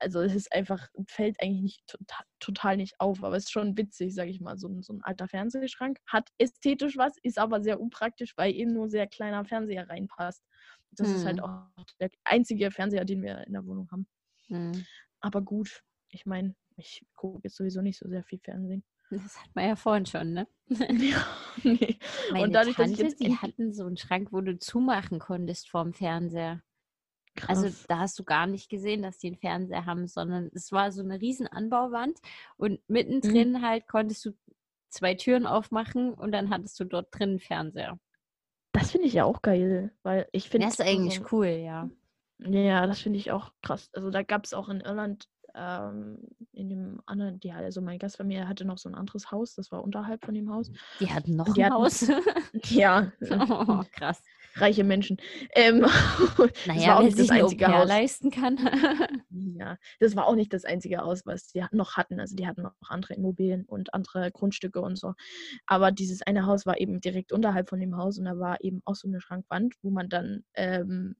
Also 0.00 0.20
es 0.20 0.34
ist 0.34 0.52
einfach, 0.52 0.88
fällt 1.08 1.40
eigentlich 1.40 1.62
nicht 1.62 1.86
total, 1.86 2.24
total 2.40 2.76
nicht 2.76 3.00
auf, 3.00 3.22
aber 3.24 3.36
es 3.36 3.44
ist 3.44 3.52
schon 3.52 3.76
witzig, 3.76 4.14
sage 4.14 4.30
ich 4.30 4.40
mal. 4.40 4.58
So, 4.58 4.68
ein- 4.68 4.82
so 4.82 4.92
ein 4.92 5.02
alter 5.02 5.28
Fernsehschrank 5.28 5.98
hat 6.06 6.30
ästhetisch 6.38 6.96
was, 6.96 7.16
ist 7.22 7.38
aber 7.38 7.62
sehr 7.62 7.80
unpraktisch, 7.80 8.36
weil 8.36 8.54
eben 8.54 8.72
nur 8.72 8.88
sehr 8.88 9.06
kleiner 9.06 9.44
Fernseher 9.44 9.88
reinpasst. 9.88 10.42
Das 10.92 11.12
ist 11.12 11.24
halt 11.24 11.38
Hm. 11.38 11.42
auch 11.42 11.84
der 12.00 12.10
einzige 12.24 12.70
Fernseher, 12.70 13.04
den 13.04 13.22
wir 13.22 13.46
in 13.46 13.52
der 13.52 13.64
Wohnung 13.66 13.88
haben. 13.90 14.06
Hm. 14.48 14.86
Aber 15.20 15.42
gut, 15.42 15.82
ich 16.10 16.26
meine, 16.26 16.54
ich 16.76 17.04
gucke 17.14 17.40
jetzt 17.44 17.56
sowieso 17.56 17.80
nicht 17.82 17.98
so 17.98 18.08
sehr 18.08 18.24
viel 18.24 18.38
Fernsehen. 18.38 18.84
Das 19.10 19.40
hat 19.40 19.54
man 19.54 19.68
ja 19.68 19.76
vorhin 19.76 20.04
schon, 20.06 20.32
ne? 20.32 20.48
ja, 20.68 21.24
nee. 21.62 21.96
Meine 22.32 22.44
Und 22.44 22.52
dadurch, 22.52 22.76
dass 22.76 22.88
Tante, 22.88 23.02
ich 23.02 23.10
jetzt 23.10 23.20
die 23.20 23.36
hatten 23.36 23.72
so 23.72 23.86
einen 23.86 23.96
Schrank, 23.96 24.32
wo 24.32 24.40
du 24.40 24.58
zumachen 24.58 25.20
konntest 25.20 25.70
vorm 25.70 25.92
Fernseher. 25.92 26.62
Also 27.46 27.66
Krass. 27.66 27.84
da 27.86 27.98
hast 27.98 28.18
du 28.18 28.24
gar 28.24 28.46
nicht 28.46 28.68
gesehen, 28.68 29.02
dass 29.02 29.18
die 29.18 29.28
einen 29.28 29.36
Fernseher 29.36 29.84
haben, 29.86 30.08
sondern 30.08 30.50
es 30.54 30.72
war 30.72 30.90
so 30.90 31.02
eine 31.02 31.20
riesen 31.20 31.46
Anbauwand 31.46 32.18
und 32.56 32.80
mittendrin 32.88 33.52
Mhm. 33.52 33.62
halt 33.62 33.86
konntest 33.86 34.24
du 34.24 34.32
zwei 34.88 35.14
Türen 35.14 35.46
aufmachen 35.46 36.14
und 36.14 36.32
dann 36.32 36.50
hattest 36.50 36.80
du 36.80 36.84
dort 36.84 37.08
drin 37.16 37.30
einen 37.30 37.40
Fernseher. 37.40 37.98
das 38.72 38.90
finde 38.90 39.06
ich 39.06 39.14
ja 39.14 39.24
auch 39.24 39.42
geil, 39.42 39.94
weil 40.02 40.28
ich 40.32 40.48
finde. 40.48 40.66
Das 40.66 40.78
ist 40.78 40.86
eigentlich 40.86 41.18
so, 41.18 41.26
cool, 41.32 41.46
ja. 41.46 41.88
Ja, 42.38 42.86
das 42.86 43.00
finde 43.00 43.18
ich 43.18 43.30
auch 43.32 43.52
krass. 43.62 43.88
Also 43.94 44.10
da 44.10 44.22
gab 44.22 44.44
es 44.44 44.52
auch 44.52 44.68
in 44.68 44.80
Irland, 44.80 45.28
ähm, 45.56 46.18
in 46.52 46.68
dem 46.68 47.00
anderen, 47.06 47.40
die, 47.40 47.50
also 47.52 47.80
meine 47.80 47.98
Gastfamilie 47.98 48.46
hatte 48.48 48.64
noch 48.64 48.78
so 48.78 48.88
ein 48.88 48.94
anderes 48.94 49.30
Haus, 49.32 49.54
das 49.54 49.72
war 49.72 49.82
unterhalb 49.82 50.24
von 50.24 50.34
dem 50.34 50.52
Haus. 50.52 50.70
Die 51.00 51.10
hatten 51.10 51.34
noch 51.36 51.52
die 51.54 51.64
ein 51.64 51.72
hatten- 51.72 51.82
Haus. 51.82 52.06
Ja, 52.70 53.12
oh, 53.30 53.82
krass. 53.92 54.22
reiche 54.56 54.84
Menschen. 54.84 55.18
Ähm, 55.54 55.80
das 56.36 56.38
war 56.38 56.48
Naja, 56.66 56.94
auch 56.96 57.00
wer 57.00 57.04
nicht 57.06 57.16
sich 57.16 57.28
das 57.28 57.36
ein 57.36 57.42
einzige 57.44 57.68
Haus. 57.68 57.88
leisten 57.88 58.30
kann. 58.30 58.58
Ja, 59.58 59.76
das 60.00 60.16
war 60.16 60.26
auch 60.26 60.34
nicht 60.34 60.52
das 60.52 60.64
einzige 60.64 60.98
Haus, 60.98 61.24
was 61.26 61.48
die 61.48 61.64
noch 61.72 61.96
hatten. 61.96 62.20
Also 62.20 62.36
die 62.36 62.46
hatten 62.46 62.62
noch 62.62 62.74
andere 62.88 63.14
Immobilien 63.14 63.64
und 63.64 63.94
andere 63.94 64.30
Grundstücke 64.30 64.80
und 64.80 64.96
so. 64.96 65.14
Aber 65.66 65.92
dieses 65.92 66.22
eine 66.22 66.46
Haus 66.46 66.66
war 66.66 66.78
eben 66.78 67.00
direkt 67.00 67.32
unterhalb 67.32 67.68
von 67.68 67.80
dem 67.80 67.96
Haus 67.96 68.18
und 68.18 68.24
da 68.26 68.38
war 68.38 68.58
eben 68.60 68.82
auch 68.84 68.94
so 68.94 69.08
eine 69.08 69.20
Schrankwand, 69.20 69.74
wo 69.82 69.90
man 69.90 70.08
dann 70.08 70.44
ähm, 70.54 71.16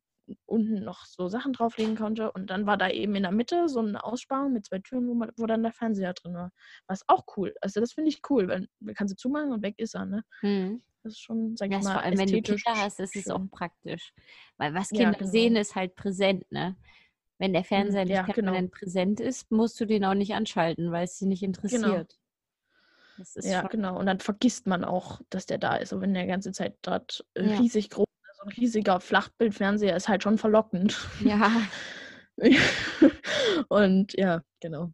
unten 0.46 0.84
noch 0.84 1.04
so 1.04 1.28
Sachen 1.28 1.52
drauflegen 1.52 1.96
konnte. 1.96 2.32
Und 2.32 2.50
dann 2.50 2.66
war 2.66 2.76
da 2.76 2.88
eben 2.90 3.14
in 3.16 3.22
der 3.24 3.32
Mitte 3.32 3.68
so 3.68 3.80
eine 3.80 4.02
Aussparung 4.04 4.52
mit 4.52 4.66
zwei 4.66 4.78
Türen, 4.80 5.08
wo, 5.08 5.14
man, 5.14 5.32
wo 5.36 5.46
dann 5.46 5.62
der 5.62 5.72
Fernseher 5.72 6.14
drin 6.14 6.34
war. 6.34 6.52
Was 6.86 7.02
auch 7.08 7.24
cool. 7.36 7.54
Also 7.60 7.80
das 7.80 7.92
finde 7.92 8.10
ich 8.10 8.22
cool, 8.30 8.48
weil 8.48 8.68
man 8.80 8.94
kann 8.94 9.08
sie 9.08 9.16
zumachen 9.16 9.52
und 9.52 9.62
weg 9.62 9.74
ist 9.78 9.94
er, 9.94 10.06
ne? 10.06 10.22
Hm. 10.42 10.82
Das 11.02 11.12
ist 11.14 11.20
schon, 11.20 11.56
sag 11.56 11.70
ich 11.70 11.76
Das 11.76 11.84
mal, 11.84 11.94
vor 11.94 12.02
allem, 12.02 12.18
wenn 12.18 12.32
du 12.32 12.40
Kinder 12.42 12.76
hast, 12.76 13.00
ist 13.00 13.16
es 13.16 13.30
auch 13.30 13.48
praktisch. 13.50 14.12
Weil 14.56 14.74
was 14.74 14.90
Ja, 14.90 15.12
Kinder 15.12 15.24
sehen, 15.26 15.52
genau. 15.52 15.60
ist 15.60 15.74
halt 15.76 15.94
präsent, 15.94 16.50
ne? 16.50 16.76
Wenn 17.38 17.52
der 17.52 17.64
Fernseher 17.64 18.04
nicht 18.06 18.14
ja, 18.14 18.22
genau. 18.26 18.68
präsent 18.70 19.20
ist, 19.20 19.50
musst 19.50 19.78
du 19.80 19.84
den 19.86 20.04
auch 20.04 20.14
nicht 20.14 20.34
anschalten, 20.34 20.90
weil 20.90 21.04
es 21.04 21.18
sie 21.18 21.26
nicht 21.26 21.42
interessiert. 21.42 22.18
Das 23.18 23.36
ist 23.36 23.46
Ja, 23.46 23.62
genau. 23.62 23.98
Und 23.98 24.06
dann 24.06 24.20
vergisst 24.20 24.66
man 24.66 24.84
auch, 24.84 25.20
dass 25.30 25.46
der 25.46 25.58
da 25.58 25.76
ist. 25.76 25.92
Und 25.92 26.00
wenn 26.00 26.14
der 26.14 26.26
ganze 26.26 26.52
Zeit 26.52 26.76
dort 26.82 27.26
Ja. 27.36 27.58
riesig 27.58 27.90
groß 27.90 28.05
ein 28.46 28.52
riesiger 28.52 29.00
Flachbildfernseher 29.00 29.96
ist 29.96 30.08
halt 30.08 30.22
schon 30.22 30.38
verlockend. 30.38 31.08
ja, 31.24 31.50
Und 33.68 34.12
ja, 34.14 34.42
genau. 34.60 34.92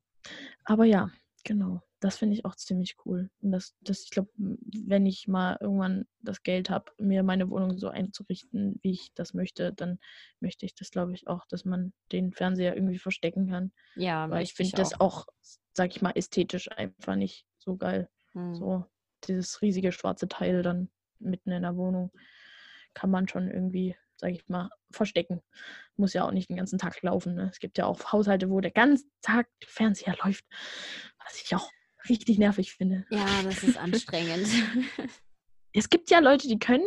Aber 0.65 0.85
ja, 0.85 1.11
genau. 1.45 1.83
Das 2.01 2.17
finde 2.17 2.35
ich 2.35 2.45
auch 2.45 2.57
ziemlich 2.57 2.97
cool. 3.05 3.31
Und 3.43 3.53
das, 3.53 3.77
das 3.81 4.03
ich 4.05 4.11
glaube, 4.11 4.31
wenn 4.37 5.07
ich 5.07 5.29
mal 5.29 5.57
irgendwann 5.61 6.07
das 6.21 6.43
Geld 6.43 6.69
habe, 6.69 6.91
mir 6.99 7.23
meine 7.23 7.49
Wohnung 7.49 7.79
so 7.79 7.89
einzurichten, 7.89 8.81
wie 8.83 8.91
ich 8.91 9.13
das 9.15 9.35
möchte, 9.35 9.73
dann 9.73 10.01
möchte 10.41 10.67
ich 10.67 10.75
das, 10.75 10.91
glaube 10.91 11.15
ich, 11.15 11.29
auch, 11.29 11.47
dass 11.47 11.65
man 11.65 11.93
den 12.11 12.33
Fernseher 12.33 12.75
irgendwie 12.75 12.99
verstecken 12.99 13.49
kann. 13.49 13.73
ja, 13.95 14.29
Weil 14.29 14.43
ich 14.43 14.55
finde 14.55 14.73
das 14.73 15.01
auch, 15.01 15.27
sag 15.75 15.91
ich 15.95 16.03
mal, 16.03 16.13
ästhetisch 16.17 16.71
einfach 16.73 17.15
nicht 17.15 17.47
so 17.59 17.77
geil. 17.77 18.09
Hm. 18.33 18.55
So, 18.57 18.85
dieses 19.25 19.63
riesige 19.63 19.93
schwarze 19.93 20.27
Teil 20.27 20.63
dann 20.63 20.91
mitten 21.21 21.53
in 21.53 21.63
der 21.63 21.77
Wohnung 21.77 22.11
kann 22.95 23.11
man 23.11 23.29
schon 23.29 23.51
irgendwie, 23.51 23.97
sag 24.17 24.31
ich 24.33 24.49
mal, 24.49 24.71
verstecken. 24.91 25.43
Muss 25.97 26.13
ja 26.13 26.25
auch 26.25 26.31
nicht 26.33 26.49
den 26.49 26.57
ganzen 26.57 26.79
Tag 26.79 27.01
laufen. 27.03 27.35
Ne? 27.35 27.49
Es 27.51 27.59
gibt 27.59 27.79
ja 27.79 27.87
auch 27.87 28.13
Haushalte, 28.13 28.51
wo 28.51 28.61
der 28.61 28.71
ganze 28.71 29.05
Tag 29.21 29.49
Fernseher 29.67 30.17
läuft, 30.25 30.45
was 31.25 31.41
ich 31.43 31.55
auch 31.55 31.69
richtig 32.09 32.39
nervig 32.39 32.73
finde. 32.75 33.05
Ja, 33.11 33.43
das 33.43 33.63
ist 33.63 33.77
anstrengend. 33.77 34.47
Es 35.75 35.89
gibt 35.89 36.11
ja 36.11 36.19
Leute, 36.19 36.49
die 36.49 36.59
können 36.59 36.85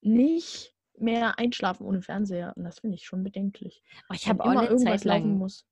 nicht 0.00 0.74
mehr 0.98 1.38
einschlafen 1.38 1.86
ohne 1.86 2.02
Fernseher 2.02 2.52
und 2.56 2.64
das 2.64 2.80
finde 2.80 2.96
ich 2.96 3.04
schon 3.04 3.22
bedenklich. 3.24 3.82
Aber 4.08 4.16
ich 4.16 4.28
habe 4.28 4.42
auch 4.44 4.50
immer 4.50 4.60
eine 4.62 4.70
irgendwas 4.70 5.00
Zeit 5.02 5.04
lang, 5.04 5.22
laufen 5.22 5.38
muss. 5.38 5.66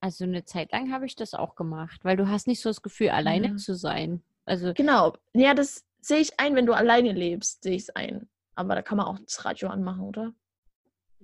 also 0.00 0.24
eine 0.24 0.44
Zeit 0.44 0.72
lang 0.72 0.92
habe 0.92 1.06
ich 1.06 1.16
das 1.16 1.34
auch 1.34 1.56
gemacht, 1.56 2.04
weil 2.04 2.16
du 2.16 2.28
hast 2.28 2.46
nicht 2.46 2.60
so 2.60 2.70
das 2.70 2.82
Gefühl, 2.82 3.10
alleine 3.10 3.48
Ja. 3.48 3.56
zu 3.56 3.74
sein. 3.74 4.22
Also 4.44 4.72
Genau. 4.74 5.16
Ja, 5.34 5.54
das 5.54 5.84
sehe 6.00 6.18
ich 6.18 6.38
ein, 6.38 6.54
wenn 6.54 6.66
du 6.66 6.72
alleine 6.72 7.12
lebst, 7.12 7.62
sehe 7.64 7.74
ich 7.74 7.82
es 7.82 7.90
ein. 7.90 8.28
Aber 8.54 8.74
da 8.74 8.82
kann 8.82 8.98
man 8.98 9.06
auch 9.06 9.18
das 9.18 9.44
Radio 9.44 9.68
anmachen, 9.68 10.00
oder? 10.02 10.32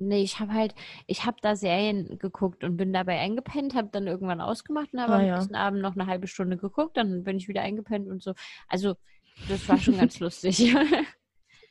Nee, 0.01 0.23
ich 0.23 0.39
habe 0.39 0.53
halt, 0.53 0.75
ich 1.09 1.25
habe 1.27 1.39
da 1.43 1.57
Serien 1.57 2.19
geguckt 2.19 2.63
und 2.63 2.77
bin 2.77 2.93
dabei 2.93 3.19
eingepennt, 3.19 3.75
habe 3.75 3.89
dann 3.91 4.07
irgendwann 4.07 4.41
ausgemacht 4.41 4.93
und 4.93 5.01
habe 5.01 5.15
Ah, 5.15 5.19
am 5.21 5.27
ja. 5.27 5.35
nächsten 5.37 5.57
Abend 5.57 5.83
noch 5.83 5.95
eine 5.97 6.07
halbe 6.07 6.29
Stunde 6.29 6.57
geguckt, 6.57 6.97
dann 6.97 7.25
bin 7.25 7.37
ich 7.37 7.49
wieder 7.49 7.63
eingepennt 7.63 8.09
und 8.09 8.23
so. 8.23 8.35
Also, 8.69 8.95
das 9.49 9.69
war 9.69 9.79
schon 9.79 9.97
ganz 9.97 10.21
lustig. 10.21 10.75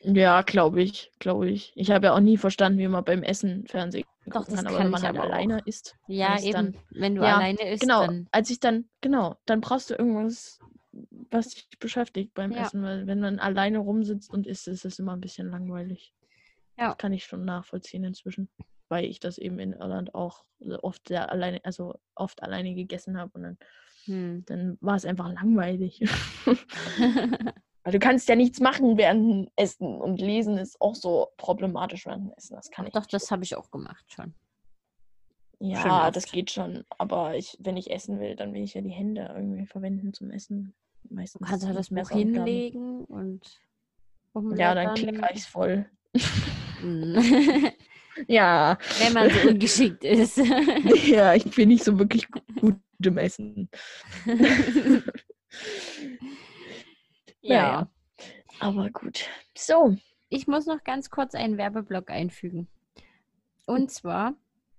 Ja, 0.00 0.42
glaube 0.42 0.80
ich, 0.80 1.10
glaube 1.18 1.50
ich. 1.50 1.72
Ich 1.74 1.90
habe 1.90 2.06
ja 2.06 2.14
auch 2.14 2.20
nie 2.20 2.36
verstanden, 2.36 2.78
wie 2.78 2.86
man 2.86 3.04
beim 3.04 3.24
Essen 3.24 3.66
Fernsehen 3.66 4.04
Doch, 4.26 4.34
gucken 4.44 4.54
das 4.54 4.64
kann, 4.64 4.66
aber 4.68 4.76
kann 4.76 4.84
wenn 4.86 4.92
man 4.92 5.02
halt 5.02 5.16
aber 5.16 5.24
auch. 5.28 5.32
alleine 5.32 5.60
isst. 5.64 5.96
ja, 6.06 6.38
eben, 6.38 6.52
dann- 6.52 6.76
wenn 6.90 7.14
du 7.16 7.22
Ja, 7.24 7.36
alleine 7.38 7.68
isst, 7.68 7.82
Genau, 7.82 8.06
dann. 8.06 8.28
als 8.30 8.48
ich 8.50 8.60
dann, 8.60 8.88
genau, 9.00 9.36
dann 9.46 9.60
brauchst 9.60 9.90
du 9.90 9.94
irgendwas, 9.94 10.60
was 11.30 11.48
dich 11.50 11.68
beschäftigt 11.78 12.34
beim 12.34 12.52
Ja. 12.52 12.62
Essen, 12.62 12.82
weil 12.82 13.06
wenn 13.06 13.20
man 13.20 13.38
alleine 13.38 13.78
rumsitzt 13.78 14.30
und 14.30 14.46
isst, 14.46 14.68
ist 14.68 14.84
es 14.84 14.98
immer 14.98 15.12
ein 15.14 15.20
bisschen 15.20 15.50
langweilig. 15.50 16.14
Ja. 16.78 16.88
Das 16.88 16.98
kann 16.98 17.12
ich 17.12 17.24
schon 17.24 17.44
nachvollziehen 17.44 18.04
inzwischen, 18.04 18.48
weil 18.88 19.04
ich 19.04 19.20
das 19.20 19.38
eben 19.38 19.58
in 19.58 19.72
Irland 19.72 20.14
auch 20.14 20.44
oft 20.82 21.08
sehr 21.08 21.30
alleine, 21.30 21.64
also 21.64 21.94
oft 22.14 22.42
alleine 22.42 22.74
gegessen 22.74 23.18
habe 23.18 23.32
und 23.34 23.42
dann, 23.42 23.58
Hm. 24.04 24.44
dann 24.46 24.78
war 24.80 24.96
es 24.96 25.04
einfach 25.04 25.30
langweilig. 25.32 26.00
Weil 27.84 27.92
du 27.92 27.98
kannst 27.98 28.28
ja 28.28 28.36
nichts 28.36 28.60
machen 28.60 28.96
während 28.98 29.50
Essen 29.56 30.00
und 30.00 30.20
Lesen 30.20 30.58
ist 30.58 30.80
auch 30.80 30.94
so 30.94 31.28
problematisch 31.36 32.06
während 32.06 32.36
Essen. 32.36 32.54
Das 32.56 32.70
kann 32.70 32.86
ich 32.86 32.92
Doch, 32.92 33.06
das 33.06 33.30
habe 33.30 33.44
ich 33.44 33.56
auch 33.56 33.70
gemacht 33.70 34.04
schon. 34.12 34.34
Ja, 35.60 36.10
das 36.10 36.30
geht 36.30 36.50
schon. 36.50 36.84
Aber 36.98 37.34
ich, 37.36 37.56
wenn 37.60 37.76
ich 37.76 37.90
essen 37.90 38.20
will, 38.20 38.36
dann 38.36 38.52
will 38.54 38.62
ich 38.62 38.74
ja 38.74 38.80
die 38.80 38.90
Hände 38.90 39.32
irgendwie 39.34 39.66
verwenden 39.66 40.12
zum 40.12 40.30
Essen. 40.30 40.74
Du 41.08 41.14
Meistens 41.14 41.46
kannst 41.48 41.66
mit 41.66 41.76
das 41.76 41.88
Buch 41.88 42.10
hinlegen 42.10 43.04
und 43.04 43.40
Ja, 44.56 44.74
dann 44.74 44.88
umblättern. 44.90 44.94
klecker 44.94 45.34
ich's 45.34 45.46
voll. 45.46 45.86
Hm. 46.80 47.70
Ja. 48.26 48.78
Wenn 48.98 49.12
man 49.12 49.30
so 49.30 49.48
ungeschickt 49.48 50.02
ist. 50.02 50.38
ja, 51.06 51.34
ich 51.34 51.44
bin 51.54 51.68
nicht 51.68 51.84
so 51.84 51.96
wirklich 52.00 52.26
gut 52.60 52.80
im 53.00 53.16
Essen. 53.16 53.68
ja. 57.40 57.62
Naja. 57.62 57.90
Aber 58.58 58.90
gut. 58.90 59.28
So. 59.56 59.96
Ich 60.30 60.46
muss 60.46 60.66
noch 60.66 60.82
ganz 60.84 61.10
kurz 61.10 61.34
einen 61.34 61.56
Werbeblock 61.58 62.10
einfügen. 62.10 62.68
Und 63.66 63.90
zwar 63.90 64.34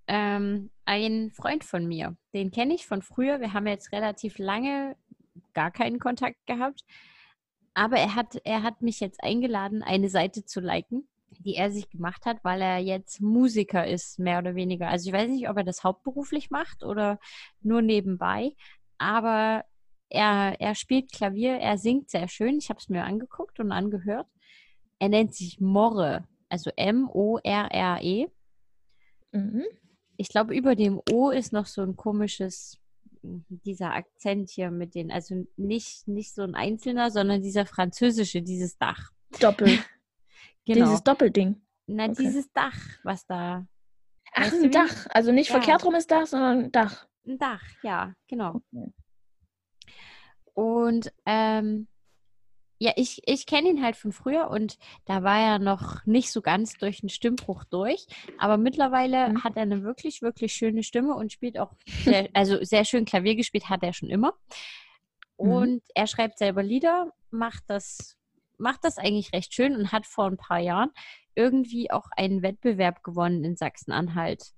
ähm, 0.08 0.70
ein 0.86 1.32
Freund 1.32 1.64
von 1.64 1.88
mir, 1.88 2.16
den 2.34 2.52
kenne 2.52 2.76
ich 2.76 2.86
von 2.86 3.02
früher. 3.02 3.40
Wir 3.40 3.54
haben 3.54 3.68
jetzt 3.68 3.92
relativ 3.92 4.38
lange 4.38 4.96
gar 5.54 5.72
keinen 5.72 6.00
Kontakt 6.00 6.46
gehabt. 6.46 6.84
Aber 7.74 7.98
er 7.98 8.16
hat, 8.16 8.42
er 8.44 8.64
hat 8.64 8.82
mich 8.82 9.00
jetzt 9.00 9.24
eingeladen, 9.24 9.84
eine 9.84 10.10
Seite 10.10 10.44
zu 10.44 10.60
liken, 10.60 11.08
die 11.40 11.56
er 11.56 11.72
sich 11.72 11.90
gemacht 11.90 12.26
hat, 12.26 12.44
weil 12.44 12.62
er 12.62 12.80
jetzt 12.80 13.22
Musiker 13.22 13.88
ist, 13.88 14.20
mehr 14.20 14.40
oder 14.40 14.56
weniger. 14.56 14.90
Also 14.90 15.10
ich 15.10 15.16
weiß 15.16 15.30
nicht, 15.30 15.50
ob 15.50 15.58
er 15.58 15.64
das 15.64 15.84
hauptberuflich 15.84 16.50
macht 16.50 16.84
oder 16.84 17.20
nur 17.62 17.82
nebenbei. 17.82 18.54
Aber 18.98 19.64
er, 20.10 20.60
er 20.60 20.76
spielt 20.76 21.12
Klavier, 21.12 21.58
er 21.58 21.78
singt 21.78 22.10
sehr 22.10 22.28
schön. 22.28 22.58
Ich 22.58 22.70
habe 22.70 22.80
es 22.80 22.90
mir 22.90 23.04
angeguckt 23.04 23.60
und 23.60 23.72
angehört. 23.72 24.28
Er 24.98 25.10
nennt 25.10 25.34
sich 25.34 25.62
Morre, 25.62 26.28
also 26.50 26.72
M-O-R-R-E. 26.76 28.28
Mhm. 29.32 29.64
Ich 30.18 30.30
glaube, 30.30 30.54
über 30.56 30.76
dem 30.76 31.00
O 31.12 31.30
ist 31.30 31.54
noch 31.54 31.66
so 31.66 31.82
ein 31.82 31.96
komisches, 31.96 32.78
dieser 33.24 33.94
Akzent 33.94 34.50
hier 34.50 34.72
mit 34.72 34.96
den, 34.96 35.12
also 35.12 35.46
nicht, 35.58 36.08
nicht 36.08 36.34
so 36.34 36.42
ein 36.44 36.56
einzelner, 36.56 37.12
sondern 37.12 37.42
dieser 37.42 37.66
französische, 37.66 38.42
dieses 38.42 38.78
Dach. 38.78 39.12
Doppel. 39.40 39.68
Genau. 40.66 40.86
Dieses 40.86 41.04
Doppelding. 41.04 41.60
Na, 41.88 42.04
okay. 42.04 42.16
dieses 42.20 42.52
Dach, 42.52 42.78
was 43.04 43.26
da. 43.26 43.66
Ach, 44.34 44.42
Weißt 44.42 44.54
du 44.54 44.58
ein 44.58 44.64
wie? 44.66 44.70
Dach. 44.70 45.08
Also 45.10 45.32
nicht 45.32 45.50
Ja. 45.50 45.56
verkehrt 45.56 45.84
rum 45.84 45.96
ist 45.96 46.12
Dach, 46.12 46.28
sondern 46.28 46.66
ein 46.66 46.72
Dach. 46.72 47.08
Ein 47.26 47.40
Dach, 47.40 47.64
ja, 47.82 48.14
genau. 48.28 48.62
Okay. 48.72 48.94
Und 50.54 51.12
ähm, 51.26 51.88
ja, 52.82 52.94
ich, 52.96 53.22
ich 53.26 53.46
kenne 53.46 53.70
ihn 53.70 53.84
halt 53.84 53.98
von 53.98 54.14
früher 54.14 54.50
und 54.50 54.78
da 55.06 55.22
war 55.22 55.38
er 55.38 55.60
noch 55.60 56.06
nicht 56.06 56.32
so 56.32 56.42
ganz 56.42 56.78
durch 56.78 57.02
den 57.02 57.10
Stimmbruch 57.10 57.66
durch. 57.66 58.08
Aber 58.38 58.58
mittlerweile 58.58 59.30
Mhm. 59.30 59.44
hat 59.44 59.58
er 59.58 59.64
eine 59.64 59.84
wirklich, 59.84 60.22
wirklich 60.22 60.54
schöne 60.54 60.82
Stimme 60.84 61.14
und 61.14 61.32
spielt 61.34 61.60
auch 61.60 61.74
sehr, 61.86 62.30
also 62.34 62.64
sehr 62.64 62.86
schön 62.86 63.04
Klavier 63.04 63.36
gespielt 63.36 63.70
hat 63.70 63.84
er 63.84 63.92
schon 63.92 64.10
immer. 64.10 64.34
Mhm. 65.38 65.52
Und 65.52 65.84
er 65.94 66.08
schreibt 66.08 66.38
selber 66.38 66.64
Lieder, 66.64 67.12
macht 67.32 67.64
das, 67.68 68.18
macht 68.58 68.84
das 68.86 68.98
eigentlich 68.98 69.34
recht 69.34 69.54
schön 69.54 69.76
und 69.76 69.92
hat 69.92 70.06
vor 70.06 70.26
ein 70.28 70.38
paar 70.38 70.60
Jahren 70.60 70.92
irgendwie 71.36 71.92
auch 71.92 72.08
einen 72.16 72.42
Wettbewerb 72.42 73.04
gewonnen 73.04 73.44
in 73.44 73.58
Sachsen-Anhalt. 73.58 74.54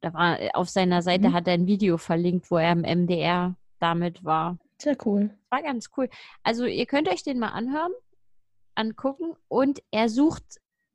Da 0.00 0.14
war 0.14 0.38
auf 0.54 0.68
seiner 0.68 1.02
Seite 1.02 1.28
Mhm. 1.30 1.32
hat 1.32 1.48
er 1.48 1.54
ein 1.54 1.66
Video 1.66 1.98
verlinkt, 1.98 2.50
wo 2.52 2.56
er 2.58 2.72
im 2.72 2.82
MDR 2.84 3.56
damit 3.80 4.24
war 4.24 4.58
Sehr 4.82 4.96
cool. 5.04 5.30
war 5.48 5.62
ganz 5.62 5.90
cool. 5.96 6.08
Also 6.42 6.64
ihr 6.64 6.86
könnt 6.86 7.08
euch 7.08 7.22
den 7.22 7.38
mal 7.38 7.50
anhören, 7.50 7.92
angucken 8.74 9.36
und 9.46 9.80
er 9.92 10.08
sucht 10.08 10.42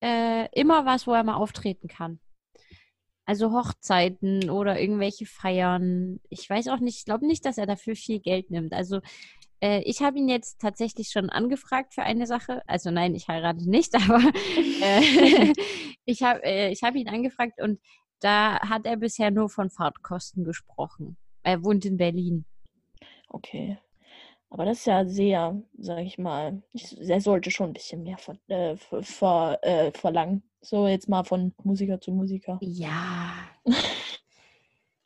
äh, 0.03 0.49
immer 0.51 0.85
was, 0.85 1.07
wo 1.07 1.13
er 1.13 1.23
mal 1.23 1.35
auftreten 1.35 1.88
kann. 1.88 2.19
Also 3.25 3.53
Hochzeiten 3.53 4.49
oder 4.49 4.77
irgendwelche 4.77 5.25
Feiern. 5.25 6.19
Ich 6.29 6.49
weiß 6.49 6.67
auch 6.67 6.79
nicht, 6.79 6.97
ich 6.97 7.05
glaube 7.05 7.25
nicht, 7.25 7.45
dass 7.45 7.57
er 7.57 7.65
dafür 7.65 7.95
viel 7.95 8.19
Geld 8.19 8.51
nimmt. 8.51 8.73
Also 8.73 8.99
äh, 9.61 9.81
ich 9.83 10.01
habe 10.01 10.17
ihn 10.17 10.27
jetzt 10.27 10.59
tatsächlich 10.59 11.09
schon 11.09 11.29
angefragt 11.29 11.93
für 11.93 12.03
eine 12.03 12.27
Sache. 12.27 12.63
Also 12.67 12.91
nein, 12.91 13.15
ich 13.15 13.29
heirate 13.29 13.69
nicht, 13.69 13.95
aber 14.09 14.21
äh, 14.81 15.53
ich 16.05 16.23
habe 16.23 16.43
äh, 16.43 16.71
ich 16.71 16.83
hab 16.83 16.95
ihn 16.95 17.07
angefragt 17.07 17.61
und 17.61 17.79
da 18.19 18.59
hat 18.59 18.85
er 18.85 18.97
bisher 18.97 19.31
nur 19.31 19.47
von 19.49 19.69
Fahrtkosten 19.69 20.43
gesprochen. 20.43 21.15
Er 21.43 21.63
wohnt 21.63 21.85
in 21.85 21.95
Berlin. 21.95 22.45
Okay. 23.28 23.78
Aber 24.49 24.65
das 24.65 24.80
ist 24.80 24.86
ja 24.86 25.05
sehr, 25.05 25.61
sag 25.78 25.99
ich 25.99 26.17
mal, 26.17 26.61
ich, 26.71 26.97
er 27.09 27.19
sollte 27.19 27.51
schon 27.51 27.71
ein 27.71 27.73
bisschen 27.73 28.03
mehr 28.03 28.17
ver, 28.17 28.38
äh, 28.47 28.78
ver, 28.78 29.59
äh, 29.61 29.91
verlangen. 29.91 30.43
So 30.61 30.88
jetzt 30.88 31.09
mal 31.09 31.23
von 31.23 31.53
Musiker 31.63 31.99
zu 31.99 32.11
Musiker. 32.11 32.57
Ja. 32.61 33.34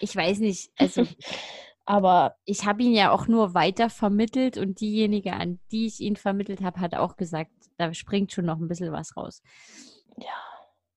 Ich 0.03 0.15
weiß 0.15 0.39
nicht, 0.39 0.71
also 0.79 1.05
Aber 1.85 2.37
ich 2.45 2.65
habe 2.65 2.83
ihn 2.83 2.93
ja 2.93 3.11
auch 3.11 3.27
nur 3.27 3.53
weiter 3.53 3.89
vermittelt 3.89 4.57
und 4.57 4.79
diejenige, 4.79 5.33
an 5.33 5.59
die 5.71 5.87
ich 5.87 5.99
ihn 5.99 6.15
vermittelt 6.15 6.61
habe, 6.61 6.79
hat 6.79 6.95
auch 6.95 7.17
gesagt, 7.17 7.51
da 7.77 7.93
springt 7.93 8.31
schon 8.31 8.45
noch 8.45 8.59
ein 8.59 8.67
bisschen 8.67 8.91
was 8.91 9.17
raus. 9.17 9.41
ja, 10.17 10.33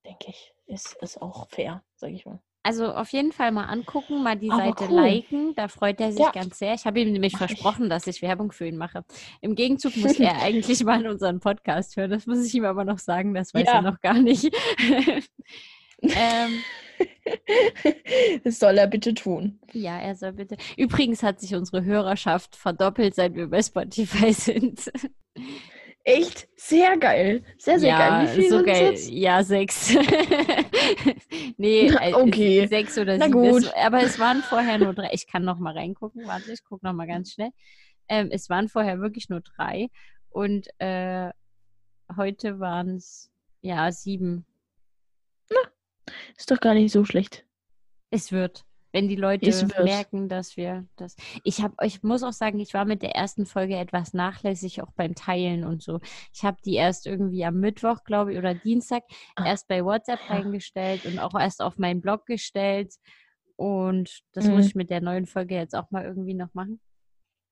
denke 0.05 0.27
ich, 0.29 0.55
ist, 0.67 0.97
ist 1.01 1.21
auch 1.21 1.49
fair, 1.49 1.83
sag 1.97 2.13
ich 2.13 2.27
mal. 2.27 2.41
Also 2.67 2.87
auf 2.93 3.11
jeden 3.11 3.31
Fall 3.33 3.53
mal 3.53 3.65
angucken, 3.67 4.23
mal 4.23 4.37
die 4.37 4.51
Aber 4.51 4.65
Seite 4.65 4.87
cool. 4.91 5.03
liken, 5.03 5.55
da 5.55 5.69
freut 5.69 6.01
er 6.01 6.13
sich 6.13 6.21
Ja. 6.21 6.31
ganz 6.33 6.59
sehr. 6.59 6.73
Ich 6.75 6.87
habe 6.87 6.99
ihm 6.99 7.13
nämlich 7.13 7.35
Mach 7.35 7.43
ich. 7.43 7.49
versprochen, 7.49 7.91
dass 7.91 8.07
ich 8.07 8.23
Werbung 8.23 8.53
für 8.53 8.67
ihn 8.67 8.79
mache. 8.79 9.05
Im 9.43 9.55
Gegenzug 9.55 9.95
muss 9.99 10.19
er 10.19 10.41
eigentlich 10.43 10.83
mal 10.83 11.01
in 11.03 11.09
unseren 11.09 11.41
Podcast 11.41 11.95
hören. 11.97 12.11
Das 12.11 12.27
muss 12.27 12.43
ich 12.45 12.55
ihm 12.55 12.65
aber 12.65 12.85
noch 12.85 12.99
sagen, 12.99 13.35
das 13.35 13.53
weiß 13.53 13.67
Ja. 13.67 13.75
er 13.75 13.83
noch 13.83 14.01
gar 14.01 14.15
nicht. 14.15 14.51
ähm, 16.03 16.63
das 18.45 18.59
soll 18.59 18.79
er 18.79 18.87
bitte 18.87 19.13
tun. 19.15 19.59
ja, 19.73 19.99
er 19.99 20.15
soll 20.15 20.33
bitte. 20.33 20.57
Übrigens 20.79 21.23
hat 21.23 21.41
sich 21.41 21.55
unsere 21.55 21.85
Hörerschaft 21.85 22.57
verdoppelt, 22.57 23.15
seit 23.15 23.35
wir 23.35 23.49
bei 23.49 23.63
Spotify 23.63 24.33
sind. 24.33 24.91
Echt 26.05 26.49
sehr 26.57 26.99
geil. 26.99 27.43
Sehr, 27.57 27.79
sehr 27.79 27.89
ja, 27.89 27.99
geil. 27.99 28.29
Wie 28.29 28.41
viel 28.43 28.51
so 28.51 28.63
geil. 28.63 28.95
Ja, 29.09 29.43
sechs. 29.43 29.95
nee, 31.57 31.91
Na, 31.91 32.09
äh, 32.09 32.15
okay. 32.15 32.67
sechs 32.67 32.99
oder 32.99 33.17
Na 33.17 33.25
sieben. 33.27 33.51
Gut. 33.51 33.73
aber 33.75 34.03
es 34.03 34.19
waren 34.19 34.43
vorher 34.43 34.79
nur 34.79 34.93
drei. 34.93 35.09
Ich 35.13 35.27
kann 35.27 35.45
noch 35.45 35.59
mal 35.59 35.73
reingucken. 35.73 36.27
Warte, 36.27 36.53
ich 36.53 36.63
gucke 36.63 36.85
noch 36.85 36.93
mal 36.93 37.07
ganz 37.07 37.33
schnell. 37.33 37.51
Ähm, 38.09 38.29
es 38.31 38.51
waren 38.51 38.69
vorher 38.69 39.01
wirklich 39.01 39.31
nur 39.31 39.41
drei. 39.41 39.89
Und 40.29 40.69
äh, 40.79 41.31
heute 42.15 42.61
waren 42.61 42.97
es 42.97 43.31
ja 43.63 43.91
sieben. 43.91 44.45
Ist 46.37 46.51
doch 46.51 46.61
gar 46.61 46.75
nicht 46.75 46.93
so 46.93 47.07
schlecht. 47.07 47.47
Es 48.11 48.31
wird. 48.31 48.67
Wenn 48.95 49.09
die 49.09 49.17
Leute 49.17 49.51
merken, 49.83 50.29
dass 50.29 50.57
wir 50.57 50.87
das. 50.95 51.17
Ich 51.43 51.61
habe, 51.61 51.75
ich 51.83 52.05
muss 52.05 52.23
auch 52.23 52.33
sagen, 52.33 52.61
ich 52.61 52.75
war 52.75 52.85
mit 52.85 53.03
der 53.03 53.17
ersten 53.17 53.45
Folge 53.45 53.75
etwas 53.77 54.15
nachlässig, 54.15 54.83
auch 54.83 54.93
beim 54.93 55.17
Teilen 55.17 55.65
und 55.65 55.83
so. 55.83 55.99
Ich 56.33 56.45
habe 56.45 56.59
die 56.65 56.75
erst 56.75 57.05
irgendwie 57.09 57.45
am 57.45 57.59
Mittwoch, 57.59 58.05
glaube 58.05 58.33
ich, 58.33 58.39
oder 58.39 58.55
Dienstag 58.55 59.03
Ah. 59.35 59.47
erst 59.47 59.67
bei 59.67 59.85
WhatsApp 59.85 60.21
Ja. 60.29 60.37
reingestellt 60.37 61.07
und 61.07 61.19
auch 61.19 61.35
erst 61.35 61.61
auf 61.61 61.77
meinen 61.77 62.01
Blog 62.03 62.25
gestellt. 62.27 62.95
Und 63.57 64.21
das 64.33 64.45
Mhm. 64.47 64.53
muss 64.53 64.67
ich 64.67 64.75
mit 64.77 64.91
der 64.91 65.01
neuen 65.01 65.27
Folge 65.27 65.57
jetzt 65.57 65.75
auch 65.75 65.91
mal 65.91 66.05
irgendwie 66.05 66.35
noch 66.35 66.55
machen. 66.55 66.81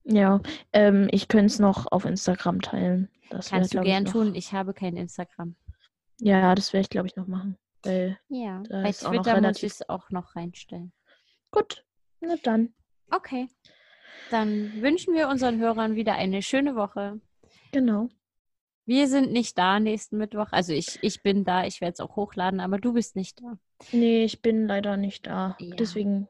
Ja, 0.05 0.41
ähm, 0.73 1.09
ich 1.11 1.27
könnte 1.27 1.47
es 1.47 1.59
noch 1.59 1.91
auf 1.91 2.05
Instagram 2.05 2.61
teilen. 2.61 3.09
Das 3.31 3.51
wär, 3.51 3.59
Kannst 3.59 3.73
du 3.75 3.79
glaub 3.79 3.85
ich, 3.85 3.91
gern 3.91 4.05
noch, 4.05 4.13
tun. 4.13 4.35
Ich 4.37 4.53
habe 4.53 4.75
kein 4.75 4.97
Instagram. 4.97 5.57
Ja, 6.21 6.55
das 6.55 6.73
werde 6.73 6.83
ich, 6.83 6.91
glaube 6.91 7.09
ich, 7.09 7.17
noch 7.17 7.27
machen. 7.27 7.59
Weil, 7.83 8.17
Ja, 8.29 8.63
bei 8.71 8.93
Twitter 8.93 9.41
muss 9.41 9.57
ich 9.65 9.73
es 9.73 9.89
auch 9.89 10.09
noch 10.11 10.37
reinstellen. 10.37 10.93
Gut, 11.53 11.85
na 12.21 12.35
dann. 12.43 12.75
Okay. 13.11 13.49
Dann 14.31 14.83
wünschen 14.83 15.15
wir 15.15 15.29
unseren 15.29 15.61
Hörern 15.61 15.95
wieder 15.95 16.15
eine 16.15 16.43
schöne 16.43 16.75
Woche. 16.75 17.21
Genau. 17.71 18.09
Wir 18.85 19.07
sind 19.07 19.31
nicht 19.31 19.57
da 19.59 19.79
nächsten 19.79 20.19
Mittwoch. 20.19 20.49
Also 20.51 20.73
ich, 20.73 20.99
ich 21.03 21.23
bin 21.23 21.45
da, 21.45 21.65
ich 21.65 21.81
werde 21.81 21.93
es 21.93 22.01
auch 22.01 22.17
hochladen, 22.17 22.59
aber 22.59 22.79
du 22.79 22.95
bist 22.95 23.15
nicht 23.15 23.41
da. 23.41 23.59
Nee, 23.93 24.25
ich 24.25 24.43
bin 24.43 24.67
leider 24.67 24.97
nicht 24.97 25.27
da. 25.27 25.57
Ja. 25.61 25.77
Deswegen. 25.77 26.29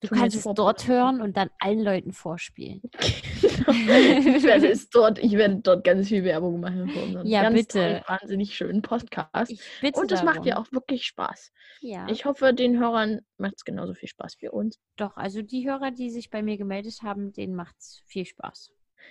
Du 0.00 0.08
kannst 0.08 0.36
es 0.36 0.42
dort 0.42 0.86
hören 0.86 1.22
und 1.22 1.38
dann 1.38 1.48
allen 1.58 1.80
Leuten 1.80 2.12
vorspielen. 2.12 2.82
ich 3.68 4.42
werde 4.44 4.68
es 4.68 4.88
dort, 4.90 5.18
ich 5.18 5.32
werde 5.32 5.56
dort 5.56 5.84
ganz 5.84 6.08
viel 6.08 6.24
Werbung 6.24 6.60
machen 6.60 6.88
für 6.88 7.00
unseren 7.02 7.26
Ja, 7.26 7.42
ganz 7.42 7.54
bitte. 7.56 7.78
tollen, 7.78 8.02
wahnsinnig 8.06 8.54
schönen 8.54 8.82
Podcast. 8.82 9.50
Ich 9.50 9.60
bitte 9.80 10.00
Und 10.00 10.12
es 10.12 10.22
macht 10.22 10.44
dir 10.44 10.58
auch 10.58 10.70
wirklich 10.72 11.04
Spaß. 11.06 11.52
Ja, 11.80 12.06
Ich 12.08 12.24
hoffe, 12.24 12.52
den 12.54 12.78
Hörern 12.78 13.20
macht 13.38 13.54
es 13.56 13.64
genauso 13.64 13.94
viel 13.94 14.08
Spaß 14.08 14.36
wie 14.40 14.48
uns. 14.48 14.78
doch. 14.96 15.16
Also 15.16 15.42
die 15.42 15.68
Hörer, 15.68 15.90
die 15.90 16.10
sich 16.10 16.30
bei 16.30 16.42
mir 16.42 16.56
gemeldet 16.56 17.00
haben, 17.02 17.32
denen 17.32 17.54
macht 17.54 17.76
es 17.78 18.02
viel 18.06 18.24
Spaß. 18.26 18.70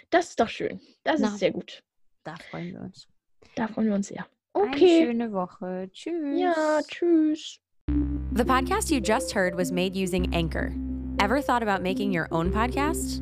Das 0.09 0.29
ist 0.29 0.39
doch 0.39 0.49
schön. 0.49 0.79
Das 1.03 1.19
Na. 1.19 1.27
ist 1.27 1.39
sehr 1.39 1.51
gut. 1.51 1.83
Da 2.23 2.35
freuen 2.49 2.73
wir 2.73 2.81
uns. 2.81 3.07
Da 3.55 3.67
freuen 3.67 3.87
wir 3.87 3.95
uns 3.95 4.07
sehr. 4.07 4.25
Eine 4.53 4.67
Okay. 4.71 5.03
schöne 5.05 5.31
Woche. 5.33 5.89
Tschüss. 5.91 6.39
Ja, 6.39 6.79
tschüss. 6.87 7.59
The 8.35 8.43
podcast 8.45 8.89
you 8.91 8.99
just 8.99 9.35
heard 9.35 9.55
was 9.57 9.71
made 9.71 9.95
using 9.95 10.33
Anchor. 10.33 10.71
Ever 11.19 11.41
thought 11.41 11.61
about 11.61 11.83
making 11.83 12.11
your 12.15 12.27
own 12.31 12.51
podcast? 12.51 13.21